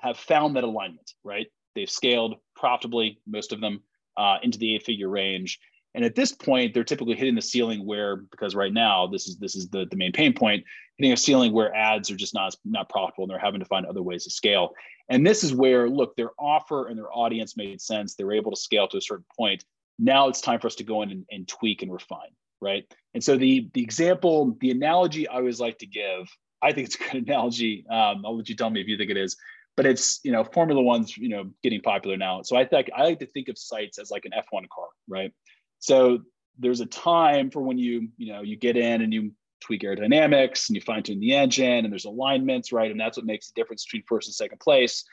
have 0.00 0.16
found 0.16 0.56
that 0.56 0.64
alignment 0.64 1.12
right 1.24 1.46
they've 1.74 1.90
scaled 1.90 2.36
profitably 2.56 3.20
most 3.26 3.52
of 3.52 3.60
them 3.60 3.80
uh, 4.16 4.36
into 4.42 4.58
the 4.58 4.74
eight 4.74 4.84
figure 4.84 5.08
range 5.08 5.60
and 5.94 6.04
at 6.04 6.14
this 6.14 6.32
point, 6.32 6.74
they're 6.74 6.84
typically 6.84 7.16
hitting 7.16 7.34
the 7.34 7.42
ceiling 7.42 7.84
where, 7.84 8.16
because 8.16 8.54
right 8.54 8.72
now 8.72 9.06
this 9.06 9.26
is 9.26 9.36
this 9.38 9.56
is 9.56 9.68
the, 9.70 9.86
the 9.90 9.96
main 9.96 10.12
pain 10.12 10.32
point, 10.32 10.64
hitting 10.96 11.12
a 11.12 11.16
ceiling 11.16 11.52
where 11.52 11.74
ads 11.74 12.10
are 12.10 12.16
just 12.16 12.34
not 12.34 12.54
not 12.64 12.88
profitable 12.88 13.24
and 13.24 13.30
they're 13.30 13.38
having 13.38 13.60
to 13.60 13.66
find 13.66 13.86
other 13.86 14.02
ways 14.02 14.24
to 14.24 14.30
scale. 14.30 14.74
And 15.08 15.26
this 15.26 15.42
is 15.42 15.54
where, 15.54 15.88
look, 15.88 16.14
their 16.14 16.30
offer 16.38 16.88
and 16.88 16.98
their 16.98 17.12
audience 17.12 17.56
made 17.56 17.80
sense. 17.80 18.14
They 18.14 18.24
were 18.24 18.34
able 18.34 18.52
to 18.52 18.60
scale 18.60 18.86
to 18.88 18.98
a 18.98 19.00
certain 19.00 19.24
point. 19.36 19.64
Now 19.98 20.28
it's 20.28 20.42
time 20.42 20.60
for 20.60 20.66
us 20.66 20.76
to 20.76 20.84
go 20.84 21.02
in 21.02 21.10
and, 21.10 21.24
and 21.30 21.48
tweak 21.48 21.82
and 21.82 21.92
refine, 21.92 22.30
right? 22.60 22.84
And 23.14 23.24
so 23.24 23.36
the 23.36 23.70
the 23.72 23.82
example, 23.82 24.56
the 24.60 24.70
analogy 24.70 25.26
I 25.26 25.36
always 25.36 25.58
like 25.58 25.78
to 25.78 25.86
give, 25.86 26.28
I 26.62 26.72
think 26.72 26.88
it's 26.88 26.96
a 26.96 27.12
good 27.12 27.22
analogy. 27.28 27.86
Um, 27.88 28.24
I'll 28.24 28.36
let 28.36 28.48
you 28.48 28.56
tell 28.56 28.70
me 28.70 28.80
if 28.80 28.88
you 28.88 28.96
think 28.96 29.10
it 29.10 29.16
is 29.16 29.36
but 29.76 29.86
it's 29.86 30.18
you 30.24 30.32
know 30.32 30.42
formula 30.42 30.82
one's 30.82 31.16
you 31.16 31.28
know 31.28 31.44
getting 31.62 31.80
popular 31.80 32.16
now 32.16 32.42
so 32.42 32.56
i 32.56 32.64
think 32.64 32.90
i 32.96 33.04
like 33.04 33.20
to 33.20 33.26
think 33.26 33.46
of 33.46 33.56
sites 33.56 33.96
as 34.00 34.10
like 34.10 34.24
an 34.24 34.32
f1 34.32 34.68
car 34.68 34.88
right 35.06 35.32
so 35.78 36.20
there's 36.58 36.80
a 36.80 36.86
time 36.86 37.50
for 37.50 37.62
when 37.62 37.78
you, 37.78 38.08
you 38.16 38.32
know, 38.32 38.42
you 38.42 38.56
get 38.56 38.76
in 38.76 39.02
and 39.02 39.12
you 39.12 39.32
tweak 39.60 39.82
aerodynamics 39.82 40.68
and 40.68 40.76
you 40.76 40.80
fine 40.80 41.02
tune 41.02 41.20
the 41.20 41.34
engine 41.34 41.84
and 41.84 41.92
there's 41.92 42.04
alignments, 42.04 42.72
right? 42.72 42.90
And 42.90 43.00
that's 43.00 43.16
what 43.16 43.26
makes 43.26 43.48
the 43.48 43.60
difference 43.60 43.84
between 43.84 44.02
first 44.08 44.28
and 44.28 44.34
second 44.34 44.60
place. 44.60 45.04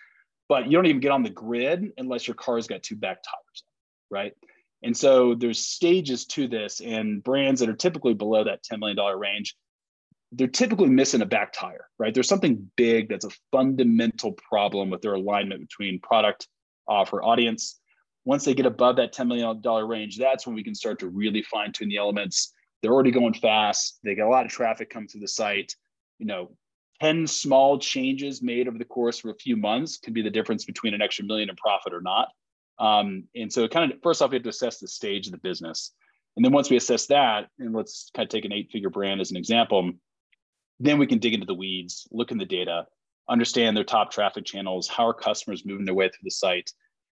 But 0.49 0.65
you 0.65 0.71
don't 0.71 0.86
even 0.86 1.01
get 1.01 1.12
on 1.12 1.23
the 1.23 1.29
grid 1.29 1.91
unless 1.97 2.27
your 2.27 2.36
car's 2.36 2.67
got 2.67 2.84
two 2.84 2.95
back 2.95 3.23
tires, 3.23 3.63
right? 4.12 4.34
And 4.84 4.95
so 4.95 5.34
there's 5.34 5.60
stages 5.60 6.25
to 6.27 6.47
this, 6.47 6.79
and 6.79 7.23
brands 7.23 7.60
that 7.60 7.69
are 7.69 7.75
typically 7.75 8.13
below 8.13 8.43
that 8.43 8.63
$10 8.63 8.79
million 8.79 8.99
range, 9.17 9.55
they're 10.36 10.48
typically 10.48 10.89
missing 10.89 11.21
a 11.21 11.26
back 11.26 11.54
tire, 11.54 11.88
right? 11.98 12.13
There's 12.13 12.28
something 12.28 12.69
big 12.76 13.10
that's 13.10 13.26
a 13.26 13.32
fundamental 13.52 14.34
problem 14.34 14.89
with 14.89 15.02
their 15.02 15.13
alignment 15.13 15.62
between 15.62 16.00
product, 16.00 16.48
offer, 16.88 17.21
audience, 17.24 17.80
once 18.26 18.43
they 18.43 18.56
get 18.56 18.65
above 18.65 18.95
that 18.98 19.13
$10 19.13 19.28
million 19.28 19.62
range, 19.88 20.17
that's 20.17 20.45
when 20.45 20.56
we 20.56 20.63
can 20.63 20.76
start 20.76 21.00
to 21.00 21.08
really 21.08 21.43
fine 21.43 21.71
tune 21.71 21.89
the 21.89 21.98
elements. 21.98 22.52
They're 22.82 22.91
already 22.91 23.12
going 23.12 23.36
fast. 23.36 24.00
They 24.04 24.15
get 24.15 24.26
a 24.26 24.30
lot 24.30 24.45
of 24.45 24.52
traffic 24.52 24.89
come 24.89 25.08
to 25.08 25.19
the 25.19 25.28
site. 25.28 25.74
You 26.17 26.26
know, 26.26 26.58
10 27.02 27.28
small 27.28 27.78
changes 27.78 28.41
made 28.41 28.67
over 28.67 28.78
the 28.78 28.86
course 28.86 29.24
of 29.24 29.30
a 29.30 29.36
few 29.36 29.56
months 29.56 29.98
can 29.98 30.13
be 30.13 30.24
the 30.24 30.30
difference 30.30 30.65
between 30.65 30.93
an 30.95 31.02
extra 31.02 31.24
million 31.24 31.50
in 31.50 31.56
profit 31.56 31.93
or 31.93 32.02
not. 32.02 32.30
Um, 32.80 33.26
and 33.36 33.54
so 33.54 33.67
kind 33.67 33.91
of 33.91 34.00
first 34.02 34.21
off, 34.21 34.32
we 34.32 34.38
have 34.38 34.43
to 34.43 34.50
assess 34.50 34.80
the 34.80 34.88
stage 34.88 35.28
of 35.28 35.32
the 35.32 35.38
business. 35.38 35.93
And 36.36 36.43
then 36.43 36.52
once 36.52 36.69
we 36.69 36.78
assess 36.78 37.06
that, 37.08 37.48
and 37.60 37.74
let's 37.74 38.10
kind 38.13 38.26
of 38.26 38.30
take 38.30 38.43
an 38.43 38.52
eight 38.52 38.69
figure 38.71 38.89
brand 38.89 39.21
as 39.21 39.32
an 39.32 39.38
example, 39.38 39.91
then 40.79 40.97
we 40.97 41.07
can 41.07 41.19
dig 41.19 41.33
into 41.33 41.45
the 41.45 41.53
weeds, 41.53 42.07
look 42.11 42.31
in 42.31 42.38
the 42.38 42.45
data, 42.45 42.85
understand 43.29 43.75
their 43.75 43.83
top 43.83 44.11
traffic 44.11 44.45
channels, 44.45 44.88
how 44.88 45.07
are 45.07 45.13
customers 45.13 45.65
moving 45.65 45.85
their 45.85 45.95
way 45.95 46.09
through 46.09 46.23
the 46.23 46.31
site, 46.31 46.71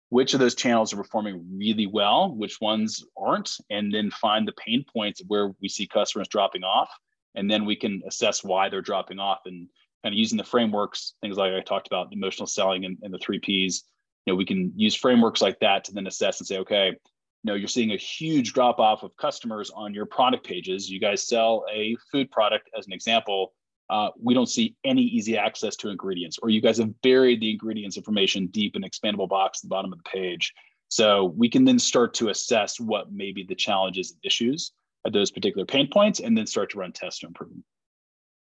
which 0.09 0.33
of 0.33 0.39
those 0.39 0.55
channels 0.55 0.93
are 0.93 0.97
performing 0.97 1.43
really 1.57 1.87
well, 1.87 2.35
which 2.35 2.61
ones 2.61 3.03
aren't, 3.17 3.57
and 3.69 3.93
then 3.93 4.11
find 4.11 4.47
the 4.47 4.53
pain 4.53 4.85
points 4.93 5.21
where 5.27 5.53
we 5.61 5.67
see 5.67 5.87
customers 5.87 6.27
dropping 6.27 6.63
off. 6.63 6.89
And 7.35 7.49
then 7.49 7.65
we 7.65 7.75
can 7.75 8.03
assess 8.07 8.43
why 8.43 8.69
they're 8.69 8.81
dropping 8.81 9.17
off 9.17 9.39
and 9.45 9.67
kind 10.03 10.13
of 10.13 10.19
using 10.19 10.37
the 10.37 10.43
frameworks, 10.43 11.13
things 11.21 11.37
like 11.37 11.51
I 11.51 11.61
talked 11.61 11.87
about, 11.87 12.13
emotional 12.13 12.45
selling 12.45 12.85
and, 12.85 12.97
and 13.01 13.11
the 13.11 13.17
three 13.17 13.39
Ps. 13.39 13.83
You 14.25 14.33
know, 14.33 14.35
we 14.35 14.45
can 14.45 14.71
use 14.75 14.93
frameworks 14.93 15.41
like 15.41 15.59
that 15.61 15.85
to 15.85 15.93
then 15.93 16.05
assess 16.05 16.39
and 16.39 16.47
say, 16.47 16.59
okay, 16.59 16.95
know, 17.43 17.55
you're 17.55 17.67
seeing 17.67 17.91
a 17.91 17.97
huge 17.97 18.53
drop 18.53 18.79
off 18.79 19.03
of 19.03 19.15
customers 19.17 19.71
on 19.75 19.93
your 19.93 20.05
product 20.05 20.45
pages. 20.45 20.89
You 20.89 20.99
guys 20.99 21.27
sell 21.27 21.65
a 21.71 21.95
food 22.11 22.31
product 22.31 22.69
as 22.77 22.87
an 22.87 22.93
example 22.93 23.53
uh, 23.89 24.09
we 24.21 24.33
don't 24.33 24.47
see 24.47 24.75
any 24.83 25.01
easy 25.01 25.37
access 25.37 25.75
to 25.75 25.89
ingredients, 25.89 26.39
or 26.41 26.49
you 26.49 26.61
guys 26.61 26.77
have 26.77 26.99
buried 27.01 27.41
the 27.41 27.51
ingredients 27.51 27.97
information 27.97 28.47
deep 28.47 28.75
in 28.75 28.81
expandable 28.81 29.27
box 29.27 29.59
at 29.59 29.63
the 29.63 29.67
bottom 29.67 29.91
of 29.91 29.99
the 29.99 30.09
page. 30.09 30.53
So 30.87 31.25
we 31.37 31.49
can 31.49 31.65
then 31.65 31.79
start 31.79 32.13
to 32.15 32.29
assess 32.29 32.79
what 32.79 33.11
may 33.11 33.31
be 33.31 33.43
the 33.43 33.55
challenges 33.55 34.11
and 34.11 34.19
issues 34.23 34.71
at 35.05 35.13
those 35.13 35.31
particular 35.31 35.65
pain 35.65 35.89
points, 35.91 36.21
and 36.21 36.37
then 36.37 36.47
start 36.47 36.71
to 36.71 36.79
run 36.79 36.91
tests 36.91 37.19
to 37.19 37.27
improve 37.27 37.49
them. 37.49 37.63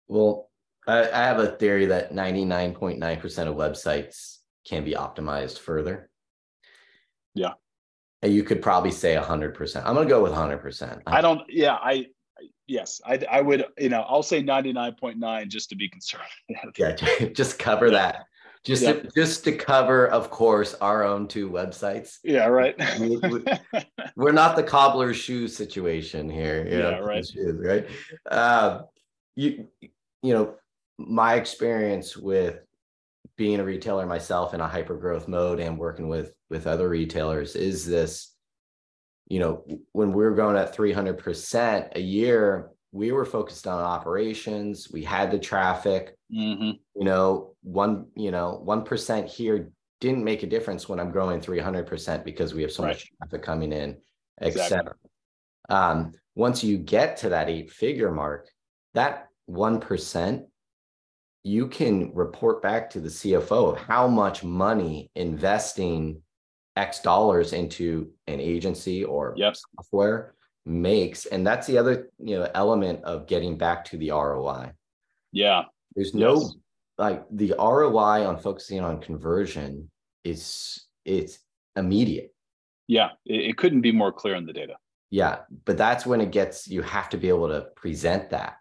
Well, 0.07 0.49
I, 0.87 1.09
I 1.09 1.23
have 1.23 1.39
a 1.39 1.47
theory 1.47 1.85
that 1.85 2.11
99.9% 2.11 3.47
of 3.47 3.55
websites 3.55 4.39
can 4.67 4.83
be 4.83 4.93
optimized 4.93 5.59
further. 5.59 6.09
Yeah. 7.35 7.53
You 8.21 8.43
could 8.43 8.61
probably 8.61 8.91
say 8.91 9.15
100%. 9.15 9.85
I'm 9.85 9.95
going 9.95 10.07
to 10.07 10.13
go 10.13 10.21
with 10.21 10.33
100%. 10.33 11.01
I 11.07 11.21
don't, 11.21 11.41
yeah, 11.47 11.75
I, 11.75 12.07
yes, 12.67 12.99
I, 13.05 13.23
I 13.31 13.41
would, 13.41 13.65
you 13.77 13.89
know, 13.89 14.01
I'll 14.01 14.23
say 14.23 14.43
99.9 14.43 15.47
just 15.47 15.69
to 15.69 15.75
be 15.75 15.89
conservative. 15.89 16.29
yeah, 16.77 17.25
just 17.33 17.59
cover 17.59 17.87
yeah. 17.87 17.93
that. 17.93 18.25
Just 18.65 18.83
yeah. 18.83 18.93
to, 18.93 19.09
just 19.15 19.45
to 19.45 19.53
cover, 19.53 20.07
of 20.07 20.29
course, 20.29 20.73
our 20.75 21.03
own 21.03 21.27
two 21.29 21.49
websites. 21.49 22.17
Yeah, 22.25 22.45
right. 22.45 22.75
we, 22.99 23.17
are 24.27 24.33
not 24.33 24.57
the 24.57 24.63
cobbler's 24.63 25.15
shoe 25.15 25.47
situation 25.47 26.29
here. 26.29 26.67
yeah, 26.69 26.91
know, 26.91 27.01
right. 27.01 27.25
Shoes, 27.25 27.55
right. 27.57 27.87
Uh, 28.29 28.81
you 29.35 29.67
you 30.21 30.33
know, 30.33 30.55
my 30.97 31.35
experience 31.35 32.17
with 32.17 32.59
being 33.39 33.61
a 33.61 33.63
retailer 33.63 34.05
myself 34.05 34.53
in 34.53 34.59
a 34.59 34.67
hyper 34.67 34.97
growth 34.97 35.29
mode 35.29 35.61
and 35.61 35.79
working 35.79 36.09
with 36.09 36.33
with 36.49 36.67
other 36.67 36.89
retailers 36.89 37.55
is 37.55 37.87
this 37.87 38.35
you 39.27 39.39
know 39.39 39.63
when 39.93 40.11
we 40.11 40.25
were 40.25 40.35
going 40.35 40.57
at 40.57 40.75
300% 40.75 41.95
a 41.95 42.01
year 42.01 42.71
we 42.91 43.13
were 43.13 43.23
focused 43.23 43.65
on 43.65 43.81
operations 43.81 44.89
we 44.91 45.05
had 45.05 45.31
the 45.31 45.39
traffic 45.39 46.17
mm-hmm. 46.29 46.71
you 46.95 47.05
know 47.05 47.55
one 47.63 48.07
you 48.13 48.29
know 48.29 48.61
1% 48.67 49.29
here 49.29 49.71
didn't 50.01 50.25
make 50.25 50.43
a 50.43 50.47
difference 50.47 50.89
when 50.89 50.99
i'm 50.99 51.09
growing 51.09 51.39
300% 51.39 52.25
because 52.25 52.53
we 52.53 52.61
have 52.61 52.73
so 52.73 52.83
right. 52.83 52.89
much 52.89 53.09
traffic 53.19 53.41
coming 53.41 53.71
in 53.71 53.95
etc 54.41 54.93
um, 55.69 56.11
once 56.35 56.61
you 56.61 56.77
get 56.77 57.15
to 57.15 57.29
that 57.29 57.49
eight 57.49 57.71
figure 57.71 58.11
mark 58.11 58.49
that 58.95 59.27
1% 59.49 60.45
you 61.43 61.67
can 61.67 62.13
report 62.13 62.61
back 62.61 62.89
to 62.91 62.99
the 62.99 63.09
CFO 63.09 63.73
of 63.73 63.79
how 63.79 64.07
much 64.07 64.43
money 64.43 65.09
investing 65.15 66.21
X 66.75 67.01
dollars 67.01 67.53
into 67.53 68.11
an 68.27 68.39
agency 68.39 69.03
or 69.03 69.33
yep. 69.37 69.55
software 69.75 70.35
makes. 70.65 71.25
And 71.25 71.45
that's 71.45 71.67
the 71.67 71.77
other, 71.77 72.09
you 72.19 72.37
know, 72.37 72.49
element 72.53 73.03
of 73.03 73.27
getting 73.27 73.57
back 73.57 73.85
to 73.85 73.97
the 73.97 74.11
ROI. 74.11 74.71
Yeah. 75.31 75.63
There's 75.95 76.13
no 76.13 76.35
yes. 76.35 76.55
like 76.97 77.25
the 77.31 77.55
ROI 77.57 78.25
on 78.25 78.37
focusing 78.37 78.81
on 78.81 79.01
conversion 79.01 79.89
is 80.23 80.85
it's 81.05 81.39
immediate. 81.75 82.33
Yeah. 82.87 83.09
It, 83.25 83.51
it 83.51 83.57
couldn't 83.57 83.81
be 83.81 83.91
more 83.91 84.11
clear 84.11 84.35
in 84.35 84.45
the 84.45 84.53
data. 84.53 84.75
Yeah. 85.09 85.39
But 85.65 85.77
that's 85.77 86.05
when 86.05 86.21
it 86.21 86.31
gets 86.31 86.67
you 86.67 86.81
have 86.81 87.09
to 87.09 87.17
be 87.17 87.29
able 87.29 87.47
to 87.47 87.67
present 87.75 88.29
that 88.29 88.58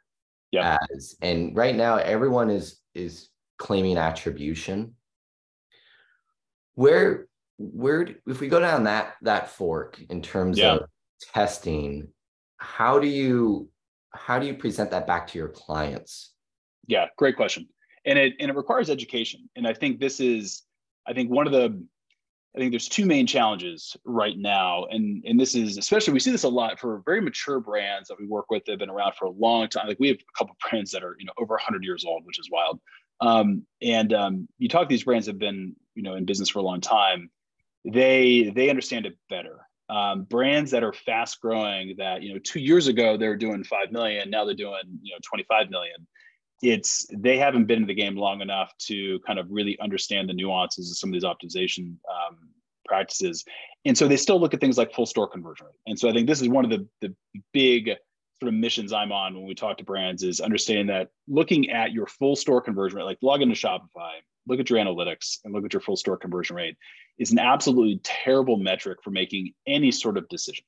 yeah. 0.51 0.79
as 0.95 1.17
and 1.23 1.57
right 1.57 1.75
now 1.75 1.97
everyone 1.97 2.51
is 2.51 2.81
is 2.95 3.29
claiming 3.59 3.97
attribution 3.97 4.95
where 6.75 7.27
where 7.59 8.09
if 8.27 8.41
we 8.41 8.49
go 8.49 8.61
down 8.61 8.85
that 8.85 9.15
that 9.23 9.51
fork 9.51 10.01
in 10.11 10.23
terms 10.23 10.59
yeah. 10.59 10.75
of 10.75 10.89
testing 11.35 12.09
how 12.59 12.99
do 12.99 13.09
you 13.09 13.69
how 14.15 14.39
do 14.39 14.47
you 14.47 14.55
present 14.55 14.91
that 14.91 15.07
back 15.07 15.27
to 15.27 15.39
your 15.39 15.49
clients 15.49 16.35
yeah 16.87 17.07
great 17.17 17.37
question 17.37 17.69
and 18.07 18.19
it 18.19 18.35
and 18.39 18.51
it 18.51 18.57
requires 18.57 18.91
education 18.91 19.49
and 19.57 19.67
i 19.67 19.75
think 19.75 19.99
this 19.99 20.21
is 20.21 20.63
i 21.07 21.13
think 21.13 21.31
one 21.31 21.47
of 21.47 21.53
the 21.53 21.83
I 22.59 22.61
think 22.61 22.73
there's 22.73 22.89
two 22.89 23.07
main 23.07 23.25
challenges 23.25 23.97
right 24.05 24.37
now, 24.37 24.87
and 24.91 25.23
and 25.25 25.39
this 25.39 25.55
is 25.55 25.79
especially 25.79 26.13
we 26.13 26.19
see 26.19 26.33
this 26.33 26.43
a 26.43 26.49
lot 26.49 26.81
for 26.81 27.03
very 27.05 27.21
mature 27.21 27.61
brands 27.61 28.09
that 28.09 28.19
we 28.19 28.27
work 28.27 28.51
with. 28.51 28.65
They've 28.65 28.77
been 28.77 28.91
around 28.91 29.15
for 29.15 29.27
a 29.27 29.31
long 29.31 29.69
time. 29.69 29.87
Like 29.87 30.01
we 30.01 30.09
have 30.09 30.17
a 30.17 30.37
couple 30.37 30.57
brands 30.69 30.91
that 30.91 31.05
are 31.05 31.15
you 31.21 31.25
know 31.25 31.33
over 31.39 31.55
100 31.55 31.85
years 31.85 32.05
old, 32.05 32.27
which 32.27 32.41
is 32.41 32.51
wild. 32.51 32.81
Um, 33.21 33.65
and 33.81 34.13
um, 34.13 34.49
you 34.59 34.69
talk 34.69 34.89
these 34.89 35.05
brands 35.05 35.29
have 35.29 35.39
been 35.39 35.77
you 35.95 36.03
know 36.03 36.15
in 36.17 36.25
business 36.25 36.49
for 36.49 36.59
a 36.59 36.63
long 36.63 36.81
time. 36.81 37.31
They 37.85 38.51
they 38.53 38.71
understand 38.71 39.07
it 39.07 39.17
better. 39.31 39.61
Um, 39.89 40.25
brands 40.25 40.73
that 40.73 40.83
are 40.83 40.93
fast 40.93 41.41
growing 41.41 41.95
that 41.99 42.25
you 42.25 42.33
know 42.33 42.41
two 42.43 42.59
years 42.59 42.89
ago 42.89 43.17
they 43.17 43.29
were 43.29 43.37
doing 43.37 43.63
five 43.63 43.93
million, 43.93 44.31
now 44.31 44.45
they're 44.45 44.55
doing 44.55 44.83
you 45.01 45.13
know 45.13 45.19
25 45.29 45.71
million 45.71 46.09
it's 46.63 47.07
they 47.13 47.39
haven't 47.39 47.67
been 47.67 47.83
in 47.83 47.87
the 47.87 47.95
game 47.95 48.17
long 48.17 48.41
enough 48.41 48.73
to 48.79 49.21
kind 49.27 49.39
of 49.39 49.47
really 49.51 49.79
understand 49.81 50.29
the 50.29 50.35
nuances 50.35 50.91
of 50.91 50.97
some 50.97 51.11
of 51.11 51.13
these 51.13 51.25
optimization 51.25 51.97
um, 52.11 52.51
practices. 52.85 53.45
And 53.85 53.97
so 53.97 54.09
they 54.09 54.17
still 54.17 54.41
look 54.41 54.55
at 54.55 54.61
things 54.61 54.79
like 54.79 54.93
full 54.93 55.07
store 55.07 55.29
conversion 55.29 55.67
rate. 55.67 55.75
And 55.87 55.99
so 55.99 56.09
i 56.09 56.13
think 56.13 56.27
this 56.27 56.41
is 56.41 56.49
one 56.49 56.65
of 56.65 56.71
the, 56.71 56.87
the 57.01 57.15
big 57.53 57.91
sort 58.41 58.49
of 58.49 58.55
missions 58.55 58.93
i'm 58.93 59.13
on 59.13 59.35
when 59.35 59.47
we 59.47 59.55
talk 59.55 59.79
to 59.79 59.85
brands 59.85 60.23
is 60.23 60.41
understanding 60.41 60.87
that 60.87 61.09
looking 61.27 61.71
at 61.71 61.93
your 61.93 62.07
full 62.07 62.37
store 62.37 62.61
conversion 62.61 62.99
rate 62.99 63.05
like 63.05 63.19
log 63.21 63.43
into 63.43 63.55
shopify 63.55 64.13
look 64.47 64.61
at 64.61 64.71
your 64.71 64.79
analytics 64.79 65.39
and 65.45 65.53
look 65.53 65.65
at 65.65 65.73
your 65.73 65.81
full 65.81 65.97
store 65.97 66.17
conversion 66.17 66.57
rate 66.57 66.77
is 67.19 67.33
an 67.33 67.39
absolutely 67.39 68.01
terrible 68.05 68.57
metric 68.57 68.99
for 69.03 69.11
making 69.11 69.53
any 69.67 69.91
sort 69.91 70.17
of 70.17 70.29
decision 70.29 70.65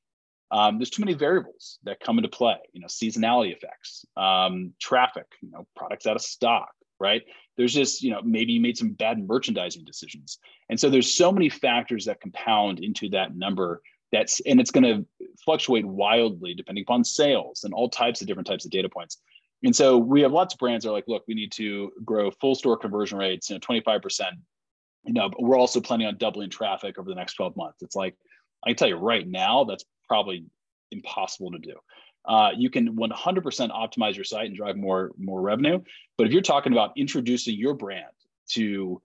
um, 0.52 0.78
there's 0.78 0.90
too 0.90 1.02
many 1.02 1.14
variables 1.14 1.78
that 1.84 2.00
come 2.00 2.18
into 2.18 2.28
play 2.28 2.56
you 2.72 2.80
know 2.80 2.86
seasonality 2.86 3.54
effects 3.54 4.04
um, 4.16 4.72
traffic 4.80 5.26
you 5.42 5.50
know 5.50 5.66
products 5.76 6.06
out 6.06 6.16
of 6.16 6.22
stock 6.22 6.70
right? 7.00 7.22
There's 7.56 7.74
just 7.74 8.02
you 8.02 8.12
know 8.12 8.20
maybe 8.22 8.52
you 8.52 8.60
made 8.60 8.78
some 8.78 8.90
bad 8.90 9.26
merchandising 9.26 9.84
decisions. 9.84 10.38
And 10.68 10.78
so 10.78 10.88
there's 10.88 11.16
so 11.16 11.32
many 11.32 11.48
factors 11.48 12.04
that 12.04 12.20
compound 12.20 12.78
into 12.78 13.08
that 13.08 13.34
number 13.34 13.82
that's 14.12 14.40
and 14.40 14.60
it's 14.60 14.70
going 14.70 14.84
to 14.84 15.06
fluctuate 15.44 15.86
wildly 15.86 16.54
depending 16.54 16.82
upon 16.82 17.02
sales 17.02 17.64
and 17.64 17.74
all 17.74 17.88
types 17.88 18.20
of 18.20 18.26
different 18.26 18.46
types 18.46 18.64
of 18.64 18.70
data 18.70 18.88
points. 18.88 19.18
And 19.64 19.74
so 19.74 19.98
we 19.98 20.22
have 20.22 20.32
lots 20.32 20.54
of 20.54 20.60
brands 20.60 20.84
that 20.84 20.90
are 20.90 20.92
like 20.92 21.08
look 21.08 21.24
we 21.26 21.34
need 21.34 21.52
to 21.52 21.90
grow 22.04 22.30
full 22.30 22.54
store 22.54 22.76
conversion 22.76 23.18
rates 23.18 23.50
you 23.50 23.56
know 23.56 23.60
25% 23.60 24.20
you 25.04 25.14
know 25.14 25.28
but 25.30 25.42
we're 25.42 25.58
also 25.58 25.80
planning 25.80 26.06
on 26.06 26.18
doubling 26.18 26.50
traffic 26.50 26.98
over 26.98 27.08
the 27.08 27.16
next 27.16 27.34
12 27.34 27.56
months. 27.56 27.82
It's 27.82 27.96
like 27.96 28.14
i 28.64 28.70
can 28.70 28.76
tell 28.76 28.88
you 28.88 28.96
right 28.96 29.26
now 29.26 29.64
that's 29.64 29.84
probably 30.10 30.44
impossible 30.90 31.52
to 31.52 31.58
do. 31.58 31.74
Uh, 32.26 32.50
you 32.56 32.68
can 32.68 32.96
100% 32.96 33.12
optimize 33.70 34.16
your 34.16 34.24
site 34.24 34.46
and 34.46 34.56
drive 34.56 34.76
more 34.76 35.12
more 35.16 35.40
revenue. 35.40 35.78
But 36.18 36.26
if 36.26 36.32
you're 36.32 36.42
talking 36.42 36.72
about 36.72 36.92
introducing 36.96 37.54
your 37.54 37.74
brand 37.74 38.10
to 38.50 39.00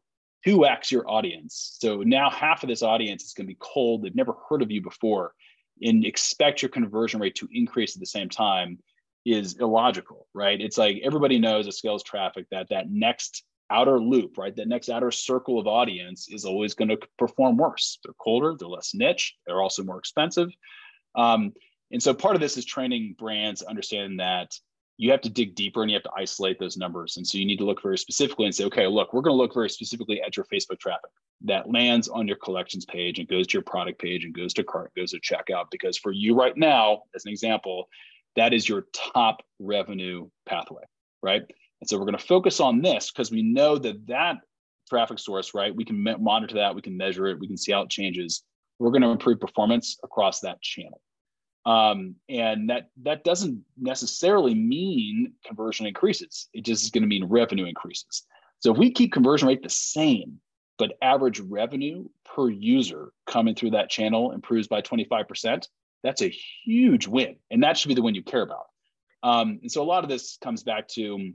2x 0.46 0.91
your 0.91 1.10
audience, 1.10 1.78
so 1.80 2.02
now 2.02 2.30
half 2.30 2.63
of 2.63 2.70
this 2.70 2.82
audience 2.82 3.24
is 3.24 3.34
going 3.34 3.46
to 3.46 3.54
be 3.54 3.58
cold. 3.60 4.02
They've 4.02 4.15
never 4.15 4.36
heard 4.50 4.63
of 4.63 4.72
you 4.72 4.82
before, 4.82 5.34
and 5.82 6.04
expect 6.04 6.63
your 6.63 6.70
conversion 6.70 7.22
rate 7.22 7.36
to 7.36 7.48
increase 7.52 7.96
at 7.96 8.00
the 8.00 8.06
same 8.08 8.30
time 8.30 8.80
is 9.26 9.58
illogical, 9.60 10.28
right? 10.34 10.60
It's 10.60 10.78
like 10.78 11.02
everybody 11.04 11.39
knows 11.39 11.68
it 11.68 11.74
scales 11.74 12.04
traffic 12.04 12.48
that 12.52 12.70
that 12.70 12.89
next 12.89 13.44
outer 13.70 14.00
loop, 14.00 14.38
right? 14.38 14.56
That 14.56 14.68
next 14.68 14.89
outer 14.89 15.12
circle 15.12 15.60
of 15.60 15.68
audience 15.68 16.28
is 16.30 16.46
always 16.46 16.74
going 16.74 16.89
to 16.89 17.00
perform 17.18 17.58
worse. 17.58 17.98
They're 18.04 18.13
colder, 18.13 18.56
they're 18.58 18.68
less 18.68 18.94
niche, 18.94 19.36
they're 19.46 19.62
also 19.62 19.84
more 19.84 20.00
expensive. 20.00 20.50
Um, 21.15 21.54
and 21.91 22.01
so 22.01 22.13
part 22.13 22.36
of 22.36 22.41
this 22.41 22.58
is 22.58 22.65
training 22.65 23.15
brands 23.17 23.62
understanding 23.62 24.17
that 24.17 24.51
you 24.97 25.12
have 25.12 25.21
to 25.21 25.30
dig 25.30 25.56
deeper 25.56 25.82
and 25.82 25.91
you 25.91 25.95
have 25.95 26.04
to 26.04 26.12
isolate 26.15 26.58
those 26.58 26.78
numbers. 26.78 27.17
And 27.17 27.28
so 27.28 27.38
you 27.38 27.45
need 27.45 27.58
to 27.58 27.65
look 27.65 27.82
very 27.82 27.97
specifically 27.97 28.45
and 28.45 28.56
say, 28.56 28.63
okay, 28.65 28.88
look, 28.88 29.13
we're 29.13 29.21
going 29.21 29.34
to 29.34 29.41
look 29.41 29.54
very 29.54 29.69
specifically 29.69 30.21
at 30.21 30.38
your 30.38 30.45
Facebook 30.45 30.80
traffic 30.80 31.10
that 31.41 31.69
lands 31.69 32.08
on 32.08 32.28
your 32.28 32.38
collections 32.38 32.86
page 32.86 33.19
and 33.19 33.28
goes 33.28 33.45
to 33.47 33.54
your 33.54 33.62
product 33.62 33.99
page 33.99 34.23
and 34.23 34.34
goes 34.34 34.54
to 34.54 34.63
cart, 34.63 34.91
goes 34.95 35.12
to 35.12 35.19
checkout. 35.19 35.65
Because 35.69 35.97
for 35.97 36.12
you 36.12 36.34
right 36.34 36.56
now, 36.56 37.04
as 37.13 37.25
an 37.25 37.32
example, 37.32 37.89
that 38.36 38.54
is 38.54 38.67
your 38.67 38.86
top 38.93 39.41
revenue 39.60 40.30
pathway, 40.45 40.84
right? 41.21 41.41
And 41.82 41.89
so 41.89 41.97
we're 41.97 42.06
going 42.06 42.17
to 42.17 42.25
focus 42.25 42.60
on 42.60 42.82
this 42.82 43.12
because 43.12 43.32
we 43.32 43.43
know 43.43 43.78
that 43.78 44.08
that 44.08 44.38
traffic 44.89 45.19
source, 45.19 45.54
right? 45.54 45.75
We 45.75 45.84
can 45.84 46.01
monitor 46.19 46.56
that, 46.56 46.73
we 46.73 46.82
can 46.82 46.95
measure 46.95 47.28
it, 47.28 47.39
we 47.39 47.47
can 47.47 47.58
see 47.58 47.73
how 47.73 47.82
it 47.82 47.89
changes. 47.89 48.43
We're 48.79 48.91
going 48.91 49.01
to 49.01 49.09
improve 49.09 49.39
performance 49.39 49.97
across 50.03 50.41
that 50.41 50.61
channel. 50.61 51.01
Um, 51.65 52.15
and 52.29 52.69
that 52.69 52.89
that 53.03 53.23
doesn't 53.23 53.63
necessarily 53.77 54.53
mean 54.53 55.33
conversion 55.43 55.88
increases. 55.88 56.47
It 56.53 56.63
just 56.63 56.83
is 56.83 56.91
going 56.91 57.01
to 57.01 57.07
mean 57.07 57.25
revenue 57.25 57.65
increases. 57.65 58.23
So 58.59 58.71
if 58.71 58.77
we 58.77 58.91
keep 58.91 59.11
conversion 59.11 59.47
rate 59.47 59.63
the 59.63 59.69
same, 59.69 60.39
but 60.77 60.93
average 61.01 61.39
revenue 61.39 62.05
per 62.23 62.49
user 62.49 63.11
coming 63.25 63.55
through 63.55 63.71
that 63.71 63.89
channel 63.89 64.31
improves 64.31 64.67
by 64.67 64.81
25%, 64.81 65.67
that's 66.03 66.21
a 66.21 66.33
huge 66.63 67.07
win. 67.07 67.38
And 67.49 67.63
that 67.63 67.77
should 67.77 67.88
be 67.88 67.95
the 67.95 68.01
one 68.01 68.15
you 68.15 68.23
care 68.23 68.43
about. 68.43 68.67
Um, 69.23 69.59
and 69.61 69.71
so 69.71 69.81
a 69.81 69.85
lot 69.85 70.03
of 70.03 70.09
this 70.09 70.38
comes 70.41 70.63
back 70.63 70.88
to 70.89 71.31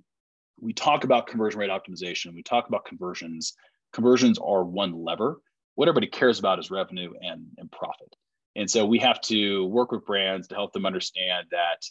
we 0.60 0.72
talk 0.72 1.04
about 1.04 1.26
conversion 1.26 1.58
rate 1.58 1.70
optimization, 1.70 2.34
we 2.34 2.42
talk 2.42 2.68
about 2.68 2.84
conversions. 2.84 3.54
Conversions 3.92 4.38
are 4.38 4.62
one 4.62 4.92
lever. 4.92 5.40
What 5.74 5.88
everybody 5.88 6.08
cares 6.08 6.38
about 6.38 6.58
is 6.58 6.70
revenue 6.70 7.12
and, 7.20 7.46
and 7.58 7.70
profit. 7.70 8.14
And 8.56 8.70
so 8.70 8.84
we 8.84 8.98
have 8.98 9.20
to 9.22 9.66
work 9.66 9.92
with 9.92 10.04
brands 10.04 10.48
to 10.48 10.54
help 10.54 10.72
them 10.72 10.84
understand 10.84 11.46
that 11.52 11.82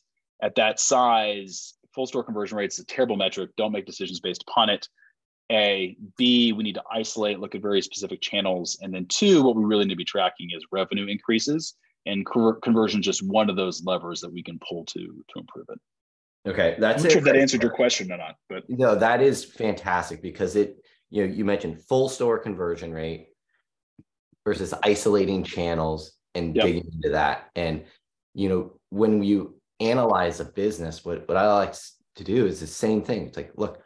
at 0.42 0.56
that 0.56 0.80
size, 0.80 1.74
full 1.94 2.06
store 2.06 2.24
conversion 2.24 2.58
rate 2.58 2.72
is 2.72 2.80
a 2.80 2.86
terrible 2.86 3.16
metric. 3.16 3.52
Don't 3.58 3.72
make 3.72 3.86
decisions 3.86 4.20
based 4.20 4.44
upon 4.48 4.70
it. 4.70 4.88
A, 5.52 5.98
B, 6.18 6.54
we 6.54 6.64
need 6.64 6.76
to 6.76 6.84
isolate, 6.92 7.40
look 7.40 7.56
at 7.56 7.62
very 7.62 7.82
specific 7.82 8.22
channels. 8.22 8.78
And 8.82 8.94
then 8.94 9.08
two, 9.08 9.42
what 9.42 9.56
we 9.56 9.64
really 9.64 9.86
need 9.86 9.94
to 9.94 9.98
be 9.98 10.06
tracking 10.06 10.50
is 10.54 10.64
revenue 10.72 11.08
increases 11.08 11.76
and 12.06 12.26
conversion 12.26 13.00
is 13.00 13.06
just 13.06 13.24
one 13.24 13.50
of 13.50 13.56
those 13.56 13.84
levers 13.84 14.22
that 14.22 14.32
we 14.32 14.44
can 14.44 14.60
pull 14.68 14.86
to 14.86 15.00
to 15.00 15.40
improve 15.40 15.66
it. 15.70 15.80
Okay, 16.50 16.76
that's 16.80 16.98
I'm 16.98 17.04
not 17.04 17.12
sure 17.12 17.20
if 17.20 17.26
that 17.26 17.36
answered 17.36 17.62
your 17.62 17.72
question 17.72 18.12
or 18.12 18.18
not, 18.18 18.36
but 18.48 18.64
no, 18.70 18.96
that 18.96 19.22
is 19.22 19.44
fantastic 19.44 20.22
because 20.22 20.56
it 20.56 20.78
you 21.10 21.26
know 21.26 21.34
you 21.34 21.46
mentioned 21.46 21.82
full 21.84 22.10
store 22.10 22.40
conversion 22.40 22.94
rate 22.94 23.29
versus 24.46 24.74
isolating 24.84 25.44
channels 25.44 26.14
and 26.36 26.56
yep. 26.56 26.66
digging 26.66 26.90
into 26.94 27.10
that. 27.10 27.50
And 27.56 27.84
you 28.34 28.50
know, 28.50 28.74
when 28.90 29.24
you 29.24 29.60
analyze 29.80 30.40
a 30.40 30.46
business, 30.46 31.04
what 31.04 31.28
what 31.28 31.38
I 31.38 31.52
like 31.54 31.74
to 32.16 32.24
do 32.24 32.46
is 32.46 32.60
the 32.60 32.68
same 32.68 33.02
thing. 33.02 33.28
It's 33.28 33.38
like, 33.38 33.52
look, 33.56 33.82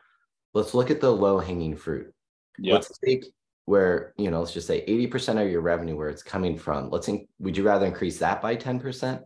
let's 0.54 0.74
look 0.74 0.92
at 0.92 1.02
the 1.02 1.12
low 1.12 1.39
hanging 1.39 1.76
fruit. 1.76 2.13
Yep. 2.60 2.74
Let's 2.74 2.98
take 3.00 3.26
where 3.66 4.13
you 4.18 4.30
know, 4.30 4.42
let's 4.42 4.54
just 4.54 4.68
say 4.68 4.86
80% 4.86 5.42
of 5.42 5.50
your 5.50 5.62
revenue 5.62 5.96
where 5.96 6.10
it's 6.10 6.24
coming 6.24 6.58
from. 6.58 6.89
Let's 6.89 7.06
think, 7.06 7.30
would 7.39 7.56
you 7.56 7.63
rather 7.63 7.86
increase 7.86 8.20
that 8.20 8.42
by 8.42 8.58
10%? 8.58 9.22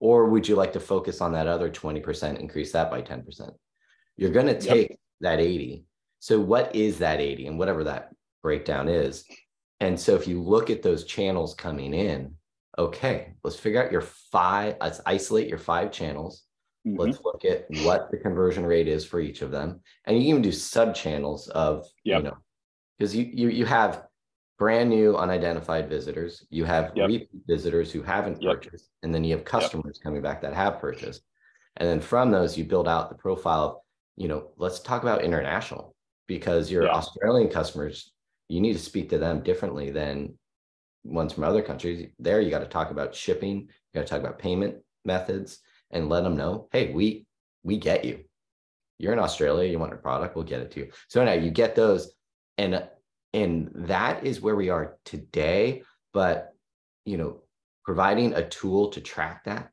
Or 0.00 0.26
would 0.26 0.48
you 0.48 0.56
like 0.56 0.72
to 0.72 0.80
focus 0.80 1.20
on 1.20 1.32
that 1.32 1.46
other 1.46 1.70
20%, 1.70 2.40
increase 2.40 2.72
that 2.72 2.90
by 2.90 3.02
10%? 3.02 3.52
You're 4.16 4.30
going 4.30 4.46
to 4.46 4.58
take 4.58 4.90
yep. 4.90 4.98
that 5.20 5.40
80 5.40 5.84
so 6.20 6.38
what 6.38 6.76
is 6.76 6.98
that 6.98 7.20
80 7.20 7.46
and 7.46 7.58
whatever 7.58 7.84
that 7.84 8.10
breakdown 8.42 8.88
is 8.88 9.24
and 9.80 9.98
so 9.98 10.14
if 10.14 10.28
you 10.28 10.40
look 10.40 10.70
at 10.70 10.82
those 10.82 11.04
channels 11.04 11.54
coming 11.54 11.94
in 11.94 12.34
okay 12.78 13.34
let's 13.42 13.58
figure 13.58 13.82
out 13.82 13.92
your 13.92 14.00
five 14.00 14.76
let's 14.80 15.00
isolate 15.06 15.48
your 15.48 15.58
five 15.58 15.90
channels 15.90 16.44
mm-hmm. 16.86 16.98
let's 17.00 17.20
look 17.24 17.44
at 17.44 17.66
what 17.84 18.10
the 18.10 18.16
conversion 18.16 18.64
rate 18.64 18.88
is 18.88 19.04
for 19.04 19.20
each 19.20 19.42
of 19.42 19.50
them 19.50 19.80
and 20.04 20.16
you 20.16 20.22
can 20.22 20.28
even 20.30 20.42
do 20.42 20.52
sub 20.52 20.94
channels 20.94 21.48
of 21.48 21.86
yep. 22.04 22.18
you 22.18 22.22
know 22.24 22.36
because 22.98 23.14
you, 23.14 23.28
you 23.32 23.48
you 23.48 23.64
have 23.64 24.04
brand 24.58 24.90
new 24.90 25.16
unidentified 25.16 25.88
visitors 25.88 26.46
you 26.50 26.64
have 26.64 26.92
yep. 26.94 27.08
repeat 27.08 27.28
visitors 27.46 27.90
who 27.90 28.02
haven't 28.02 28.40
yep. 28.42 28.54
purchased 28.54 28.90
and 29.02 29.14
then 29.14 29.24
you 29.24 29.34
have 29.34 29.44
customers 29.44 29.98
coming 30.02 30.22
back 30.22 30.40
that 30.42 30.54
have 30.54 30.78
purchased 30.78 31.22
and 31.76 31.88
then 31.88 32.00
from 32.00 32.30
those 32.30 32.56
you 32.56 32.64
build 32.64 32.86
out 32.86 33.08
the 33.08 33.16
profile 33.16 33.64
of 33.64 33.76
you 34.16 34.28
know 34.28 34.48
let's 34.58 34.80
talk 34.80 35.02
about 35.02 35.24
international 35.24 35.94
because 36.26 36.70
your 36.70 36.88
australian 36.90 37.48
customers 37.48 38.12
you 38.50 38.60
need 38.60 38.72
to 38.72 38.80
speak 38.80 39.08
to 39.08 39.18
them 39.18 39.42
differently 39.42 39.90
than 39.90 40.34
ones 41.04 41.32
from 41.32 41.44
other 41.44 41.62
countries. 41.62 42.08
There, 42.18 42.40
you 42.40 42.50
got 42.50 42.58
to 42.58 42.66
talk 42.66 42.90
about 42.90 43.14
shipping, 43.14 43.60
you 43.60 43.68
got 43.94 44.00
to 44.00 44.06
talk 44.08 44.18
about 44.18 44.40
payment 44.40 44.78
methods, 45.04 45.60
and 45.92 46.08
let 46.08 46.24
them 46.24 46.36
know, 46.36 46.68
hey, 46.72 46.92
we 46.92 47.26
we 47.62 47.78
get 47.78 48.04
you. 48.04 48.24
You're 48.98 49.12
in 49.12 49.20
Australia, 49.20 49.70
you 49.70 49.78
want 49.78 49.92
a 49.92 49.96
product, 49.96 50.34
we'll 50.34 50.44
get 50.44 50.62
it 50.62 50.72
to 50.72 50.80
you. 50.80 50.90
So 51.06 51.24
now 51.24 51.32
you 51.32 51.52
get 51.52 51.76
those, 51.76 52.12
and 52.58 52.84
and 53.32 53.70
that 53.74 54.26
is 54.26 54.40
where 54.40 54.56
we 54.56 54.68
are 54.68 54.96
today. 55.04 55.84
But 56.12 56.52
you 57.04 57.18
know, 57.18 57.42
providing 57.84 58.34
a 58.34 58.48
tool 58.48 58.88
to 58.88 59.00
track 59.00 59.44
that 59.44 59.70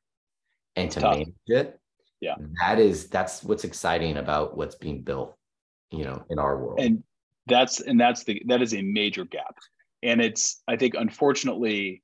and 0.76 0.92
to 0.92 1.00
Tough. 1.00 1.18
manage 1.18 1.34
it, 1.48 1.80
yeah, 2.22 2.36
that 2.62 2.78
is 2.78 3.08
that's 3.08 3.44
what's 3.44 3.63
exciting 3.63 4.18
about 4.18 4.56
what's 4.56 4.76
being 4.76 5.02
built, 5.02 5.36
you 5.90 6.04
know, 6.04 6.24
in 6.30 6.38
our 6.38 6.63
world. 6.63 6.80
And 6.80 7.04
that's 7.47 7.79
and 7.81 7.99
that's 7.99 8.23
the 8.23 8.41
that 8.47 8.62
is 8.62 8.73
a 8.73 8.81
major 8.81 9.25
gap. 9.25 9.55
And 10.03 10.21
it's 10.21 10.62
i 10.67 10.75
think 10.75 10.93
unfortunately 10.93 12.03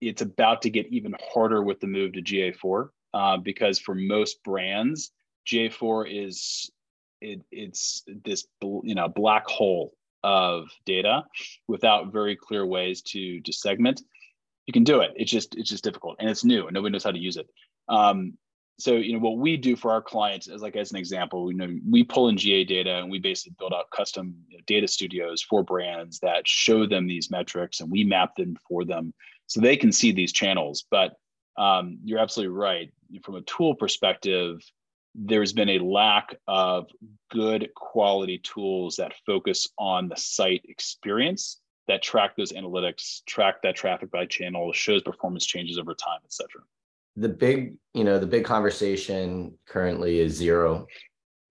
it's 0.00 0.22
about 0.22 0.62
to 0.62 0.70
get 0.70 0.86
even 0.88 1.14
harder 1.32 1.62
with 1.62 1.80
the 1.80 1.86
move 1.86 2.12
to 2.12 2.22
ga4 2.22 2.88
uh, 3.12 3.36
because 3.38 3.78
for 3.78 3.94
most 3.94 4.42
brands 4.44 5.10
ga4 5.50 6.26
is 6.26 6.70
it, 7.20 7.40
it's 7.50 8.02
this 8.24 8.46
you 8.60 8.94
know 8.94 9.08
black 9.08 9.46
hole 9.46 9.94
of 10.22 10.68
data 10.84 11.24
without 11.66 12.12
very 12.12 12.36
clear 12.36 12.66
ways 12.66 13.00
to 13.02 13.40
to 13.40 13.52
segment 13.52 14.02
you 14.70 14.72
can 14.72 14.84
do 14.84 15.00
it. 15.00 15.10
It's 15.16 15.32
just 15.32 15.56
it's 15.56 15.68
just 15.68 15.82
difficult 15.82 16.14
and 16.20 16.30
it's 16.30 16.44
new 16.44 16.66
and 16.68 16.74
nobody 16.74 16.92
knows 16.92 17.02
how 17.02 17.10
to 17.10 17.18
use 17.18 17.36
it. 17.36 17.48
Um, 17.88 18.34
so 18.80 18.94
you 18.94 19.12
know 19.12 19.18
what 19.18 19.38
we 19.38 19.56
do 19.56 19.76
for 19.76 19.90
our 19.90 20.02
clients 20.02 20.48
as 20.48 20.62
like 20.62 20.76
as 20.76 20.90
an 20.90 20.96
example 20.96 21.44
we 21.44 21.54
know 21.54 21.68
we 21.88 22.02
pull 22.02 22.28
in 22.28 22.36
ga 22.36 22.64
data 22.64 22.96
and 22.96 23.10
we 23.10 23.18
basically 23.18 23.54
build 23.58 23.72
out 23.72 23.90
custom 23.90 24.34
you 24.48 24.56
know, 24.56 24.62
data 24.66 24.88
studios 24.88 25.42
for 25.42 25.62
brands 25.62 26.18
that 26.20 26.46
show 26.46 26.86
them 26.86 27.06
these 27.06 27.30
metrics 27.30 27.80
and 27.80 27.90
we 27.90 28.04
map 28.04 28.34
them 28.36 28.56
for 28.68 28.84
them 28.84 29.12
so 29.50 29.60
they 29.60 29.76
can 29.76 29.90
see 29.90 30.12
these 30.12 30.32
channels. 30.32 30.84
But 30.92 31.16
um, 31.58 31.98
you're 32.04 32.20
absolutely 32.20 32.56
right. 32.56 32.92
From 33.24 33.34
a 33.34 33.42
tool 33.42 33.74
perspective 33.74 34.60
there's 35.16 35.52
been 35.52 35.70
a 35.70 35.80
lack 35.80 36.36
of 36.46 36.86
good 37.32 37.68
quality 37.74 38.38
tools 38.38 38.94
that 38.96 39.12
focus 39.26 39.66
on 39.76 40.08
the 40.08 40.16
site 40.16 40.64
experience 40.68 41.60
that 41.88 42.00
track 42.00 42.36
those 42.36 42.52
analytics 42.52 43.24
track 43.26 43.60
that 43.62 43.74
traffic 43.74 44.08
by 44.12 44.24
channel 44.24 44.72
shows 44.72 45.02
performance 45.02 45.44
changes 45.44 45.78
over 45.78 45.94
time 45.94 46.20
et 46.24 46.32
cetera 46.32 46.62
the 47.20 47.28
big, 47.28 47.74
you 47.92 48.02
know, 48.02 48.18
the 48.18 48.26
big 48.26 48.44
conversation 48.44 49.58
currently 49.66 50.20
is 50.20 50.34
zero 50.34 50.86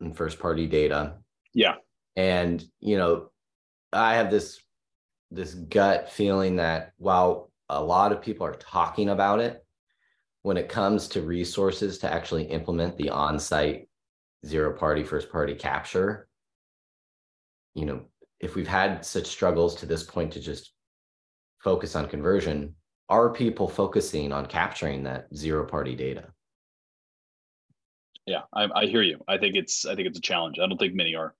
and 0.01 0.17
first 0.17 0.39
party 0.39 0.65
data. 0.65 1.17
Yeah. 1.53 1.75
And, 2.15 2.63
you 2.79 2.97
know, 2.97 3.29
I 3.93 4.15
have 4.15 4.31
this 4.31 4.59
this 5.31 5.53
gut 5.53 6.09
feeling 6.09 6.55
that 6.55 6.93
while 6.97 7.51
a 7.69 7.83
lot 7.83 8.11
of 8.11 8.21
people 8.21 8.47
are 8.47 8.55
talking 8.55 9.09
about 9.09 9.39
it, 9.39 9.63
when 10.41 10.57
it 10.57 10.69
comes 10.69 11.07
to 11.09 11.21
resources 11.21 11.99
to 11.99 12.11
actually 12.11 12.45
implement 12.45 12.97
the 12.97 13.11
on-site 13.11 13.87
zero 14.43 14.75
party 14.75 15.03
first 15.03 15.31
party 15.31 15.53
capture, 15.53 16.27
you 17.75 17.85
know, 17.85 18.01
if 18.39 18.55
we've 18.55 18.67
had 18.67 19.05
such 19.05 19.27
struggles 19.27 19.75
to 19.75 19.85
this 19.85 20.01
point 20.01 20.33
to 20.33 20.39
just 20.39 20.71
focus 21.59 21.95
on 21.95 22.07
conversion, 22.07 22.73
are 23.09 23.29
people 23.31 23.67
focusing 23.67 24.31
on 24.31 24.45
capturing 24.45 25.03
that 25.03 25.27
zero 25.35 25.65
party 25.65 25.95
data? 25.95 26.25
Yeah, 28.25 28.41
I, 28.53 28.67
I 28.75 28.85
hear 28.85 29.01
you. 29.01 29.19
I 29.27 29.37
think 29.37 29.55
it's 29.55 29.85
I 29.85 29.95
think 29.95 30.07
it's 30.07 30.19
a 30.19 30.21
challenge. 30.21 30.59
I 30.59 30.67
don't 30.67 30.77
think 30.77 30.93
many 30.93 31.15
are. 31.15 31.33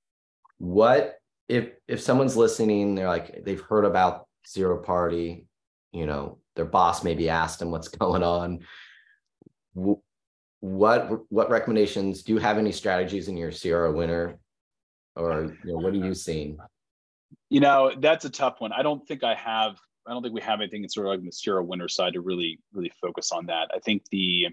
What 0.58 1.16
if 1.48 1.70
if 1.88 2.02
someone's 2.02 2.36
listening, 2.36 2.96
they're 2.96 3.08
like 3.08 3.46
they've 3.46 3.62
heard 3.62 3.86
about 3.86 4.28
zero 4.48 4.82
party, 4.82 5.46
you 5.92 6.08
know, 6.08 6.40
their 6.56 6.66
boss 6.66 7.04
maybe 7.04 7.30
asked 7.30 7.60
them 7.60 7.70
what's 7.70 7.88
going 8.00 8.24
on. 8.24 8.60
What 10.62 11.12
what 11.30 11.50
recommendations 11.50 12.24
do 12.24 12.34
you 12.34 12.40
have 12.40 12.58
any 12.58 12.72
strategies 12.72 13.28
in 13.28 13.38
your 13.38 13.52
CRO 13.52 13.94
winner, 13.94 14.40
or 15.16 15.56
you 15.64 15.74
know, 15.74 15.78
what 15.78 15.94
are 15.94 15.98
you 15.98 16.16
seeing? 16.16 16.58
You 17.50 17.60
know, 17.60 17.94
that's 17.98 18.26
a 18.26 18.30
tough 18.30 18.60
one. 18.60 18.72
I 18.74 18.82
don't 18.82 19.08
think 19.08 19.24
I 19.24 19.36
have 19.36 19.80
I 20.10 20.14
don't 20.14 20.24
think 20.24 20.34
we 20.34 20.42
have 20.42 20.60
anything 20.60 20.88
sort 20.90 21.06
of 21.06 21.12
like 21.12 21.24
the 21.24 21.32
CRO 21.44 21.64
winner 21.64 21.88
side 21.88 22.14
to 22.14 22.22
really 22.22 22.60
really 22.74 22.92
focus 23.02 23.32
on 23.32 23.46
that. 23.46 23.70
I 23.74 23.80
think 23.80 24.04
the 24.12 24.48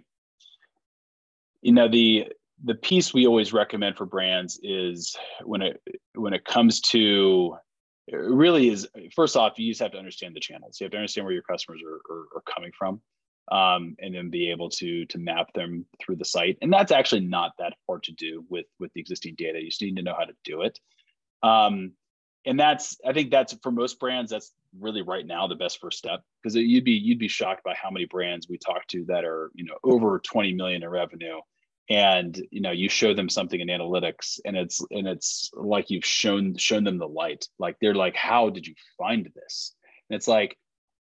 you 1.62 1.72
know 1.72 1.88
the 1.88 2.26
the 2.64 2.74
piece 2.74 3.14
we 3.14 3.26
always 3.26 3.52
recommend 3.52 3.96
for 3.96 4.06
brands 4.06 4.60
is 4.62 5.16
when 5.44 5.62
it 5.62 5.80
when 6.14 6.34
it 6.34 6.44
comes 6.44 6.80
to 6.80 7.56
it 8.06 8.16
really 8.16 8.68
is 8.68 8.86
first 9.14 9.36
off 9.36 9.58
you 9.58 9.70
just 9.70 9.80
have 9.80 9.92
to 9.92 9.98
understand 9.98 10.36
the 10.36 10.40
channels. 10.40 10.78
You 10.78 10.84
have 10.84 10.92
to 10.92 10.98
understand 10.98 11.24
where 11.24 11.34
your 11.34 11.42
customers 11.42 11.80
are, 11.82 12.14
are, 12.14 12.26
are 12.36 12.42
coming 12.54 12.72
from 12.78 13.00
um, 13.50 13.96
and 13.98 14.14
then 14.14 14.28
be 14.28 14.50
able 14.50 14.68
to 14.70 15.06
to 15.06 15.18
map 15.18 15.52
them 15.54 15.86
through 16.00 16.16
the 16.16 16.24
site. 16.24 16.58
And 16.60 16.72
that's 16.72 16.92
actually 16.92 17.22
not 17.22 17.52
that 17.58 17.74
hard 17.88 18.02
to 18.04 18.12
do 18.12 18.44
with 18.50 18.66
with 18.78 18.92
the 18.92 19.00
existing 19.00 19.36
data. 19.36 19.60
You 19.60 19.70
just 19.70 19.80
need 19.80 19.96
to 19.96 20.02
know 20.02 20.14
how 20.16 20.24
to 20.24 20.34
do 20.44 20.62
it. 20.62 20.78
Um, 21.42 21.92
and 22.46 22.58
that's 22.58 22.96
i 23.06 23.12
think 23.12 23.30
that's 23.30 23.54
for 23.62 23.70
most 23.70 24.00
brands 24.00 24.30
that's 24.30 24.52
really 24.80 25.02
right 25.02 25.26
now 25.26 25.46
the 25.46 25.54
best 25.54 25.80
first 25.80 25.98
step 25.98 26.22
because 26.42 26.54
you'd 26.54 26.84
be 26.84 26.92
you'd 26.92 27.18
be 27.18 27.28
shocked 27.28 27.64
by 27.64 27.74
how 27.74 27.90
many 27.90 28.06
brands 28.06 28.48
we 28.48 28.58
talk 28.58 28.86
to 28.88 29.04
that 29.06 29.24
are 29.24 29.50
you 29.54 29.64
know 29.64 29.76
over 29.84 30.18
20 30.18 30.54
million 30.54 30.82
in 30.82 30.88
revenue. 30.88 31.40
And 31.88 32.36
you 32.50 32.60
know 32.60 32.72
you 32.72 32.88
show 32.88 33.14
them 33.14 33.28
something 33.28 33.60
in 33.60 33.68
analytics 33.68 34.40
and 34.44 34.56
it's 34.56 34.84
and 34.90 35.06
it's 35.06 35.52
like 35.54 35.88
you've 35.88 36.04
shown 36.04 36.56
shown 36.56 36.82
them 36.82 36.98
the 36.98 37.06
light. 37.06 37.46
Like 37.60 37.76
they're 37.80 37.94
like 37.94 38.16
how 38.16 38.50
did 38.50 38.66
you 38.66 38.74
find 38.98 39.30
this? 39.36 39.72
And 40.10 40.16
it's 40.16 40.26
like 40.26 40.58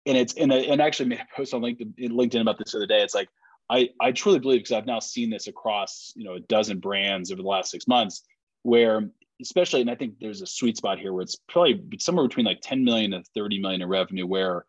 and 0.05 0.17
it's 0.17 0.33
and, 0.33 0.51
and 0.51 0.81
actually 0.81 1.07
made 1.07 1.21
a 1.21 1.35
post 1.35 1.53
on 1.53 1.61
linkedin, 1.61 2.09
LinkedIn 2.09 2.41
about 2.41 2.57
this 2.57 2.73
the 2.73 2.79
other 2.79 2.87
day. 2.87 3.01
It's 3.01 3.15
like 3.15 3.29
i 3.69 3.87
i 4.01 4.11
truly 4.11 4.39
believe 4.39 4.59
because 4.59 4.73
i've 4.73 4.85
now 4.85 4.99
seen 4.99 5.29
this 5.29 5.47
across 5.47 6.11
you 6.17 6.25
know 6.25 6.33
a 6.33 6.41
dozen 6.41 6.79
brands 6.81 7.31
over 7.31 7.41
the 7.41 7.47
last 7.47 7.71
six 7.71 7.87
months 7.87 8.25
where 8.63 9.09
especially, 9.41 9.81
and 9.81 9.89
I 9.89 9.95
think 9.95 10.15
there's 10.19 10.41
a 10.41 10.47
sweet 10.47 10.77
spot 10.77 10.99
here 10.99 11.13
where 11.13 11.23
it's 11.23 11.37
probably 11.49 11.81
somewhere 11.99 12.27
between 12.27 12.45
like 12.45 12.59
10 12.61 12.83
million 12.83 13.13
and 13.13 13.25
30 13.35 13.59
million 13.59 13.81
in 13.81 13.89
revenue, 13.89 14.25
where, 14.25 14.65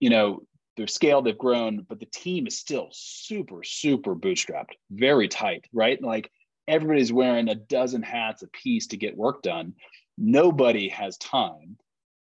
you 0.00 0.10
know, 0.10 0.42
they're 0.76 0.86
scaled, 0.86 1.26
they've 1.26 1.36
grown, 1.36 1.84
but 1.88 2.00
the 2.00 2.06
team 2.06 2.46
is 2.46 2.58
still 2.58 2.88
super, 2.92 3.62
super 3.62 4.14
bootstrapped, 4.14 4.72
very 4.90 5.28
tight, 5.28 5.66
right? 5.72 6.00
Like 6.02 6.30
everybody's 6.66 7.12
wearing 7.12 7.48
a 7.48 7.54
dozen 7.54 8.02
hats 8.02 8.42
a 8.42 8.48
piece 8.48 8.86
to 8.88 8.96
get 8.96 9.16
work 9.16 9.42
done. 9.42 9.74
Nobody 10.16 10.88
has 10.88 11.18
time 11.18 11.76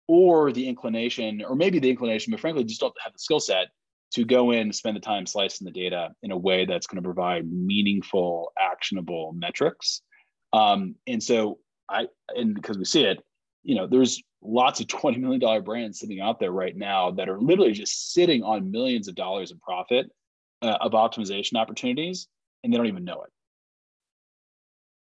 or 0.08 0.52
the 0.52 0.68
inclination, 0.68 1.42
or 1.48 1.56
maybe 1.56 1.80
the 1.80 1.90
inclination, 1.90 2.32
but 2.32 2.40
frankly, 2.40 2.66
just 2.66 2.82
don't 2.82 2.94
have 3.02 3.14
the 3.14 3.20
skill 3.20 3.40
set 3.40 3.68
to 4.14 4.26
go 4.26 4.52
in, 4.52 4.74
spend 4.74 4.98
the 4.98 5.02
time 5.02 5.26
slicing 5.26 5.64
the 5.64 5.72
data 5.72 6.10
in 6.22 6.32
a 6.32 6.38
way 6.38 6.66
that's 6.66 6.88
going 6.88 7.02
to 7.02 7.08
provide 7.08 7.50
meaningful, 7.50 8.52
actionable 8.60 9.34
metrics. 9.34 10.02
Um, 10.52 10.96
and 11.08 11.24
so 11.24 11.60
I 11.92 12.08
and 12.30 12.56
because 12.56 12.78
we 12.78 12.86
see 12.86 13.04
it, 13.04 13.22
you 13.64 13.76
know, 13.76 13.88
there's 13.88 14.22
lots 14.42 14.80
of 14.80 14.88
$20 14.88 15.18
million 15.18 15.64
brands 15.64 16.00
sitting 16.00 16.20
out 16.20 16.40
there 16.40 16.52
right 16.52 16.76
now 16.76 17.12
that 17.12 17.30
are 17.30 17.40
literally 17.40 17.74
just 17.74 18.14
sitting 18.14 18.44
on 18.44 18.72
millions 18.72 19.08
of 19.08 19.16
dollars 19.16 19.52
in 19.52 19.60
profit 19.60 20.10
uh, 20.62 20.78
of 20.82 20.94
optimization 20.94 21.56
opportunities 21.56 22.28
and 22.64 22.72
they 22.72 22.78
don't 22.78 22.88
even 22.88 23.04
know 23.04 23.24
it. 23.24 23.30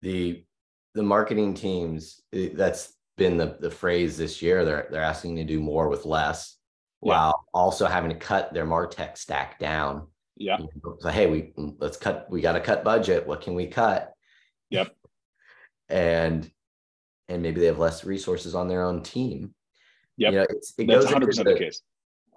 The 0.02 0.44
the 0.94 1.02
marketing 1.02 1.52
teams 1.54 2.22
that's 2.32 2.94
been 3.16 3.36
the, 3.36 3.56
the 3.60 3.70
phrase 3.70 4.16
this 4.16 4.40
year. 4.40 4.64
They're 4.64 4.88
they're 4.90 5.02
asking 5.02 5.36
to 5.36 5.44
do 5.44 5.60
more 5.60 5.88
with 5.88 6.04
less 6.04 6.56
yeah. 7.02 7.12
while 7.12 7.44
also 7.52 7.86
having 7.86 8.10
to 8.10 8.16
cut 8.16 8.52
their 8.52 8.66
martech 8.66 9.16
stack 9.16 9.58
down. 9.58 10.06
Yeah. 10.36 10.58
So 11.00 11.08
hey 11.08 11.26
we 11.26 11.52
let's 11.56 11.96
cut 11.96 12.26
we 12.30 12.40
got 12.40 12.52
to 12.52 12.60
cut 12.60 12.84
budget. 12.84 13.26
What 13.26 13.40
can 13.40 13.54
we 13.54 13.66
cut? 13.66 14.12
Yep. 14.70 14.94
And 15.88 16.50
and 17.28 17.42
maybe 17.42 17.60
they 17.60 17.66
have 17.66 17.78
less 17.78 18.04
resources 18.04 18.54
on 18.54 18.68
their 18.68 18.82
own 18.82 19.02
team. 19.02 19.54
Yeah, 20.16 20.30
you 20.30 20.36
know, 20.36 20.42
it 20.42 20.86
That's 20.86 21.04
goes 21.04 21.06
100% 21.06 21.36
the, 21.36 21.44
the 21.44 21.58
case. 21.58 21.82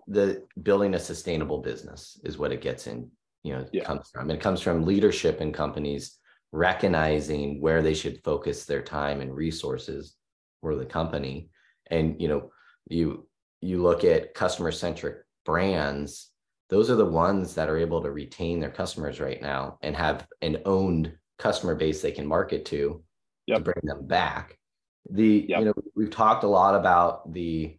The 0.07 0.43
building 0.63 0.95
a 0.95 0.99
sustainable 0.99 1.59
business 1.59 2.19
is 2.23 2.37
what 2.37 2.51
it 2.51 2.61
gets 2.61 2.87
in. 2.87 3.09
You 3.43 3.53
know, 3.53 3.65
yeah. 3.71 3.83
comes 3.83 4.09
from. 4.11 4.31
It 4.31 4.41
comes 4.41 4.61
from 4.61 4.85
leadership 4.85 5.39
in 5.39 5.53
companies 5.53 6.17
recognizing 6.51 7.61
where 7.61 7.81
they 7.81 7.93
should 7.93 8.23
focus 8.23 8.65
their 8.65 8.81
time 8.81 9.21
and 9.21 9.33
resources 9.33 10.15
for 10.61 10.75
the 10.75 10.85
company 10.85 11.49
and 11.87 12.19
you 12.19 12.27
know 12.27 12.51
you 12.87 13.27
you 13.61 13.81
look 13.81 14.03
at 14.03 14.33
customer 14.33 14.71
centric 14.71 15.17
brands 15.45 16.31
those 16.69 16.89
are 16.89 16.95
the 16.95 17.05
ones 17.05 17.55
that 17.55 17.69
are 17.69 17.77
able 17.77 18.01
to 18.01 18.11
retain 18.11 18.59
their 18.59 18.69
customers 18.69 19.19
right 19.19 19.41
now 19.41 19.77
and 19.81 19.95
have 19.95 20.27
an 20.41 20.57
owned 20.65 21.13
customer 21.37 21.75
base 21.75 22.01
they 22.01 22.11
can 22.11 22.25
market 22.25 22.65
to 22.65 23.03
yep. 23.45 23.59
to 23.59 23.63
bring 23.63 23.81
them 23.83 24.05
back 24.07 24.57
the 25.11 25.45
yep. 25.47 25.59
you 25.59 25.65
know 25.65 25.73
we've 25.95 26.11
talked 26.11 26.43
a 26.43 26.47
lot 26.47 26.75
about 26.75 27.31
the 27.33 27.75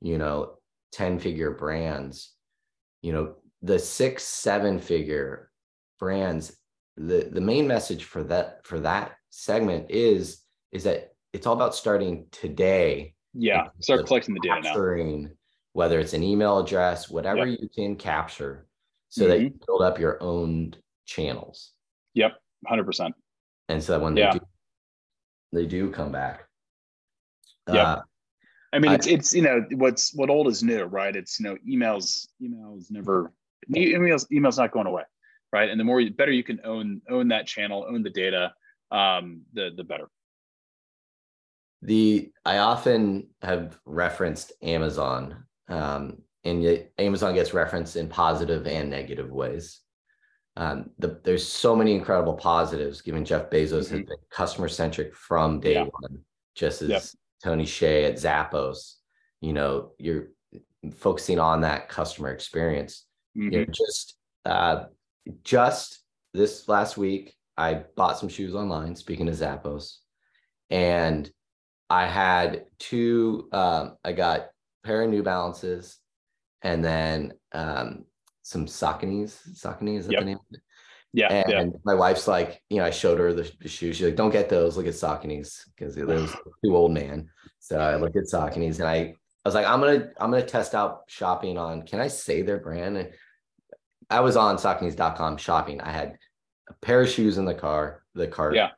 you 0.00 0.18
know 0.18 0.54
10 0.92 1.18
figure 1.18 1.50
brands 1.50 2.34
you 3.02 3.12
know 3.12 3.34
the 3.62 3.78
six 3.78 4.24
seven 4.24 4.78
figure 4.78 5.50
brands 5.98 6.56
the 6.96 7.28
the 7.32 7.40
main 7.40 7.66
message 7.66 8.04
for 8.04 8.22
that 8.22 8.60
for 8.64 8.80
that 8.80 9.12
segment 9.30 9.90
is 9.90 10.42
is 10.72 10.84
that 10.84 11.14
it's 11.32 11.46
all 11.46 11.54
about 11.54 11.74
starting 11.74 12.26
today 12.30 13.14
yeah 13.32 13.68
start 13.80 14.06
collecting 14.06 14.34
the 14.34 14.40
data 14.40 14.62
now 14.62 15.28
whether 15.72 15.98
it's 15.98 16.12
an 16.12 16.22
email 16.22 16.58
address 16.58 17.10
whatever 17.10 17.46
yep. 17.46 17.58
you 17.60 17.68
can 17.68 17.96
capture 17.96 18.66
so 19.08 19.22
mm-hmm. 19.22 19.30
that 19.30 19.40
you 19.40 19.52
build 19.66 19.82
up 19.82 19.98
your 19.98 20.22
own 20.22 20.74
channels 21.06 21.72
yep 22.14 22.36
100% 22.70 23.10
and 23.68 23.82
so 23.82 23.92
that 23.92 24.00
when 24.00 24.14
they 24.14 24.20
yeah. 24.20 24.32
do 24.32 24.40
they 25.52 25.66
do 25.66 25.90
come 25.90 26.12
back 26.12 26.48
yeah 27.72 27.82
uh, 27.82 28.02
i 28.72 28.78
mean 28.78 28.92
it's 28.92 29.06
it's 29.06 29.34
you 29.34 29.42
know 29.42 29.64
what's 29.72 30.14
what 30.14 30.30
old 30.30 30.48
is 30.48 30.62
new 30.62 30.84
right 30.84 31.16
it's 31.16 31.38
you 31.40 31.46
know 31.46 31.56
emails 31.68 32.26
emails 32.42 32.90
never 32.90 33.32
emails 33.74 34.26
emails 34.30 34.58
not 34.58 34.70
going 34.72 34.86
away 34.86 35.02
right? 35.54 35.70
And 35.70 35.78
the 35.78 35.84
more 35.84 36.02
better 36.10 36.32
you 36.32 36.42
can 36.42 36.60
own 36.64 37.00
own 37.08 37.28
that 37.28 37.46
channel, 37.46 37.86
own 37.88 38.02
the 38.02 38.10
data, 38.10 38.52
um, 38.90 39.42
the 39.54 39.70
the 39.74 39.84
better. 39.84 40.08
The 41.80 42.32
I 42.44 42.58
often 42.58 43.28
have 43.40 43.78
referenced 43.86 44.52
Amazon, 44.62 45.44
um, 45.68 46.18
and 46.42 46.86
Amazon 46.98 47.34
gets 47.34 47.54
referenced 47.54 47.94
in 47.94 48.08
positive 48.08 48.66
and 48.66 48.90
negative 48.90 49.30
ways. 49.30 49.80
Um, 50.56 50.90
the, 50.98 51.20
there's 51.24 51.46
so 51.46 51.74
many 51.74 51.94
incredible 51.94 52.34
positives 52.34 53.00
given 53.00 53.24
Jeff 53.24 53.50
Bezos 53.50 53.86
mm-hmm. 53.86 53.96
has 53.96 54.06
been 54.06 54.16
customer 54.30 54.68
centric 54.68 55.14
from 55.14 55.60
day 55.60 55.74
yeah. 55.74 55.86
one, 56.00 56.18
just 56.54 56.82
as 56.82 56.88
yep. 56.88 57.02
Tony 57.42 57.64
Hsieh 57.64 58.08
at 58.08 58.14
Zappos. 58.14 58.94
You 59.40 59.52
know, 59.52 59.92
you're 59.98 60.28
focusing 60.96 61.38
on 61.38 61.62
that 61.62 61.88
customer 61.88 62.30
experience. 62.30 63.06
Mm-hmm. 63.36 63.52
You're 63.52 63.66
just 63.66 64.16
uh, 64.44 64.84
just 65.42 66.02
this 66.32 66.68
last 66.68 66.96
week, 66.96 67.34
I 67.56 67.84
bought 67.96 68.18
some 68.18 68.28
shoes 68.28 68.54
online, 68.54 68.96
speaking 68.96 69.28
of 69.28 69.34
Zappos, 69.34 69.98
and 70.70 71.30
I 71.88 72.06
had 72.06 72.64
two, 72.78 73.48
um, 73.52 73.96
I 74.04 74.12
got 74.12 74.40
a 74.40 74.48
pair 74.86 75.02
of 75.02 75.10
New 75.10 75.22
Balances 75.22 75.98
and 76.62 76.84
then 76.84 77.34
um, 77.52 78.04
some 78.42 78.66
Sauconys. 78.66 79.38
Saucony 79.54 79.98
is 79.98 80.06
that 80.06 80.12
yep. 80.12 80.20
the 80.22 80.26
name? 80.26 80.38
Yeah. 81.14 81.32
And 81.32 81.72
yeah. 81.72 81.78
my 81.84 81.94
wife's 81.94 82.26
like, 82.26 82.60
you 82.68 82.78
know, 82.78 82.84
I 82.84 82.90
showed 82.90 83.20
her 83.20 83.32
the, 83.32 83.50
the 83.60 83.68
shoes. 83.68 83.96
She's 83.96 84.06
like, 84.06 84.16
don't 84.16 84.32
get 84.32 84.48
those. 84.48 84.76
Look 84.76 84.86
at 84.86 84.94
Sauconys 84.94 85.60
because 85.74 85.96
it 85.96 86.06
was 86.06 86.32
too 86.64 86.76
old 86.76 86.90
man. 86.90 87.30
So 87.60 87.78
I 87.78 87.94
looked 87.96 88.16
at 88.16 88.24
Sauconys 88.24 88.80
and 88.80 88.88
I, 88.88 88.96
I 88.96 89.14
was 89.48 89.54
like, 89.54 89.64
I'm 89.64 89.80
gonna, 89.80 90.10
I'm 90.18 90.32
gonna 90.32 90.44
test 90.44 90.74
out 90.74 91.02
shopping 91.06 91.56
on. 91.56 91.82
Can 91.82 92.00
I 92.00 92.08
say 92.08 92.42
their 92.42 92.58
brand? 92.58 93.10
I 94.10 94.20
was 94.20 94.36
on 94.36 94.56
Sauconys.com 94.56 95.36
shopping. 95.36 95.80
I 95.80 95.92
had 95.92 96.18
a 96.68 96.74
pair 96.82 97.02
of 97.02 97.08
shoes 97.08 97.38
in 97.38 97.44
the 97.44 97.54
car, 97.54 98.02
the 98.14 98.26
cart. 98.26 98.56
Yeah. 98.56 98.70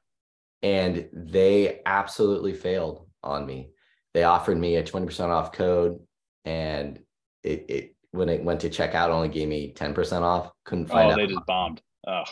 And 0.63 1.09
they 1.15 1.81
absolutely 1.87 2.53
failed 2.53 3.09
on 3.23 3.47
me. 3.47 3.71
They 4.13 4.25
offered 4.25 4.59
me 4.59 4.77
a 4.77 4.83
20% 4.83 5.29
off 5.31 5.53
code 5.53 6.01
and 6.45 6.99
it, 7.43 7.65
it 7.71 7.97
when 8.11 8.29
it 8.29 8.45
went 8.45 8.61
to 8.61 8.71
check 8.71 8.95
out 8.95 9.11
only 9.11 9.29
gave 9.29 9.49
me 9.49 9.73
10% 9.75 10.21
off. 10.23 10.51
Couldn't 10.65 10.91
oh, 10.91 10.93
find 10.93 11.09
oh, 11.09 11.13
out. 11.13 11.17
they 11.17 11.27
just 11.27 11.47
bombed. 11.47 11.81
Oh. 12.07 12.25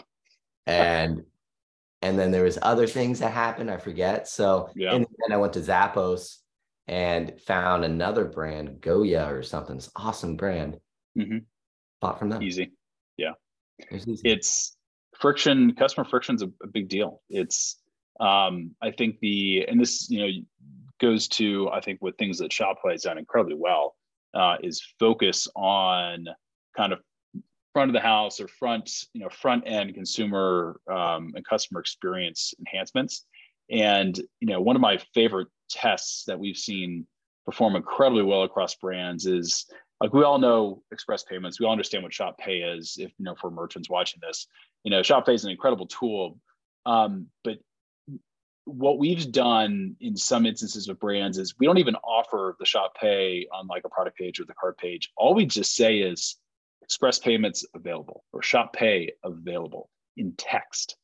And 0.67 1.25
and 2.03 2.19
then 2.19 2.31
there 2.31 2.45
was 2.45 2.59
other 2.63 2.87
things 2.87 3.19
that 3.21 3.33
happened. 3.33 3.71
I 3.71 3.77
forget. 3.77 4.29
So 4.29 4.71
yeah. 4.77 4.95
and 4.95 5.07
then 5.19 5.33
I 5.33 5.37
went 5.37 5.55
to 5.55 5.61
Zappos 5.61 6.39
and 6.87 7.41
found 7.41 7.85
another 7.85 8.25
brand, 8.25 8.81
Goya 8.81 9.33
or 9.33 9.43
something. 9.43 9.77
It's 9.77 9.91
awesome 9.97 10.37
brand. 10.37 10.79
Mm-hmm. 11.19 11.39
Bought 12.01 12.19
from 12.19 12.29
them. 12.29 12.43
Easy 12.43 12.73
yeah 13.17 13.33
it's 13.79 14.77
friction 15.19 15.75
customer 15.75 16.05
friction 16.05 16.35
is 16.35 16.43
a, 16.43 16.51
a, 16.63 16.67
big 16.67 16.89
deal 16.89 17.21
it's 17.29 17.81
um 18.21 18.71
i 18.83 18.91
think 18.91 19.19
the 19.21 19.65
and 19.69 19.81
this 19.81 20.09
you 20.11 20.21
know 20.21 20.29
goes 21.01 21.29
to 21.29 21.69
i 21.71 21.81
think 21.81 22.01
with 22.01 22.17
things 22.17 22.39
that 22.39 22.51
shopify 22.51 22.93
has 22.93 23.03
done 23.03 23.19
incredibly 23.19 23.57
well 23.57 23.97
uh, 24.35 24.57
is 24.65 24.83
focus 24.99 25.47
on 25.55 26.27
kind 26.77 26.93
of 26.93 26.99
front 27.75 27.91
of 27.91 27.93
the 27.93 28.01
house 28.01 28.41
or 28.41 28.49
front 28.49 29.05
you 29.13 29.21
know 29.21 29.29
front 29.29 29.65
end 29.67 29.93
consumer 29.93 30.81
um, 30.91 31.33
and 31.35 31.45
customer 31.45 31.81
experience 31.81 32.55
enhancements. 32.59 33.27
And 33.71 34.17
you 34.41 34.49
know 34.49 34.63
one 34.63 34.77
of 34.77 34.81
my 34.81 34.99
favorite 35.13 35.49
tests 35.69 36.25
that 36.27 36.39
we've 36.39 36.57
seen 36.57 37.07
perform 37.45 37.77
incredibly 37.77 38.23
well 38.23 38.45
across 38.45 38.75
brands 38.77 39.27
is 39.27 39.67
like 40.01 40.15
we 40.15 40.23
all 40.23 40.39
know 40.39 40.83
express 40.93 41.25
payments. 41.25 41.61
We 41.61 41.67
all 41.67 41.73
understand 41.73 42.05
what 42.05 42.15
shop 42.15 42.39
pay 42.39 42.59
is 42.59 42.97
if 42.99 43.13
you 43.19 43.25
know 43.25 43.35
for 43.35 43.51
merchants 43.51 43.91
watching 43.91 44.21
this. 44.27 44.47
You 44.85 44.91
know 44.91 45.03
shop 45.03 45.27
pay 45.27 45.35
is 45.35 45.45
an 45.45 45.51
incredible 45.51 45.87
tool. 45.87 46.39
Um, 46.87 47.27
but 47.43 47.59
what 48.67 48.99
we've 48.99 49.31
done 49.31 49.95
in 50.01 50.17
some 50.17 50.47
instances 50.47 50.89
with 50.89 50.99
brands 50.99 51.37
is 51.37 51.55
we 51.59 51.67
don't 51.67 51.79
even 51.79 51.97
offer 51.97 52.57
the 52.59 52.65
shop 52.65 52.95
pay 52.99 53.47
on 53.53 53.67
like 53.67 53.85
a 53.85 53.91
product 53.91 54.17
page 54.17 54.41
or 54.41 54.45
the 54.45 54.55
cart 54.55 54.79
page. 54.79 55.11
All 55.17 55.35
we 55.35 55.45
just 55.45 55.75
say 55.75 55.99
is 55.99 56.37
express 56.85 57.19
payments 57.19 57.65
available 57.75 58.25
or 58.33 58.43
shop 58.43 58.73
pay 58.73 59.13
available 59.25 59.91
in 60.17 60.33
text 60.37 60.97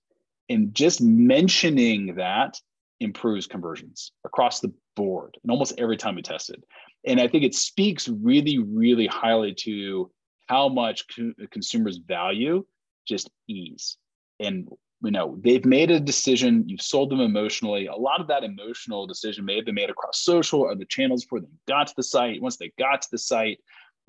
and 0.48 0.74
just 0.74 1.00
mentioning 1.00 2.14
that 2.16 2.58
improves 3.00 3.46
conversions 3.46 4.12
across 4.24 4.60
the 4.60 4.72
board 4.94 5.36
and 5.42 5.50
almost 5.50 5.74
every 5.78 5.96
time 5.96 6.14
we 6.14 6.22
tested 6.22 6.62
and 7.06 7.20
I 7.20 7.28
think 7.28 7.44
it 7.44 7.54
speaks 7.54 8.08
really, 8.08 8.58
really 8.58 9.06
highly 9.06 9.54
to 9.60 10.10
how 10.46 10.68
much 10.68 11.04
co- 11.14 11.32
consumers 11.50 11.98
value 11.98 12.64
just 13.06 13.30
ease. 13.48 13.96
And 14.38 14.68
you 15.02 15.10
know 15.10 15.38
they've 15.42 15.64
made 15.64 15.90
a 15.90 15.98
decision. 15.98 16.64
You've 16.66 16.82
sold 16.82 17.10
them 17.10 17.20
emotionally. 17.20 17.86
A 17.86 17.94
lot 17.94 18.20
of 18.20 18.26
that 18.28 18.44
emotional 18.44 19.06
decision 19.06 19.44
may 19.44 19.56
have 19.56 19.64
been 19.64 19.74
made 19.74 19.90
across 19.90 20.20
social 20.20 20.60
or 20.60 20.74
the 20.74 20.84
channels 20.84 21.24
before 21.24 21.40
they 21.40 21.46
got 21.66 21.86
to 21.86 21.94
the 21.96 22.02
site. 22.02 22.42
Once 22.42 22.58
they 22.58 22.72
got 22.78 23.02
to 23.02 23.08
the 23.10 23.18
site, 23.18 23.60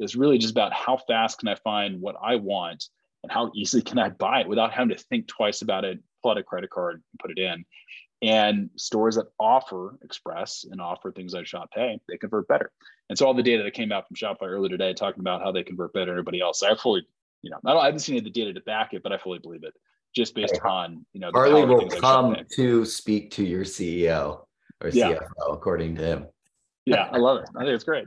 it's 0.01 0.15
really 0.15 0.37
just 0.37 0.51
about 0.51 0.73
how 0.73 0.97
fast 0.97 1.39
can 1.39 1.47
I 1.47 1.55
find 1.55 2.01
what 2.01 2.15
I 2.21 2.35
want 2.35 2.85
and 3.23 3.31
how 3.31 3.51
easily 3.55 3.83
can 3.83 3.99
I 3.99 4.09
buy 4.09 4.41
it 4.41 4.47
without 4.47 4.71
having 4.71 4.95
to 4.95 5.03
think 5.03 5.27
twice 5.27 5.61
about 5.61 5.85
it, 5.85 5.99
pull 6.21 6.31
out 6.31 6.37
a 6.37 6.43
credit 6.43 6.69
card 6.69 6.95
and 6.95 7.19
put 7.19 7.31
it 7.31 7.39
in. 7.39 7.65
And 8.23 8.69
stores 8.75 9.15
that 9.15 9.27
offer 9.39 9.97
Express 10.03 10.65
and 10.69 10.79
offer 10.79 11.11
things 11.11 11.33
like 11.33 11.47
Shop 11.47 11.69
Pay, 11.71 11.99
they 12.07 12.17
convert 12.17 12.47
better. 12.47 12.71
And 13.09 13.17
so 13.17 13.25
all 13.25 13.33
the 13.33 13.43
data 13.43 13.63
that 13.63 13.73
came 13.73 13.91
out 13.91 14.07
from 14.07 14.15
Shopify 14.15 14.47
earlier 14.47 14.69
today 14.69 14.93
talking 14.93 15.21
about 15.21 15.41
how 15.41 15.51
they 15.51 15.63
convert 15.63 15.93
better 15.93 16.05
than 16.05 16.13
everybody 16.13 16.39
else, 16.39 16.61
I 16.63 16.75
fully, 16.75 17.05
you 17.41 17.49
know, 17.49 17.57
I, 17.65 17.73
don't, 17.73 17.81
I 17.81 17.85
haven't 17.85 17.99
seen 17.99 18.13
any 18.13 18.19
of 18.19 18.25
the 18.25 18.39
data 18.39 18.53
to 18.53 18.61
back 18.61 18.93
it, 18.93 19.03
but 19.03 19.11
I 19.11 19.17
fully 19.17 19.39
believe 19.39 19.63
it 19.63 19.73
just 20.15 20.35
based 20.35 20.59
on, 20.63 21.05
you 21.13 21.21
know, 21.21 21.31
Harley 21.33 21.65
will 21.65 21.89
come 21.89 22.35
to 22.55 22.85
speak 22.85 23.31
to 23.31 23.43
your 23.43 23.63
CEO 23.63 24.45
or 24.81 24.89
CFO, 24.89 24.93
yeah. 24.93 25.19
according 25.49 25.95
to 25.95 26.03
him. 26.03 26.25
Yeah, 26.85 27.07
I 27.11 27.17
love 27.17 27.37
it. 27.43 27.49
I 27.55 27.59
think 27.59 27.71
it's 27.71 27.83
great. 27.83 28.05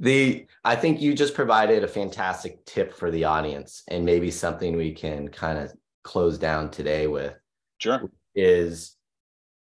The 0.00 0.46
I 0.64 0.76
think 0.76 1.00
you 1.00 1.14
just 1.14 1.34
provided 1.34 1.82
a 1.82 1.88
fantastic 1.88 2.64
tip 2.64 2.94
for 2.94 3.10
the 3.10 3.24
audience 3.24 3.82
and 3.88 4.04
maybe 4.04 4.30
something 4.30 4.76
we 4.76 4.92
can 4.92 5.28
kind 5.28 5.58
of 5.58 5.72
close 6.04 6.38
down 6.38 6.70
today 6.70 7.06
with. 7.06 7.34
Sure. 7.78 8.10
Is 8.34 8.96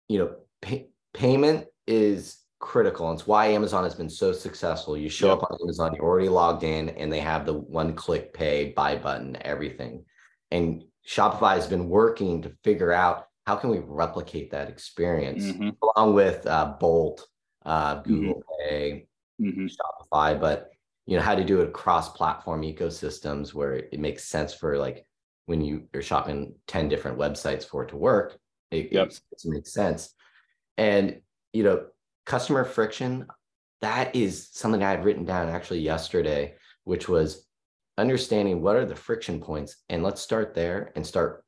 you 0.07 0.19
know, 0.19 0.35
pay, 0.61 0.87
payment 1.13 1.67
is 1.87 2.39
critical. 2.59 3.09
And 3.09 3.19
it's 3.19 3.27
why 3.27 3.47
Amazon 3.47 3.83
has 3.83 3.95
been 3.95 4.09
so 4.09 4.31
successful. 4.31 4.97
You 4.97 5.09
show 5.09 5.27
yep. 5.27 5.39
up 5.39 5.51
on 5.51 5.57
Amazon, 5.61 5.93
you're 5.95 6.05
already 6.05 6.29
logged 6.29 6.63
in, 6.63 6.89
and 6.89 7.11
they 7.11 7.19
have 7.19 7.45
the 7.45 7.53
one 7.53 7.93
click 7.93 8.33
pay, 8.33 8.71
buy 8.71 8.95
button, 8.95 9.37
everything. 9.41 10.05
And 10.51 10.83
Shopify 11.05 11.55
has 11.55 11.67
been 11.67 11.89
working 11.89 12.41
to 12.43 12.55
figure 12.63 12.91
out 12.91 13.27
how 13.45 13.57
can 13.57 13.69
we 13.69 13.79
replicate 13.79 14.51
that 14.51 14.69
experience 14.69 15.43
mm-hmm. 15.43 15.71
along 15.83 16.13
with 16.13 16.47
uh, 16.47 16.75
Bolt, 16.79 17.27
uh, 17.65 17.95
Google 17.95 18.35
mm-hmm. 18.35 18.69
Pay, 18.69 19.07
mm-hmm. 19.41 19.65
Shopify, 19.65 20.39
but 20.39 20.69
you 21.05 21.17
know 21.17 21.23
how 21.23 21.35
to 21.35 21.43
do 21.43 21.61
it 21.61 21.67
across 21.67 22.09
platform 22.09 22.61
ecosystems 22.61 23.53
where 23.53 23.73
it 23.73 23.99
makes 23.99 24.23
sense 24.23 24.53
for 24.53 24.77
like 24.77 25.05
when 25.45 25.61
you, 25.61 25.83
you're 25.93 26.01
shopping 26.01 26.55
10 26.67 26.87
different 26.87 27.17
websites 27.17 27.65
for 27.65 27.83
it 27.83 27.89
to 27.89 27.97
work 27.97 28.39
it, 28.73 28.91
yep. 28.91 29.07
it, 29.07 29.21
it 29.31 29.41
makes 29.45 29.73
sense. 29.73 30.13
And, 30.77 31.21
you 31.53 31.63
know, 31.63 31.85
customer 32.25 32.63
friction, 32.63 33.27
that 33.81 34.15
is 34.15 34.49
something 34.51 34.83
I 34.83 34.91
had 34.91 35.05
written 35.05 35.25
down 35.25 35.49
actually 35.49 35.79
yesterday, 35.79 36.55
which 36.83 37.07
was 37.07 37.45
understanding 37.97 38.61
what 38.61 38.75
are 38.75 38.85
the 38.85 38.95
friction 38.95 39.39
points. 39.39 39.77
And 39.89 40.03
let's 40.03 40.21
start 40.21 40.53
there 40.53 40.91
and 40.95 41.05
start 41.05 41.43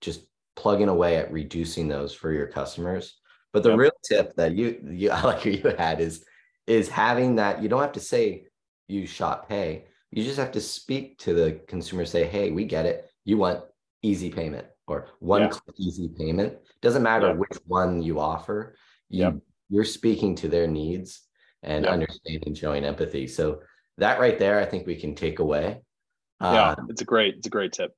just 0.00 0.22
plugging 0.56 0.88
away 0.88 1.16
at 1.16 1.32
reducing 1.32 1.88
those 1.88 2.12
for 2.12 2.32
your 2.32 2.48
customers. 2.48 3.18
But 3.52 3.62
the 3.62 3.70
yep. 3.70 3.78
real 3.78 3.92
tip 4.04 4.34
that 4.36 4.54
you, 4.54 4.80
you 4.90 5.10
I 5.12 5.22
like 5.22 5.44
you 5.44 5.62
had 5.78 6.00
is 6.00 6.24
is 6.68 6.88
having 6.88 7.36
that 7.36 7.62
you 7.62 7.68
don't 7.68 7.80
have 7.80 7.92
to 7.92 8.00
say 8.00 8.44
you 8.86 9.06
shop 9.06 9.48
pay. 9.48 9.84
You 10.10 10.22
just 10.22 10.38
have 10.38 10.52
to 10.52 10.60
speak 10.60 11.18
to 11.20 11.34
the 11.34 11.60
consumer, 11.66 12.04
say, 12.04 12.26
hey, 12.26 12.50
we 12.50 12.64
get 12.64 12.86
it. 12.86 13.10
You 13.24 13.38
want 13.38 13.62
easy 14.02 14.30
payment 14.30 14.66
or 14.86 15.08
one 15.20 15.42
yeah. 15.42 15.48
click 15.48 15.76
easy 15.78 16.08
payment. 16.08 16.58
Doesn't 16.80 17.02
matter 17.02 17.28
yeah. 17.28 17.34
which 17.34 17.58
one 17.66 18.02
you 18.02 18.20
offer. 18.20 18.76
You, 19.08 19.22
yeah. 19.22 19.32
You're 19.70 19.84
speaking 19.84 20.34
to 20.36 20.48
their 20.48 20.66
needs 20.66 21.22
and 21.62 21.86
understanding, 21.86 22.54
showing 22.54 22.84
empathy. 22.84 23.26
So 23.26 23.60
that 23.98 24.20
right 24.20 24.38
there, 24.38 24.60
I 24.60 24.64
think 24.64 24.86
we 24.86 24.96
can 24.96 25.14
take 25.14 25.40
away. 25.40 25.82
Yeah, 26.40 26.70
um, 26.70 26.86
it's 26.88 27.02
a 27.02 27.04
great, 27.04 27.34
it's 27.36 27.46
a 27.46 27.50
great 27.50 27.72
tip. 27.72 27.94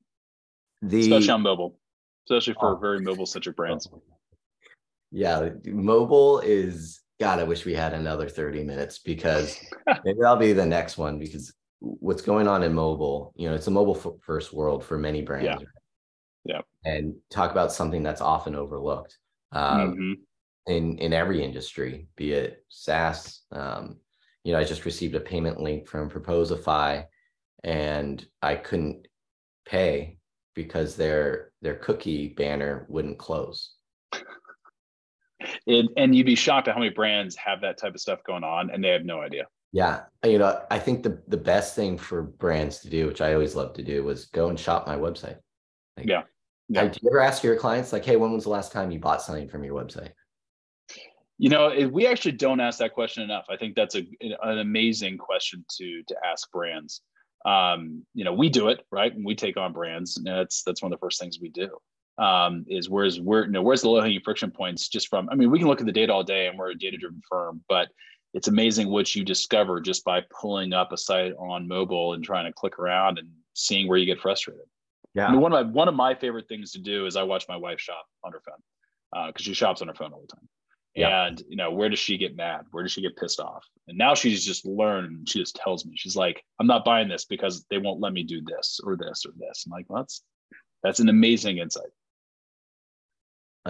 The, 0.83 1.01
especially 1.01 1.31
on 1.31 1.43
mobile, 1.43 1.79
especially 2.27 2.55
for 2.55 2.75
oh, 2.75 2.77
very 2.77 3.01
mobile 3.01 3.27
centric 3.27 3.55
brands. 3.55 3.89
Yeah, 5.13 5.51
mobile 5.67 6.41
is 6.41 7.01
God, 7.21 7.39
I 7.39 7.45
wish 7.45 7.67
we 7.67 7.75
had 7.75 7.93
another 7.93 8.29
30 8.29 8.65
minutes 8.65 8.99
because 8.99 9.61
maybe 10.05 10.19
that'll 10.21 10.37
be 10.37 10.55
the 10.55 10.65
next 10.65 10.97
one 10.97 11.19
because 11.19 11.53
what's 11.81 12.23
going 12.23 12.49
on 12.49 12.63
in 12.63 12.73
mobile, 12.73 13.33
you 13.37 13.49
know, 13.49 13.55
it's 13.55 13.67
a 13.67 13.71
mobile 13.71 14.19
first 14.23 14.53
world 14.53 14.83
for 14.83 14.99
many 14.99 15.21
brands. 15.21 15.63
Yeah. 16.45 16.61
yeah. 16.85 16.91
And 16.91 17.15
talk 17.31 17.51
about 17.51 17.73
something 17.73 18.03
that's 18.03 18.23
often 18.23 18.55
overlooked 18.55 19.19
um, 19.53 19.93
mm-hmm. 19.93 20.13
in, 20.73 20.99
in 20.99 21.13
every 21.13 21.45
industry, 21.45 22.07
be 22.17 22.33
it 22.33 22.65
SaaS. 22.71 23.43
Um, 23.53 23.99
you 24.45 24.53
know, 24.53 24.59
I 24.59 24.65
just 24.65 24.87
received 24.87 25.15
a 25.15 25.21
payment 25.21 25.61
link 25.61 25.87
from 25.87 26.09
Proposify 26.09 27.05
and 27.63 28.25
I 28.41 28.55
couldn't 28.55 29.07
pay 29.67 30.19
because 30.55 30.97
their 30.97 31.53
their 31.63 31.75
cookie 31.75 32.29
banner 32.29 32.87
wouldn't 32.89 33.19
close. 33.19 33.75
It, 35.67 35.87
and 35.97 36.15
you'd 36.15 36.27
be 36.27 36.35
shocked 36.35 36.69
at 36.69 36.75
how 36.75 36.81
many 36.81 36.93
brands 36.93 37.37
have 37.37 37.61
that 37.63 37.79
type 37.79 37.95
of 37.95 38.01
stuff 38.01 38.23
going 38.25 38.45
on 38.45 38.71
and 38.71 38.83
they 38.83 38.91
have 38.91 39.05
no 39.05 39.21
idea. 39.21 39.47
Yeah. 39.73 40.03
You 40.25 40.39
know, 40.39 40.63
I 40.71 40.79
think 40.79 41.03
the, 41.03 41.23
the 41.29 41.37
best 41.37 41.75
thing 41.75 41.97
for 41.97 42.23
brands 42.23 42.81
to 42.81 42.91
do, 42.91 43.07
which 43.07 43.21
I 43.21 43.35
always 43.35 43.55
love 43.55 43.73
to 43.75 43.83
do, 43.83 44.03
was 44.05 44.27
go 44.27 44.49
and 44.49 44.59
shop 44.59 44.87
my 44.87 44.97
website. 44.97 45.39
Like, 45.97 46.07
yeah. 46.07 46.23
yeah. 46.69 46.89
Do 46.89 46.99
you 47.03 47.11
ever 47.11 47.21
ask 47.21 47.43
your 47.43 47.57
clients, 47.57 47.93
like, 47.93 48.05
hey, 48.05 48.17
when 48.17 48.33
was 48.33 48.45
the 48.45 48.51
last 48.51 48.73
time 48.73 48.91
you 48.91 48.99
bought 48.99 49.23
something 49.23 49.49
from 49.49 49.65
your 49.65 49.75
website? 49.75 50.11
You 51.39 51.49
know, 51.49 51.89
we 51.91 52.07
actually 52.07 52.33
don't 52.33 52.61
ask 52.61 52.81
that 52.81 52.93
question 52.93 53.23
enough. 53.23 53.47
I 53.49 53.57
think 53.57 53.75
that's 53.75 53.95
a, 53.95 54.07
an 54.21 54.59
amazing 54.59 55.17
question 55.17 55.65
to 55.79 56.03
to 56.07 56.17
ask 56.23 56.51
brands. 56.51 57.01
Um, 57.47 58.05
you 58.13 58.25
know, 58.25 58.35
we 58.35 58.51
do 58.51 58.69
it 58.69 58.85
right, 58.91 59.15
and 59.15 59.25
we 59.25 59.35
take 59.35 59.57
on 59.57 59.73
brands. 59.73 60.19
And 60.19 60.27
that's 60.27 60.63
that's 60.65 60.83
one 60.83 60.93
of 60.93 60.99
the 60.99 61.03
first 61.03 61.19
things 61.19 61.39
we 61.41 61.49
do 61.49 61.71
um, 62.21 62.65
is 62.69 62.89
where's 62.89 63.21
where 63.21 63.47
you 63.47 63.51
know 63.51 63.63
where's 63.63 63.83
the 63.83 63.89
low 63.89 64.01
hanging 64.01 64.21
friction 64.21 64.51
points 64.51 64.89
just 64.89 65.09
from 65.09 65.29
I 65.31 65.35
mean 65.35 65.51
we 65.51 65.59
can 65.59 65.69
look 65.69 65.81
at 65.81 65.87
the 65.87 65.93
data 65.93 66.13
all 66.13 66.23
day 66.23 66.47
and 66.47 66.59
we're 66.59 66.71
a 66.71 66.79
data 66.79 66.97
driven 66.97 67.23
firm 67.29 67.63
but 67.69 67.89
it's 68.33 68.49
amazing 68.49 68.89
what 68.89 69.15
you 69.15 69.25
discover 69.25 69.81
just 69.81 70.05
by 70.05 70.23
pulling 70.41 70.73
up 70.73 70.93
a 70.93 70.97
site 70.97 71.33
on 71.39 71.67
mobile 71.67 72.15
and 72.15 72.23
trying 72.23 72.47
to 72.47 72.53
click 72.53 72.79
around 72.79 73.19
and 73.19 73.29
seeing 73.55 73.89
where 73.89 73.99
you 73.99 74.07
get 74.07 74.21
frustrated. 74.21 74.65
Yeah. 75.15 75.27
I 75.27 75.33
mean, 75.33 75.41
one 75.41 75.53
of 75.53 75.67
my 75.67 75.73
one 75.73 75.89
of 75.89 75.95
my 75.95 76.15
favorite 76.15 76.49
things 76.49 76.71
to 76.73 76.79
do 76.79 77.07
is 77.07 77.17
I 77.17 77.25
watch 77.25 77.47
my 77.49 77.57
wife 77.57 77.81
shop 77.81 78.07
on 78.23 78.33
her 78.33 78.41
phone 78.47 79.27
because 79.33 79.45
uh, 79.45 79.49
she 79.49 79.55
shops 79.55 79.83
on 79.83 79.89
her 79.89 79.95
phone 79.95 80.13
all 80.13 80.21
the 80.21 80.29
time. 80.29 80.49
Yeah. 80.95 81.27
And 81.27 81.43
you 81.49 81.57
know, 81.57 81.73
where 81.73 81.89
does 81.89 81.99
she 81.99 82.19
get 82.19 82.37
mad? 82.37 82.67
Where 82.71 82.85
does 82.85 82.93
she 82.93 83.03
get 83.03 83.17
pissed 83.17 83.41
off? 83.41 83.65
And 83.89 83.99
now 83.99 84.15
she's 84.15 84.45
just 84.45 84.65
learned. 84.65 85.29
She 85.29 85.41
just 85.41 85.57
tells 85.57 85.85
me, 85.85 85.95
she's 85.97 86.17
like, 86.17 86.45
"I'm 86.61 86.67
not 86.67 86.85
buying 86.85 87.09
this 87.09 87.25
because 87.25 87.65
they 87.71 87.79
won't 87.79 88.01
let 88.01 88.13
me 88.13 88.23
do 88.23 88.41
this 88.43 88.81
or 88.85 88.97
this 88.97 89.25
or 89.27 89.33
this." 89.37 89.65
I'm 89.67 89.73
like, 89.73 89.87
well, 89.89 90.03
"That's 90.03 90.23
that's 90.83 91.01
an 91.01 91.09
amazing 91.09 91.59
insight." 91.59 91.91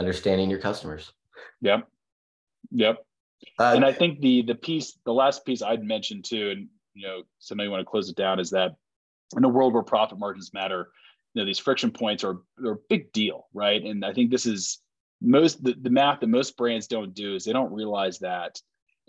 Understanding 0.00 0.50
your 0.50 0.58
customers. 0.58 1.12
Yep. 1.60 1.86
Yep. 2.72 3.04
Uh, 3.58 3.72
and 3.76 3.84
I 3.84 3.92
think 3.92 4.20
the 4.20 4.42
the 4.42 4.54
piece, 4.54 4.98
the 5.04 5.12
last 5.12 5.46
piece 5.46 5.62
I'd 5.62 5.84
mentioned 5.84 6.24
too, 6.24 6.50
and 6.50 6.68
you 6.94 7.06
know, 7.06 7.22
somebody 7.38 7.68
want 7.68 7.80
to 7.80 7.84
close 7.84 8.08
it 8.10 8.16
down, 8.16 8.40
is 8.40 8.50
that 8.50 8.72
in 9.36 9.44
a 9.44 9.48
world 9.48 9.72
where 9.72 9.82
profit 9.82 10.18
margins 10.18 10.52
matter, 10.52 10.90
you 11.34 11.40
know, 11.40 11.46
these 11.46 11.58
friction 11.58 11.90
points 11.90 12.24
are 12.24 12.38
are 12.64 12.72
a 12.72 12.78
big 12.88 13.12
deal, 13.12 13.46
right? 13.54 13.82
And 13.82 14.04
I 14.04 14.12
think 14.12 14.30
this 14.30 14.46
is 14.46 14.80
most 15.20 15.62
the, 15.62 15.74
the 15.80 15.90
math 15.90 16.20
that 16.20 16.28
most 16.28 16.56
brands 16.56 16.86
don't 16.86 17.14
do 17.14 17.34
is 17.34 17.44
they 17.44 17.52
don't 17.52 17.72
realize 17.72 18.18
that 18.20 18.60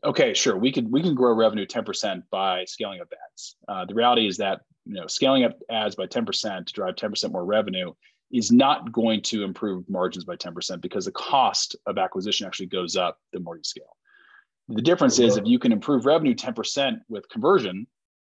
okay 0.03 0.33
sure 0.33 0.57
we 0.57 0.71
can 0.71 0.89
we 0.91 1.01
can 1.01 1.15
grow 1.15 1.33
revenue 1.33 1.65
10% 1.65 2.23
by 2.29 2.65
scaling 2.65 3.01
up 3.01 3.07
ads 3.31 3.55
uh, 3.67 3.85
the 3.85 3.93
reality 3.93 4.27
is 4.27 4.37
that 4.37 4.61
you 4.85 4.95
know 4.95 5.07
scaling 5.07 5.43
up 5.43 5.57
ads 5.69 5.95
by 5.95 6.05
10% 6.05 6.65
to 6.65 6.73
drive 6.73 6.95
10% 6.95 7.31
more 7.31 7.45
revenue 7.45 7.93
is 8.34 8.51
not 8.51 8.91
going 8.91 9.21
to 9.21 9.43
improve 9.43 9.89
margins 9.89 10.25
by 10.25 10.36
10% 10.36 10.82
because 10.82 11.05
the 11.05 11.11
cost 11.11 11.75
of 11.86 11.97
acquisition 11.97 12.47
actually 12.47 12.67
goes 12.67 12.95
up 12.95 13.19
the 13.34 13.39
more 13.39 13.57
you 13.57 13.63
scale. 13.63 13.95
The 14.69 14.82
difference 14.82 15.19
is 15.19 15.38
if 15.38 15.45
you 15.45 15.59
can 15.59 15.71
improve 15.71 16.05
revenue 16.05 16.34
10% 16.34 16.99
with 17.09 17.27
conversion, 17.29 17.88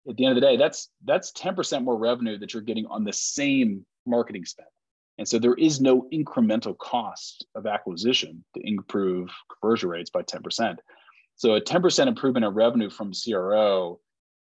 at 0.07 0.15
the 0.15 0.25
end 0.25 0.37
of 0.37 0.41
the 0.41 0.47
day, 0.47 0.57
that's 0.57 0.89
that's 1.05 1.31
10% 1.33 1.83
more 1.83 1.97
revenue 1.97 2.37
that 2.39 2.53
you're 2.53 2.63
getting 2.63 2.85
on 2.87 3.03
the 3.03 3.13
same 3.13 3.85
marketing 4.05 4.45
spend. 4.45 4.69
And 5.17 5.27
so 5.27 5.37
there 5.37 5.55
is 5.55 5.81
no 5.81 6.07
incremental 6.13 6.77
cost 6.77 7.45
of 7.53 7.67
acquisition 7.67 8.43
to 8.55 8.65
improve 8.65 9.29
conversion 9.59 9.89
rates 9.89 10.09
by 10.09 10.23
10%. 10.23 10.77
So 11.35 11.55
a 11.55 11.61
10% 11.61 12.07
improvement 12.07 12.45
in 12.45 12.53
revenue 12.53 12.89
from 12.89 13.11
CRO 13.11 13.99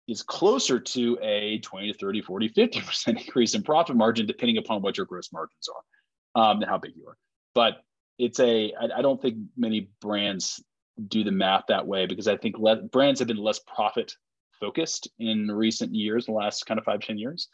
is 0.08 0.22
closer 0.22 0.78
to 0.78 1.18
a 1.20 1.58
20 1.58 1.92
to 1.92 1.98
30, 1.98 2.22
40, 2.22 2.48
50% 2.50 3.08
increase 3.26 3.54
in 3.54 3.62
profit 3.62 3.96
margin, 3.96 4.26
depending 4.26 4.58
upon 4.58 4.82
what 4.82 4.96
your 4.96 5.06
gross 5.06 5.32
margins 5.32 5.68
are 5.68 6.40
um, 6.40 6.58
and 6.62 6.70
how 6.70 6.78
big 6.78 6.92
you 6.96 7.06
are. 7.08 7.16
But 7.54 7.82
it's 8.18 8.40
a, 8.40 8.72
I, 8.80 8.98
I 8.98 9.02
don't 9.02 9.20
think 9.20 9.36
many 9.56 9.90
brands 10.00 10.62
do 11.08 11.24
the 11.24 11.32
math 11.32 11.64
that 11.68 11.86
way 11.86 12.06
because 12.06 12.28
I 12.28 12.36
think 12.36 12.58
le- 12.58 12.82
brands 12.82 13.20
have 13.20 13.28
been 13.28 13.36
less 13.36 13.60
profit 13.60 14.12
focused 14.60 15.08
in 15.18 15.50
recent 15.50 15.94
years, 15.94 16.26
the 16.26 16.32
last 16.32 16.66
kind 16.66 16.78
of 16.78 16.84
five 16.84 17.00
ten 17.00 17.18
years. 17.18 17.48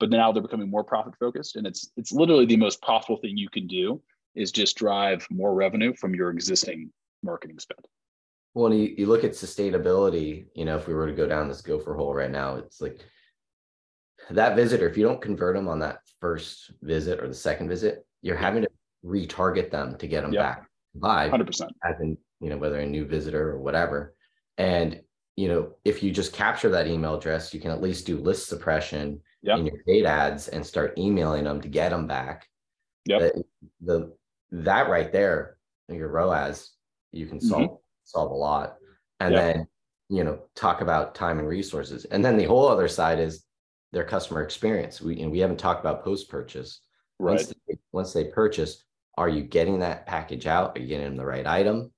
But 0.00 0.10
now 0.10 0.30
they're 0.30 0.42
becoming 0.42 0.70
more 0.70 0.84
profit 0.84 1.14
focused. 1.18 1.56
And 1.56 1.66
it's 1.66 1.90
it's 1.96 2.12
literally 2.12 2.46
the 2.46 2.56
most 2.56 2.80
profitable 2.82 3.20
thing 3.20 3.36
you 3.36 3.48
can 3.48 3.66
do 3.66 4.00
is 4.34 4.52
just 4.52 4.76
drive 4.76 5.26
more 5.30 5.54
revenue 5.54 5.94
from 5.94 6.14
your 6.14 6.30
existing 6.30 6.92
marketing 7.22 7.58
spend. 7.58 7.84
Well, 8.58 8.74
you, 8.74 8.92
you 8.98 9.06
look 9.06 9.22
at 9.22 9.34
sustainability, 9.34 10.46
you 10.52 10.64
know, 10.64 10.76
if 10.76 10.88
we 10.88 10.94
were 10.94 11.06
to 11.06 11.12
go 11.12 11.28
down 11.28 11.46
this 11.46 11.60
gopher 11.60 11.94
hole 11.94 12.12
right 12.12 12.28
now, 12.28 12.56
it's 12.56 12.80
like 12.80 12.98
that 14.30 14.56
visitor, 14.56 14.88
if 14.88 14.96
you 14.96 15.04
don't 15.04 15.22
convert 15.22 15.54
them 15.54 15.68
on 15.68 15.78
that 15.78 16.00
first 16.20 16.72
visit 16.82 17.20
or 17.20 17.28
the 17.28 17.34
second 17.34 17.68
visit, 17.68 18.04
you're 18.20 18.34
having 18.34 18.62
to 18.62 18.68
retarget 19.04 19.70
them 19.70 19.96
to 19.98 20.08
get 20.08 20.22
them 20.22 20.32
yep. 20.32 20.42
back 20.42 20.70
by 20.96 21.30
100%. 21.30 21.68
As 21.84 22.00
in, 22.00 22.18
you 22.40 22.50
know, 22.50 22.56
whether 22.56 22.80
a 22.80 22.84
new 22.84 23.04
visitor 23.04 23.50
or 23.50 23.60
whatever. 23.60 24.16
And, 24.56 25.02
you 25.36 25.46
know, 25.46 25.74
if 25.84 26.02
you 26.02 26.10
just 26.10 26.32
capture 26.32 26.70
that 26.70 26.88
email 26.88 27.14
address, 27.14 27.54
you 27.54 27.60
can 27.60 27.70
at 27.70 27.80
least 27.80 28.06
do 28.06 28.18
list 28.18 28.48
suppression 28.48 29.20
yep. 29.40 29.60
in 29.60 29.66
your 29.66 29.76
paid 29.86 30.04
ads 30.04 30.48
and 30.48 30.66
start 30.66 30.98
emailing 30.98 31.44
them 31.44 31.60
to 31.60 31.68
get 31.68 31.90
them 31.90 32.08
back. 32.08 32.48
Yeah. 33.04 33.20
The, 33.20 33.44
the, 33.82 34.12
that 34.50 34.88
right 34.88 35.12
there, 35.12 35.58
your 35.88 36.08
ROAS, 36.08 36.72
you 37.12 37.26
can 37.26 37.40
solve. 37.40 37.62
Mm-hmm 37.62 37.74
solve 38.08 38.30
a 38.30 38.34
lot. 38.34 38.76
And 39.20 39.34
yeah. 39.34 39.40
then 39.40 39.68
you 40.08 40.24
know 40.24 40.40
talk 40.54 40.80
about 40.80 41.14
time 41.14 41.38
and 41.38 41.48
resources. 41.48 42.04
And 42.06 42.24
then 42.24 42.36
the 42.36 42.44
whole 42.44 42.68
other 42.68 42.88
side 42.88 43.20
is 43.20 43.44
their 43.92 44.04
customer 44.04 44.42
experience. 44.42 45.00
We 45.00 45.20
and 45.20 45.30
we 45.30 45.38
haven't 45.38 45.58
talked 45.58 45.80
about 45.80 46.04
post 46.04 46.28
purchase 46.28 46.80
right. 47.18 47.34
once 47.34 47.46
they, 47.46 47.78
once 47.92 48.12
they 48.12 48.24
purchase 48.24 48.84
are 49.16 49.28
you 49.28 49.42
getting 49.42 49.80
that 49.80 50.06
package 50.06 50.46
out? 50.46 50.76
Are 50.76 50.80
you 50.80 50.86
getting 50.86 51.06
them 51.06 51.16
the 51.16 51.26
right 51.26 51.46
item? 51.46 51.90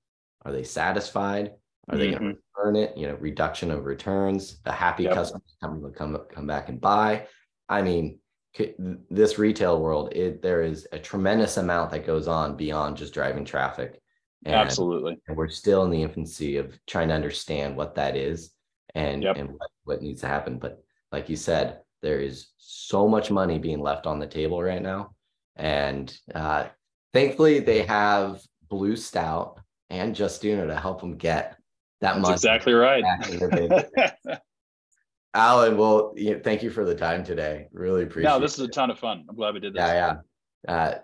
Are 0.46 0.52
they 0.52 0.62
satisfied? 0.62 1.52
Are 1.90 1.98
they 1.98 2.08
mm-hmm. 2.08 2.18
going 2.18 2.34
to 2.36 2.40
return 2.56 2.76
it? 2.76 2.96
You 2.96 3.08
know 3.08 3.14
reduction 3.16 3.70
of 3.70 3.84
returns 3.84 4.60
a 4.64 4.72
happy 4.72 5.04
yep. 5.04 5.14
customer 5.14 5.42
coming 5.62 5.82
to 5.82 5.90
come 5.90 6.18
come 6.32 6.46
back 6.46 6.68
and 6.68 6.80
buy. 6.80 7.26
I 7.68 7.82
mean 7.82 8.18
this 9.10 9.38
retail 9.38 9.80
world 9.80 10.12
it, 10.12 10.42
there 10.42 10.62
is 10.62 10.88
a 10.90 10.98
tremendous 10.98 11.56
amount 11.56 11.92
that 11.92 12.04
goes 12.04 12.26
on 12.26 12.56
beyond 12.56 12.96
just 12.96 13.14
driving 13.14 13.44
traffic 13.44 14.00
and, 14.44 14.54
Absolutely. 14.54 15.18
And 15.28 15.36
we're 15.36 15.48
still 15.48 15.84
in 15.84 15.90
the 15.90 16.02
infancy 16.02 16.56
of 16.56 16.78
trying 16.86 17.08
to 17.08 17.14
understand 17.14 17.76
what 17.76 17.94
that 17.96 18.16
is 18.16 18.52
and, 18.94 19.22
yep. 19.22 19.36
and 19.36 19.50
what, 19.50 19.70
what 19.84 20.02
needs 20.02 20.22
to 20.22 20.28
happen. 20.28 20.58
But 20.58 20.82
like 21.12 21.28
you 21.28 21.36
said, 21.36 21.80
there 22.02 22.20
is 22.20 22.48
so 22.56 23.06
much 23.06 23.30
money 23.30 23.58
being 23.58 23.80
left 23.80 24.06
on 24.06 24.18
the 24.18 24.26
table 24.26 24.62
right 24.62 24.82
now. 24.82 25.14
And 25.56 26.16
uh, 26.34 26.66
thankfully, 27.12 27.60
they 27.60 27.82
have 27.82 28.40
Blue 28.68 28.96
Stout 28.96 29.60
and 29.90 30.14
Justuno 30.14 30.66
to 30.66 30.76
help 30.76 31.00
them 31.00 31.16
get 31.16 31.56
that 32.00 32.14
That's 32.14 32.22
money. 32.22 32.34
Exactly 32.34 32.72
right. 32.72 33.04
Allen, 35.34 35.76
well, 35.76 36.14
thank 36.42 36.62
you 36.62 36.70
for 36.70 36.84
the 36.84 36.94
time 36.94 37.24
today. 37.24 37.68
Really 37.72 38.04
appreciate. 38.04 38.30
it. 38.30 38.34
No, 38.34 38.40
this 38.40 38.54
is 38.54 38.60
a 38.60 38.68
ton 38.68 38.90
of 38.90 38.98
fun. 38.98 39.26
I'm 39.28 39.36
glad 39.36 39.54
we 39.54 39.60
did 39.60 39.74
this. 39.74 39.80
Yeah, 39.80 40.16
yeah. 40.66 40.72
Uh, 40.72 40.98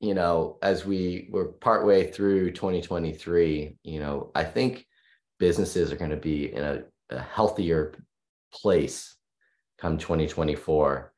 you 0.00 0.14
know, 0.14 0.58
as 0.62 0.84
we 0.84 1.28
were 1.30 1.46
partway 1.46 2.10
through 2.10 2.52
2023, 2.52 3.78
you 3.82 4.00
know, 4.00 4.30
I 4.34 4.44
think 4.44 4.86
businesses 5.38 5.92
are 5.92 5.96
going 5.96 6.10
to 6.10 6.16
be 6.16 6.52
in 6.52 6.64
a, 6.64 6.82
a 7.10 7.20
healthier 7.20 7.94
place 8.52 9.16
come 9.78 9.98
2024 9.98 11.12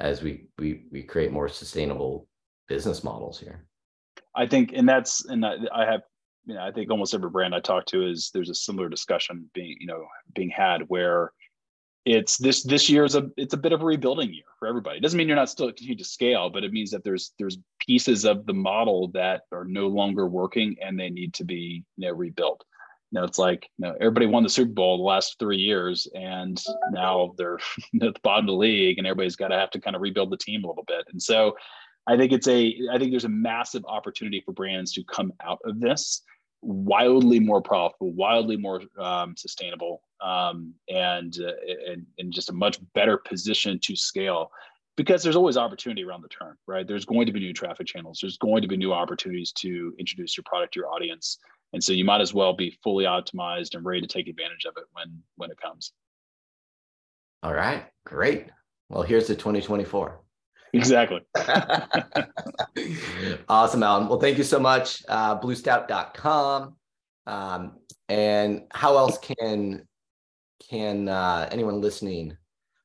as 0.00 0.22
we 0.22 0.48
we 0.58 0.84
we 0.90 1.02
create 1.02 1.32
more 1.32 1.48
sustainable 1.48 2.28
business 2.68 3.04
models 3.04 3.38
here. 3.38 3.66
I 4.34 4.46
think, 4.46 4.72
and 4.74 4.88
that's, 4.88 5.24
and 5.26 5.44
I, 5.44 5.56
I 5.74 5.84
have, 5.84 6.02
you 6.46 6.54
know, 6.54 6.62
I 6.62 6.72
think 6.72 6.90
almost 6.90 7.14
every 7.14 7.30
brand 7.30 7.54
I 7.54 7.60
talk 7.60 7.86
to 7.86 8.06
is 8.06 8.30
there's 8.32 8.50
a 8.50 8.54
similar 8.54 8.88
discussion 8.88 9.48
being, 9.54 9.76
you 9.78 9.86
know, 9.86 10.04
being 10.34 10.50
had 10.50 10.82
where 10.88 11.32
it's 12.04 12.36
this 12.36 12.64
this 12.64 12.90
year 12.90 13.04
is 13.04 13.14
a 13.14 13.30
it's 13.36 13.54
a 13.54 13.58
bit 13.58 13.72
of 13.72 13.82
a 13.82 13.84
rebuilding 13.84 14.32
year 14.32 14.44
for 14.58 14.66
everybody. 14.66 14.98
It 14.98 15.02
doesn't 15.02 15.16
mean 15.16 15.28
you're 15.28 15.36
not 15.36 15.50
still 15.50 15.68
continue 15.68 15.96
to 15.96 16.04
scale, 16.04 16.50
but 16.50 16.64
it 16.64 16.72
means 16.72 16.90
that 16.90 17.04
there's 17.04 17.32
there's 17.38 17.58
pieces 17.78 18.24
of 18.24 18.44
the 18.46 18.54
model 18.54 19.08
that 19.08 19.42
are 19.52 19.64
no 19.64 19.86
longer 19.86 20.26
working 20.26 20.76
and 20.82 20.98
they 20.98 21.10
need 21.10 21.34
to 21.34 21.44
be 21.44 21.84
you 21.96 22.08
know 22.08 22.14
rebuilt. 22.14 22.64
You 23.12 23.20
know, 23.20 23.24
it's 23.24 23.38
like 23.38 23.68
you 23.78 23.86
know 23.86 23.94
everybody 24.00 24.26
won 24.26 24.42
the 24.42 24.48
Super 24.48 24.72
Bowl 24.72 24.96
the 24.96 25.04
last 25.04 25.36
three 25.38 25.58
years, 25.58 26.08
and 26.14 26.60
now 26.90 27.34
they're 27.36 27.58
at 28.02 28.14
the 28.14 28.20
bottom 28.22 28.46
of 28.46 28.52
the 28.52 28.56
league, 28.56 28.98
and 28.98 29.06
everybody's 29.06 29.36
got 29.36 29.48
to 29.48 29.58
have 29.58 29.70
to 29.70 29.80
kind 29.80 29.94
of 29.94 30.02
rebuild 30.02 30.30
the 30.30 30.38
team 30.38 30.64
a 30.64 30.68
little 30.68 30.84
bit. 30.88 31.04
And 31.12 31.22
so, 31.22 31.54
I 32.06 32.16
think 32.16 32.32
it's 32.32 32.48
a 32.48 32.74
I 32.90 32.98
think 32.98 33.12
there's 33.12 33.26
a 33.26 33.28
massive 33.28 33.84
opportunity 33.86 34.42
for 34.44 34.52
brands 34.52 34.92
to 34.94 35.04
come 35.04 35.32
out 35.44 35.60
of 35.64 35.78
this 35.78 36.22
wildly 36.62 37.40
more 37.40 37.60
profitable, 37.60 38.12
wildly 38.12 38.56
more 38.56 38.82
um, 38.98 39.36
sustainable, 39.36 40.02
um, 40.20 40.74
and, 40.88 41.36
uh, 41.40 41.52
and 41.90 42.06
and 42.18 42.32
just 42.32 42.50
a 42.50 42.52
much 42.52 42.78
better 42.94 43.18
position 43.18 43.78
to 43.82 43.96
scale. 43.96 44.50
Because 44.96 45.22
there's 45.22 45.36
always 45.36 45.56
opportunity 45.56 46.04
around 46.04 46.22
the 46.22 46.28
turn, 46.28 46.54
right? 46.66 46.86
There's 46.86 47.06
going 47.06 47.24
to 47.24 47.32
be 47.32 47.40
new 47.40 47.54
traffic 47.54 47.86
channels. 47.86 48.18
There's 48.20 48.36
going 48.36 48.60
to 48.60 48.68
be 48.68 48.76
new 48.76 48.92
opportunities 48.92 49.50
to 49.52 49.94
introduce 49.98 50.36
your 50.36 50.44
product 50.44 50.74
to 50.74 50.80
your 50.80 50.90
audience, 50.90 51.38
and 51.72 51.82
so 51.82 51.92
you 51.92 52.04
might 52.04 52.20
as 52.20 52.34
well 52.34 52.52
be 52.52 52.78
fully 52.82 53.04
optimized 53.04 53.74
and 53.74 53.84
ready 53.84 54.02
to 54.02 54.06
take 54.06 54.28
advantage 54.28 54.64
of 54.66 54.74
it 54.76 54.84
when 54.92 55.22
when 55.36 55.50
it 55.50 55.60
comes. 55.60 55.92
All 57.42 57.54
right, 57.54 57.86
great. 58.04 58.46
Well, 58.88 59.02
here's 59.02 59.26
the 59.26 59.34
2024. 59.34 60.20
Exactly. 60.72 61.20
awesome, 63.48 63.82
Allen. 63.82 64.08
Well, 64.08 64.18
thank 64.18 64.38
you 64.38 64.44
so 64.44 64.58
much. 64.58 65.02
Uh, 65.06 65.38
bluestout.com. 65.38 66.76
Um, 67.26 67.72
and 68.08 68.62
how 68.72 68.96
else 68.96 69.18
can 69.18 69.86
can 70.68 71.08
uh, 71.08 71.48
anyone 71.52 71.80
listening? 71.80 72.36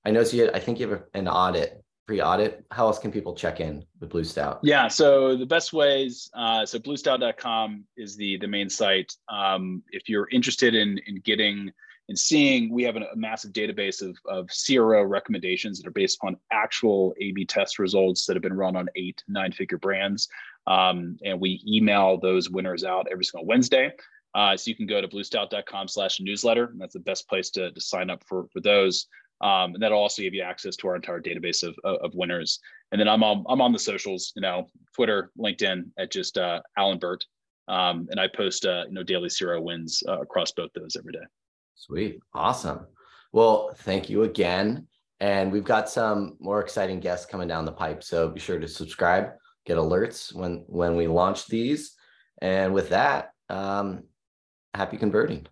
I 0.06 0.12
know 0.12 0.22
you. 0.22 0.50
I 0.54 0.60
think 0.60 0.80
you 0.80 0.90
have 0.90 1.04
an 1.14 1.28
audit, 1.28 1.84
pre-audit. 2.08 2.66
How 2.72 2.88
else 2.88 3.00
can 3.00 3.12
people 3.12 3.34
check 3.36 3.60
in 3.60 3.86
with 4.00 4.10
Blue 4.10 4.24
Stout? 4.24 4.60
Yeah. 4.64 4.88
So 4.88 5.36
the 5.36 5.46
best 5.46 5.74
ways. 5.74 6.30
Uh, 6.34 6.66
so 6.66 6.80
bluestout.com 6.80 7.86
is 7.96 8.16
the 8.16 8.38
the 8.38 8.48
main 8.48 8.70
site. 8.70 9.14
Um, 9.30 9.82
if 9.92 10.10
you're 10.10 10.30
interested 10.30 10.76
in 10.76 11.00
in 11.08 11.20
getting 11.22 11.72
and 12.10 12.18
seeing 12.18 12.72
we 12.72 12.84
have 12.84 12.96
a, 12.96 13.08
massive 13.16 13.52
database 13.52 14.02
of, 14.02 14.18
of 14.26 14.50
CRO 14.50 15.04
recommendations 15.04 15.80
that 15.80 15.88
are 15.88 15.92
based 15.92 16.18
upon 16.22 16.38
actual 16.52 17.14
A/B 17.20 17.46
test 17.46 17.80
results 17.80 18.26
that 18.26 18.36
have 18.36 18.44
been 18.44 18.54
run 18.54 18.76
on 18.76 18.88
eight 18.96 19.24
nine 19.28 19.52
figure 19.52 19.78
brands, 19.78 20.28
um, 20.68 21.18
and 21.24 21.40
we 21.40 21.62
email 21.68 22.18
those 22.18 22.50
winners 22.50 22.84
out 22.84 23.08
every 23.12 23.26
single 23.26 23.46
Wednesday. 23.46 23.92
Uh, 24.36 24.56
so 24.56 24.70
you 24.70 24.76
can 24.76 24.86
go 24.86 25.02
to 25.02 25.08
bluestout.com 25.08 25.88
slash 25.88 26.20
newsletter. 26.20 26.66
And 26.66 26.80
that's 26.80 26.94
the 26.94 27.00
best 27.00 27.28
place 27.28 27.50
to, 27.52 27.72
to 27.72 27.82
sign 27.82 28.12
up 28.12 28.24
for, 28.28 28.48
for 28.54 28.60
those. 28.60 29.08
Um, 29.42 29.74
and 29.74 29.82
that'll 29.82 30.00
also 30.00 30.22
give 30.22 30.34
you 30.34 30.44
access 30.44 30.76
to 30.78 30.88
our 30.88 30.96
entire 30.96 31.22
database 31.22 31.64
of, 31.64 31.76
of, 31.84 32.14
winners. 32.14 32.60
And 32.92 33.00
then 33.00 33.08
I'm 33.08 33.24
on, 33.24 33.46
I'm 33.48 33.62
on 33.62 33.72
the 33.72 33.80
socials, 33.80 34.34
you 34.36 34.42
know, 34.42 34.68
Twitter, 34.96 35.32
LinkedIn 35.40 35.90
at 36.00 36.12
just 36.12 36.38
uh, 36.38 36.62
Allen 36.78 37.00
Burt. 37.00 37.24
Um, 37.68 38.08
and 38.10 38.20
I 38.20 38.28
post, 38.28 38.66
uh, 38.66 38.84
you 38.88 38.94
know, 38.94 39.04
daily 39.04 39.30
CRO 39.30 39.62
wins 39.62 40.02
uh, 40.08 40.22
across 40.22 40.52
both 40.52 40.72
those 40.74 40.96
every 40.96 41.14
day. 41.14 41.26
Sweet. 41.78 42.20
Awesome. 42.34 42.88
Well, 43.32 43.72
thank 43.78 44.10
you 44.10 44.24
again. 44.24 44.88
And 45.20 45.52
we've 45.52 45.64
got 45.64 45.90
some 45.90 46.36
more 46.40 46.60
exciting 46.60 47.00
guests 47.00 47.26
coming 47.26 47.48
down 47.48 47.66
the 47.66 47.72
pipe. 47.72 48.04
So 48.04 48.30
be 48.30 48.40
sure 48.40 48.60
to 48.60 48.68
subscribe, 48.68 49.30
get 49.66 49.78
alerts 49.78 50.34
when 50.34 50.64
when 50.68 50.96
we 50.96 51.08
launch 51.08 51.48
these. 51.48 51.96
And 52.42 52.74
with 52.74 52.90
that, 52.90 53.32
um, 53.50 54.04
happy 54.74 54.98
converting. 54.98 55.48